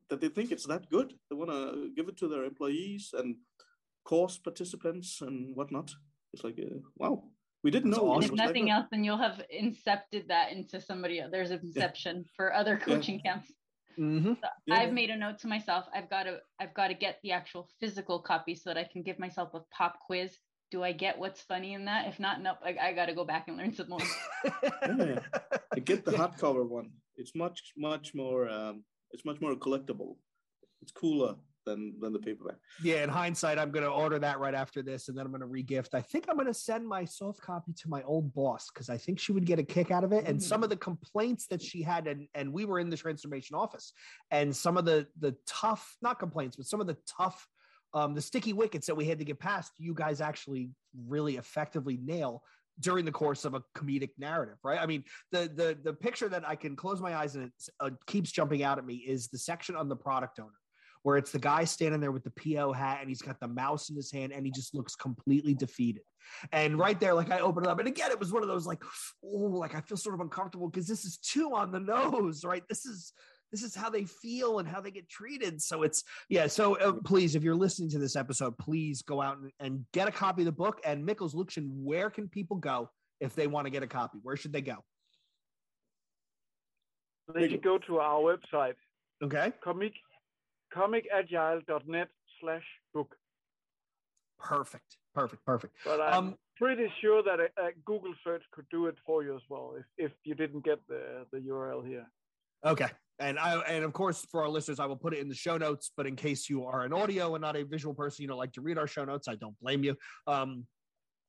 that 0.10 0.22
they 0.22 0.30
think 0.30 0.52
it's 0.52 0.68
that 0.68 0.90
good. 0.90 1.14
They 1.30 1.36
want 1.36 1.52
to 1.52 1.92
give 1.96 2.08
it 2.08 2.18
to 2.18 2.28
their 2.28 2.44
employees 2.44 3.12
and 3.14 3.38
course 4.04 4.38
participants 4.38 5.22
and 5.22 5.56
whatnot. 5.56 5.92
It's 6.34 6.44
like, 6.44 6.60
uh, 6.60 6.80
wow, 6.98 7.24
we 7.64 7.72
didn't 7.72 7.92
know. 7.92 8.12
Awesome. 8.12 8.32
If 8.32 8.38
nothing 8.38 8.68
like 8.68 8.76
else, 8.76 8.88
then 8.92 9.04
you'll 9.04 9.18
have 9.18 9.42
incepted 9.54 10.28
that 10.28 10.52
into 10.52 10.80
somebody 10.80 11.20
else. 11.20 11.32
There's 11.32 11.52
inception 11.52 12.18
yeah. 12.18 12.32
for 12.36 12.54
other 12.54 12.78
coaching 12.78 13.22
yeah. 13.24 13.34
camps. 13.34 13.52
Mm-hmm. 14.00 14.34
So 14.34 14.48
yeah. 14.68 14.76
I've 14.76 14.94
made 14.94 15.10
a 15.10 15.18
note 15.18 15.40
to 15.40 15.48
myself. 15.48 15.86
I've 15.94 16.10
got 16.10 16.24
to. 16.24 16.40
I've 16.60 16.74
got 16.74 16.90
to 16.90 16.94
get 16.94 17.20
the 17.24 17.32
actual 17.32 17.68
physical 17.80 18.20
copy 18.20 18.56
so 18.56 18.70
that 18.70 18.78
I 18.78 18.88
can 18.92 19.04
give 19.04 19.20
myself 19.20 19.54
a 19.54 19.62
pop 19.76 19.98
quiz. 20.06 20.38
Do 20.72 20.84
I 20.84 20.92
get 20.92 21.18
what's 21.18 21.42
funny 21.42 21.74
in 21.74 21.86
that? 21.86 22.08
If 22.08 22.20
not, 22.20 22.42
nope. 22.42 22.58
I, 22.64 22.76
I 22.82 22.94
got 22.94 23.06
to 23.06 23.14
go 23.14 23.24
back 23.24 23.48
and 23.48 23.58
learn 23.58 23.74
some 23.74 23.90
more. 23.90 24.00
yeah. 24.84 25.20
Get 25.86 26.04
the 26.04 26.12
hardcover 26.12 26.68
one. 26.68 26.92
It's 27.18 27.34
much 27.36 27.74
much 27.78 28.14
more 28.14 28.50
um, 28.50 28.84
it's 29.12 29.26
much 29.26 29.42
more 29.42 29.56
collectible. 29.56 30.16
It's 30.82 30.92
cooler 30.92 31.36
than 31.66 31.96
than 32.00 32.14
the 32.14 32.20
paperback. 32.20 32.58
Yeah, 32.84 33.04
in 33.04 33.10
hindsight, 33.10 33.58
I'm 33.58 33.72
going 33.72 33.86
to 33.86 33.92
order 33.92 34.20
that 34.20 34.40
right 34.40 34.54
after 34.54 34.82
this, 34.82 35.08
and 35.08 35.18
then 35.18 35.26
I'm 35.26 35.32
going 35.32 35.42
to 35.42 35.48
regift. 35.48 35.94
I 35.94 36.02
think 36.02 36.26
I'm 36.30 36.36
going 36.36 36.48
to 36.48 36.54
send 36.54 36.88
my 36.88 37.06
soft 37.06 37.42
copy 37.42 37.74
to 37.74 37.90
my 37.90 38.04
old 38.04 38.34
boss 38.34 38.70
because 38.72 38.90
I 38.90 38.98
think 38.98 39.20
she 39.20 39.32
would 39.32 39.46
get 39.46 39.60
a 39.60 39.64
kick 39.64 39.92
out 39.92 40.04
of 40.04 40.12
it. 40.14 40.28
And 40.28 40.42
some 40.42 40.64
of 40.64 40.70
the 40.70 40.78
complaints 40.78 41.48
that 41.48 41.62
she 41.62 41.82
had, 41.82 42.08
and 42.08 42.28
and 42.36 42.54
we 42.54 42.66
were 42.66 42.80
in 42.80 42.90
the 42.90 42.98
transformation 42.98 43.56
office, 43.56 43.94
and 44.32 44.56
some 44.56 44.78
of 44.78 44.86
the 44.86 45.08
the 45.20 45.36
tough, 45.48 45.98
not 46.02 46.20
complaints, 46.20 46.56
but 46.56 46.66
some 46.66 46.82
of 46.82 46.88
the 46.88 46.98
tough 47.08 47.48
um, 47.96 48.14
the 48.14 48.22
sticky 48.22 48.52
wickets 48.52 48.86
that 48.88 48.96
we 48.96 49.06
had 49.06 49.20
to 49.20 49.26
get 49.26 49.40
past, 49.40 49.72
you 49.78 49.94
guys 49.94 50.20
actually 50.20 50.70
really 51.08 51.38
effectively 51.38 51.98
nail 52.04 52.44
during 52.80 53.06
the 53.06 53.12
course 53.12 53.46
of 53.46 53.54
a 53.54 53.62
comedic 53.78 54.12
narrative, 54.18 54.58
right? 54.64 54.80
I 54.80 54.86
mean, 54.86 55.04
the 55.32 55.50
the 55.54 55.78
the 55.84 55.94
picture 55.94 56.30
that 56.30 56.48
I 56.48 56.56
can 56.56 56.76
close 56.76 57.02
my 57.02 57.16
eyes 57.16 57.36
and 57.36 57.46
it 57.46 57.54
uh, 57.80 57.92
keeps 58.08 58.32
jumping 58.32 58.64
out 58.64 58.78
at 58.78 58.86
me 58.86 58.96
is 58.96 59.28
the 59.28 59.38
section 59.38 59.76
on 59.76 59.90
the 59.90 59.96
product 59.96 60.40
owner, 60.40 60.50
where 61.04 61.18
it's 61.18 61.32
the 61.32 61.40
guy 61.40 61.64
standing 61.64 62.02
there 62.02 62.12
with 62.12 62.24
the 62.24 62.32
PO 62.32 62.74
hat 62.74 63.00
and 63.02 63.10
he's 63.10 63.22
got 63.22 63.40
the 63.40 63.48
mouse 63.48 63.90
in 63.90 63.96
his 63.96 64.12
hand 64.12 64.34
and 64.34 64.46
he 64.46 64.52
just 64.52 64.76
looks 64.76 64.96
completely 64.96 65.54
defeated. 65.54 66.04
And 66.52 66.78
right 66.78 67.00
there, 67.00 67.14
like 67.14 67.32
I 67.32 67.40
open 67.40 67.64
it 67.64 67.70
up, 67.70 67.80
and 67.80 67.88
again, 67.88 68.12
it 68.12 68.20
was 68.20 68.34
one 68.34 68.42
of 68.42 68.50
those 68.50 68.66
like, 68.66 68.84
oh, 69.24 69.28
like 69.28 69.76
I 69.76 69.82
feel 69.82 69.98
sort 69.98 70.16
of 70.16 70.22
uncomfortable 70.22 70.70
because 70.70 70.88
this 70.88 71.06
is 71.06 71.18
too 71.18 71.54
on 71.54 71.72
the 71.72 71.80
nose, 71.80 72.44
right? 72.44 72.64
This 72.68 72.86
is 72.86 73.14
this 73.56 73.64
is 73.64 73.74
how 73.76 73.90
they 73.90 74.04
feel 74.04 74.60
and 74.60 74.68
how 74.68 74.82
they 74.82 74.92
get 74.92 75.08
treated. 75.10 75.62
So 75.62 75.84
it's 75.84 76.04
yeah. 76.28 76.48
So 76.48 76.76
uh, 76.78 76.94
please, 77.06 77.36
if 77.36 77.44
you're 77.44 77.56
listening 77.56 77.90
to 77.92 78.00
this 78.00 78.16
episode, 78.18 78.58
please 78.58 79.02
go 79.02 79.22
out 79.22 79.38
and, 79.38 79.50
and 79.62 79.86
get 79.94 80.08
a 80.10 80.12
copy 80.12 80.42
of 80.42 80.46
the 80.48 80.52
book. 80.52 80.82
And 80.84 81.08
Mikkels 81.08 81.34
Luxshan, 81.34 81.70
where 81.72 82.10
can 82.10 82.28
people 82.28 82.58
go 82.58 82.90
if 83.22 83.34
they 83.34 83.48
want 83.48 83.66
to 83.66 83.72
get 83.72 83.82
a 83.82 83.88
copy? 83.88 84.20
Where 84.24 84.36
should 84.36 84.52
they 84.52 84.62
go? 84.62 84.84
They 87.34 87.48
should 87.50 87.64
go 87.64 87.78
to 87.88 88.00
our 88.00 88.20
website, 88.22 88.76
Okay, 89.24 89.52
comic 89.64 89.94
comicagile.net 90.76 92.10
slash 92.42 92.64
book. 92.94 93.16
perfect, 94.38 94.98
perfect, 95.14 95.46
perfect. 95.46 95.74
But 95.86 96.02
I'm 96.02 96.14
Um, 96.14 96.36
pretty 96.58 96.92
sure 97.02 97.24
that 97.24 97.40
a, 97.40 97.46
a 97.68 97.72
Google 97.86 98.14
search 98.24 98.44
could 98.52 98.66
do 98.70 98.88
it 98.88 98.96
for 99.06 99.24
you 99.24 99.36
as 99.36 99.42
well 99.50 99.76
if, 99.80 99.86
if 99.98 100.12
you 100.24 100.36
didn't 100.36 100.64
get 100.66 100.80
the, 100.88 101.26
the 101.32 101.40
URL 101.40 101.88
here. 101.88 102.06
Okay. 102.66 102.90
And 103.20 103.40
I 103.40 103.60
and 103.62 103.84
of 103.84 103.94
course 103.94 104.26
for 104.30 104.42
our 104.44 104.50
listeners, 104.50 104.80
I 104.80 104.86
will 104.86 104.98
put 104.98 105.14
it 105.14 105.20
in 105.20 105.30
the 105.30 105.36
show 105.36 105.58
notes. 105.58 105.92
But 105.96 106.08
in 106.08 106.16
case 106.16 106.50
you 106.50 106.66
are 106.66 106.84
an 106.84 106.94
audio 106.94 107.36
and 107.36 107.42
not 107.42 107.56
a 107.56 107.64
visual 107.64 107.94
person, 107.94 108.24
you 108.24 108.28
don't 108.28 108.38
like 108.38 108.54
to 108.54 108.62
read 108.62 108.78
our 108.78 108.88
show 108.88 109.06
notes, 109.06 109.28
I 109.28 109.36
don't 109.36 109.58
blame 109.60 109.84
you. 109.84 109.96
Um, 110.28 110.66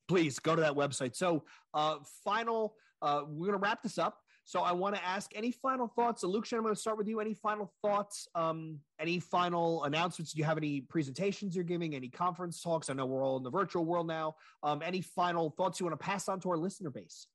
please 0.07 0.39
go 0.39 0.55
to 0.55 0.61
that 0.61 0.73
website. 0.73 1.15
So, 1.15 1.43
uh, 1.73 1.97
final, 2.23 2.75
uh, 3.01 3.23
we're 3.27 3.47
gonna 3.47 3.57
wrap 3.57 3.83
this 3.83 3.97
up. 3.97 4.17
So 4.47 4.61
I 4.61 4.71
want 4.71 4.95
to 4.95 5.03
ask 5.03 5.29
any 5.35 5.51
final 5.51 5.89
thoughts. 5.89 6.21
So 6.21 6.29
Luke, 6.29 6.47
I'm 6.53 6.61
going 6.61 6.73
to 6.73 6.79
start 6.79 6.97
with 6.97 7.09
you. 7.09 7.19
Any 7.19 7.33
final 7.33 7.69
thoughts? 7.81 8.29
Um, 8.33 8.79
any 8.97 9.19
final 9.19 9.83
announcements? 9.83 10.31
Do 10.31 10.39
you 10.39 10.45
have 10.45 10.55
any 10.55 10.79
presentations 10.79 11.53
you're 11.53 11.65
giving? 11.65 11.95
Any 11.95 12.07
conference 12.07 12.61
talks? 12.61 12.89
I 12.89 12.93
know 12.93 13.05
we're 13.05 13.25
all 13.25 13.35
in 13.35 13.43
the 13.43 13.49
virtual 13.49 13.83
world 13.83 14.07
now. 14.07 14.35
Um, 14.63 14.81
any 14.81 15.01
final 15.01 15.49
thoughts 15.49 15.81
you 15.81 15.85
want 15.85 15.99
to 15.99 16.05
pass 16.05 16.29
on 16.29 16.39
to 16.39 16.49
our 16.51 16.57
listener 16.57 16.89
base? 16.89 17.27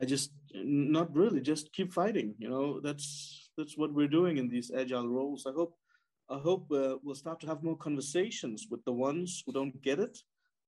I 0.00 0.04
just 0.04 0.32
not 0.54 1.14
really 1.14 1.40
just 1.40 1.72
keep 1.72 1.92
fighting. 1.92 2.34
You 2.38 2.50
know, 2.50 2.80
that's 2.80 3.50
that's 3.56 3.76
what 3.76 3.92
we're 3.92 4.08
doing 4.08 4.36
in 4.36 4.48
these 4.48 4.70
agile 4.70 5.08
roles. 5.08 5.46
I 5.46 5.52
hope 5.52 5.74
I 6.28 6.38
hope 6.38 6.70
uh, 6.72 6.96
we'll 7.02 7.14
start 7.14 7.40
to 7.40 7.46
have 7.46 7.62
more 7.62 7.76
conversations 7.76 8.66
with 8.70 8.84
the 8.84 8.92
ones 8.92 9.42
who 9.46 9.52
don't 9.52 9.80
get 9.82 9.98
it. 10.00 10.18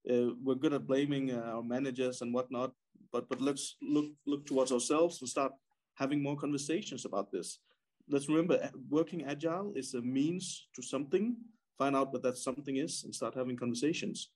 Uh, 0.09 0.35
we're 0.43 0.55
good 0.55 0.73
at 0.73 0.87
blaming 0.87 1.33
uh, 1.33 1.53
our 1.55 1.63
managers 1.63 2.23
and 2.23 2.33
whatnot, 2.33 2.73
but 3.13 3.29
but 3.29 3.41
let's 3.41 3.77
look 3.83 4.07
look 4.27 4.47
towards 4.47 4.73
ourselves 4.73 5.21
and 5.21 5.29
start 5.29 5.53
having 5.95 6.23
more 6.23 6.37
conversations 6.37 7.05
about 7.05 7.31
this. 7.31 7.59
Let's 8.09 8.29
remember, 8.29 8.71
working 8.89 9.25
agile 9.25 9.73
is 9.77 9.93
a 9.95 10.01
means 10.01 10.69
to 10.75 10.83
something. 10.83 11.37
Find 11.77 11.95
out 11.95 12.13
what 12.13 12.23
that 12.23 12.39
something 12.39 12.77
is 12.77 13.05
and 13.05 13.15
start 13.15 13.35
having 13.35 13.57
conversations. 13.57 14.31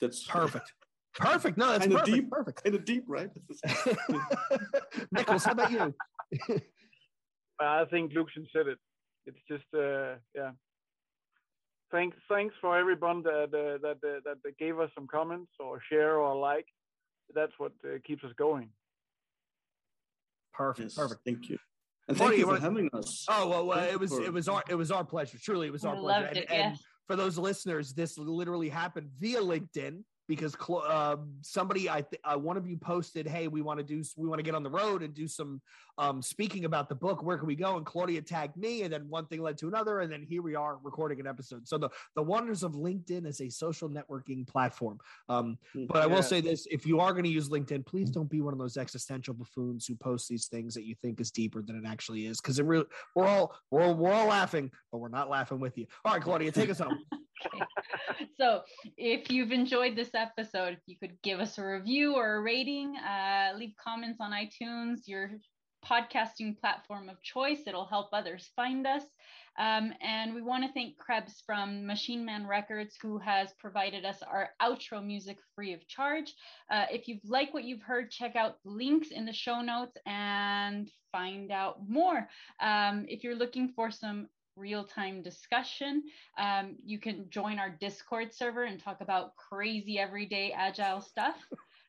That's 0.00 0.26
Perfect. 0.26 0.72
Perfect. 1.14 1.58
No, 1.58 1.72
that's 1.72 1.82
Kinda 1.86 1.98
perfect. 1.98 2.14
deep. 2.14 2.30
Perfect. 2.30 2.62
kind 2.64 2.74
of 2.76 2.84
deep, 2.84 3.04
right? 3.08 3.30
Mikkels, 5.14 5.44
how 5.44 5.52
about 5.52 5.70
you? 5.72 5.94
I 7.60 7.84
think 7.90 8.12
Luxshan 8.12 8.46
said 8.52 8.68
it. 8.68 8.78
It's 9.26 9.38
just, 9.48 9.64
uh, 9.74 10.14
yeah. 10.34 10.52
Thanks, 11.92 12.16
thanks 12.28 12.54
for 12.60 12.78
everyone 12.78 13.22
that 13.24 13.44
uh, 13.52 13.78
that 13.82 13.96
uh, 14.04 14.20
that 14.24 14.36
that 14.44 14.56
gave 14.58 14.78
us 14.78 14.90
some 14.94 15.08
comments 15.08 15.50
or 15.58 15.80
share 15.90 16.18
or 16.18 16.36
like. 16.36 16.66
That's 17.34 17.52
what 17.58 17.72
uh, 17.84 17.98
keeps 18.06 18.22
us 18.24 18.30
going. 18.38 18.68
Perfect. 20.54 20.90
Yes, 20.90 20.94
Perfect. 20.94 21.20
Thank 21.24 21.48
you. 21.48 21.58
And 22.08 22.16
thank 22.16 22.32
you 22.32 22.38
you 22.38 22.44
for 22.44 22.50
wanna- 22.52 22.60
having 22.60 22.90
us. 22.92 23.26
Oh 23.28 23.48
well, 23.48 23.66
well 23.66 23.84
it 23.88 23.98
was 23.98 24.12
for- 24.12 24.22
it 24.22 24.32
was 24.32 24.48
our 24.48 24.62
it 24.68 24.74
was 24.76 24.90
our 24.92 25.04
pleasure. 25.04 25.38
Truly, 25.42 25.66
it 25.66 25.72
was 25.72 25.84
our 25.84 25.96
I 25.96 25.98
pleasure. 25.98 26.24
loved 26.26 26.36
And, 26.36 26.44
it, 26.44 26.50
and 26.50 26.78
for 27.08 27.16
those 27.16 27.36
listeners, 27.36 27.92
this 27.92 28.16
literally 28.16 28.68
happened 28.68 29.10
via 29.18 29.40
LinkedIn 29.40 30.02
because 30.30 30.54
Clo- 30.54 30.88
um, 30.88 31.32
somebody 31.40 31.90
I 31.90 32.02
th- 32.02 32.22
uh, 32.22 32.38
one 32.38 32.56
of 32.56 32.64
you 32.64 32.76
posted, 32.76 33.26
"Hey, 33.26 33.48
we 33.48 33.62
want 33.62 33.80
to 33.80 33.84
do 33.84 34.00
we 34.16 34.28
want 34.28 34.38
to 34.38 34.44
get 34.44 34.54
on 34.54 34.62
the 34.62 34.70
road 34.70 35.02
and 35.02 35.12
do 35.12 35.26
some 35.26 35.60
um, 35.98 36.22
speaking 36.22 36.66
about 36.66 36.88
the 36.88 36.94
book. 36.94 37.20
Where 37.24 37.36
can 37.36 37.48
we 37.48 37.56
go?" 37.56 37.76
And 37.76 37.84
Claudia 37.84 38.22
tagged 38.22 38.56
me, 38.56 38.82
and 38.82 38.92
then 38.92 39.08
one 39.08 39.26
thing 39.26 39.42
led 39.42 39.58
to 39.58 39.66
another, 39.66 39.98
and 39.98 40.12
then 40.12 40.22
here 40.22 40.40
we 40.40 40.54
are 40.54 40.78
recording 40.84 41.18
an 41.18 41.26
episode. 41.26 41.66
So 41.66 41.78
the 41.78 41.90
the 42.14 42.22
wonders 42.22 42.62
of 42.62 42.74
LinkedIn 42.74 43.26
as 43.26 43.40
a 43.40 43.50
social 43.50 43.88
networking 43.88 44.46
platform. 44.46 45.00
Um, 45.28 45.58
but 45.88 45.96
I 45.96 46.06
will 46.06 46.16
Yeah. 46.16 46.20
say 46.20 46.40
this: 46.40 46.64
if 46.70 46.86
you 46.86 47.00
are 47.00 47.10
going 47.10 47.24
to 47.24 47.28
use 47.30 47.48
LinkedIn, 47.48 47.84
please 47.84 48.08
don't 48.08 48.30
be 48.30 48.40
one 48.40 48.52
of 48.52 48.60
those 48.60 48.76
existential 48.76 49.34
buffoons 49.34 49.86
who 49.86 49.96
post 49.96 50.28
these 50.28 50.46
things 50.46 50.74
that 50.74 50.84
you 50.84 50.94
think 50.94 51.20
is 51.20 51.32
deeper 51.32 51.60
than 51.60 51.74
it 51.74 51.88
actually 51.88 52.26
is. 52.26 52.40
Because 52.40 52.60
it 52.60 52.66
really, 52.66 52.86
we're 53.16 53.26
all 53.26 53.56
we're 53.72 53.82
all, 53.82 53.94
we're 53.96 54.12
all 54.12 54.28
laughing, 54.28 54.70
but 54.92 54.98
we're 54.98 55.08
not 55.08 55.28
laughing 55.28 55.58
with 55.58 55.76
you. 55.76 55.86
All 56.04 56.12
right, 56.12 56.22
Claudia, 56.22 56.52
take 56.52 56.70
us 56.70 56.78
home. 56.78 57.00
So 58.36 58.62
if 58.96 59.30
you've 59.30 59.52
enjoyed 59.52 59.96
this 59.96 60.10
episode 60.14 60.74
if 60.74 60.80
you 60.86 60.96
could 60.98 61.20
give 61.22 61.40
us 61.40 61.58
a 61.58 61.64
review 61.64 62.14
or 62.14 62.36
a 62.36 62.40
rating 62.40 62.96
uh, 62.96 63.52
leave 63.56 63.74
comments 63.82 64.18
on 64.20 64.32
itunes 64.32 65.06
your 65.06 65.30
podcasting 65.84 66.58
platform 66.58 67.08
of 67.08 67.22
choice. 67.22 67.60
It'll 67.66 67.86
help 67.86 68.08
others 68.12 68.50
find 68.54 68.86
us. 68.86 69.04
Um, 69.58 69.92
and 70.00 70.34
we 70.34 70.42
want 70.42 70.64
to 70.64 70.72
thank 70.72 70.96
krebs 70.98 71.42
from 71.44 71.86
machine 71.86 72.24
man 72.24 72.46
records 72.46 72.96
who 73.02 73.18
has 73.18 73.52
provided 73.58 74.04
us 74.04 74.22
our 74.22 74.50
outro 74.62 75.04
music 75.04 75.38
free 75.54 75.72
of 75.72 75.86
charge. 75.88 76.32
Uh, 76.70 76.86
if 76.90 77.08
you've 77.08 77.24
liked 77.24 77.52
what 77.52 77.64
you've 77.64 77.82
heard 77.82 78.10
check 78.10 78.36
out 78.36 78.56
links 78.64 79.08
in 79.10 79.26
the 79.26 79.32
show 79.32 79.60
notes 79.60 79.96
and 80.06 80.90
find 81.12 81.50
out 81.50 81.76
more. 81.88 82.28
Um, 82.60 83.04
if 83.08 83.24
you're 83.24 83.34
looking 83.34 83.72
for 83.74 83.90
some 83.90 84.28
real-time 84.56 85.22
discussion. 85.22 86.02
Um, 86.38 86.76
you 86.84 86.98
can 86.98 87.26
join 87.30 87.58
our 87.58 87.70
discord 87.70 88.32
server 88.34 88.64
and 88.64 88.80
talk 88.80 89.00
about 89.00 89.36
crazy 89.36 89.98
everyday 89.98 90.52
agile 90.52 91.00
stuff 91.00 91.36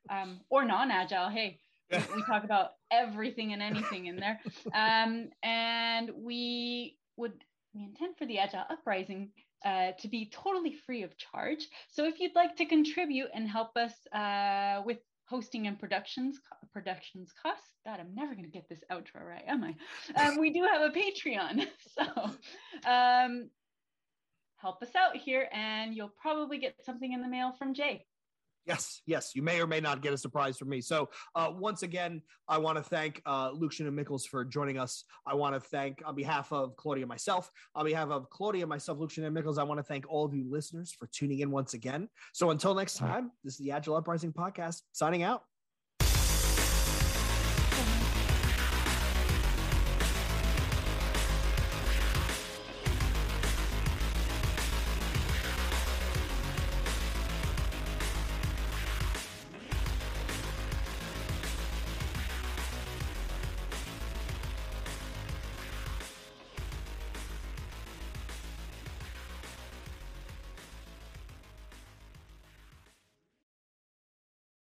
um, 0.10 0.40
or 0.50 0.66
non-agile. 0.66 1.30
Hey 1.30 1.60
we, 1.92 1.98
we 2.16 2.24
talk 2.28 2.44
about 2.44 2.72
everything 2.92 3.54
and 3.54 3.62
anything 3.62 4.08
in 4.08 4.18
there. 4.18 4.40
Um, 4.74 5.30
and 5.44 6.12
we 6.16 6.98
would 7.18 7.44
we 7.74 7.84
intend 7.84 8.18
for 8.18 8.26
the 8.26 8.40
agile 8.40 8.66
uprising 8.70 9.30
uh, 9.64 9.92
to 10.00 10.08
be 10.08 10.30
totally 10.34 10.74
free 10.74 11.04
of 11.04 11.18
charge. 11.18 11.68
So 11.90 12.06
if 12.06 12.20
you'd 12.20 12.36
like 12.36 12.56
to 12.58 12.66
contribute 12.66 13.30
and 13.34 13.48
help 13.48 13.78
us 13.78 13.94
uh, 14.14 14.82
with 14.86 14.98
hosting 15.32 15.66
and 15.66 15.80
productions 15.80 16.42
productions 16.74 17.32
costs 17.42 17.72
god 17.86 18.02
i'm 18.02 18.14
never 18.14 18.34
going 18.34 18.44
to 18.44 18.52
get 18.52 18.68
this 18.68 18.84
outro 18.92 19.26
right 19.26 19.46
am 19.48 19.64
i? 19.64 20.22
Um, 20.22 20.38
we 20.38 20.52
do 20.52 20.62
have 20.64 20.82
a 20.82 20.90
patreon 20.90 21.66
so 21.96 22.04
um, 22.90 23.50
help 24.58 24.84
us 24.84 24.94
out 24.94 25.16
here 25.16 25.48
and 25.54 25.96
you'll 25.96 26.14
probably 26.22 26.58
get 26.58 26.76
something 26.86 27.14
in 27.14 27.22
the 27.22 27.30
mail 27.30 27.54
from 27.58 27.74
jay 27.74 28.06
Yes, 28.66 29.02
yes, 29.08 29.32
you 29.34 29.42
may 29.42 29.60
or 29.60 29.66
may 29.66 29.80
not 29.80 30.02
get 30.02 30.14
a 30.14 30.18
surprise 30.18 30.58
from 30.58 30.70
me. 30.70 30.82
So, 30.82 31.10
uh, 31.36 31.52
once 31.52 31.82
again, 31.82 32.22
I 32.48 32.60
want 32.60 32.78
to 32.78 32.84
thank 32.84 33.22
uh, 33.26 33.52
Luxshan 33.52 33.88
and 33.88 33.98
Mikkels 33.98 34.28
for 34.28 34.46
joining 34.46 34.78
us. 34.78 35.04
I 35.26 35.34
want 35.34 35.56
to 35.56 35.60
thank, 35.60 36.04
on 36.06 36.16
behalf 36.16 36.52
of 36.54 36.76
Claudia 36.76 37.04
and 37.04 37.10
myself, 37.10 37.50
on 37.74 37.86
behalf 37.86 38.10
of 38.10 38.30
Claudia, 38.30 38.68
myself, 38.68 39.00
Luxshan, 39.00 39.26
and 39.26 39.36
Mikkels, 39.36 39.58
I 39.58 39.64
want 39.64 39.80
to 39.80 39.84
thank 39.84 40.06
all 40.08 40.26
of 40.26 40.36
you 40.36 40.46
listeners 40.50 40.92
for 40.92 41.08
tuning 41.08 41.40
in 41.40 41.50
once 41.50 41.74
again. 41.74 42.08
So, 42.34 42.52
until 42.52 42.76
next 42.76 42.98
time, 42.98 43.32
this 43.44 43.54
is 43.54 43.60
the 43.60 43.72
Agile 43.72 43.96
Uprising 43.96 44.32
Podcast 44.32 44.82
signing 44.92 45.24
out. 45.24 45.44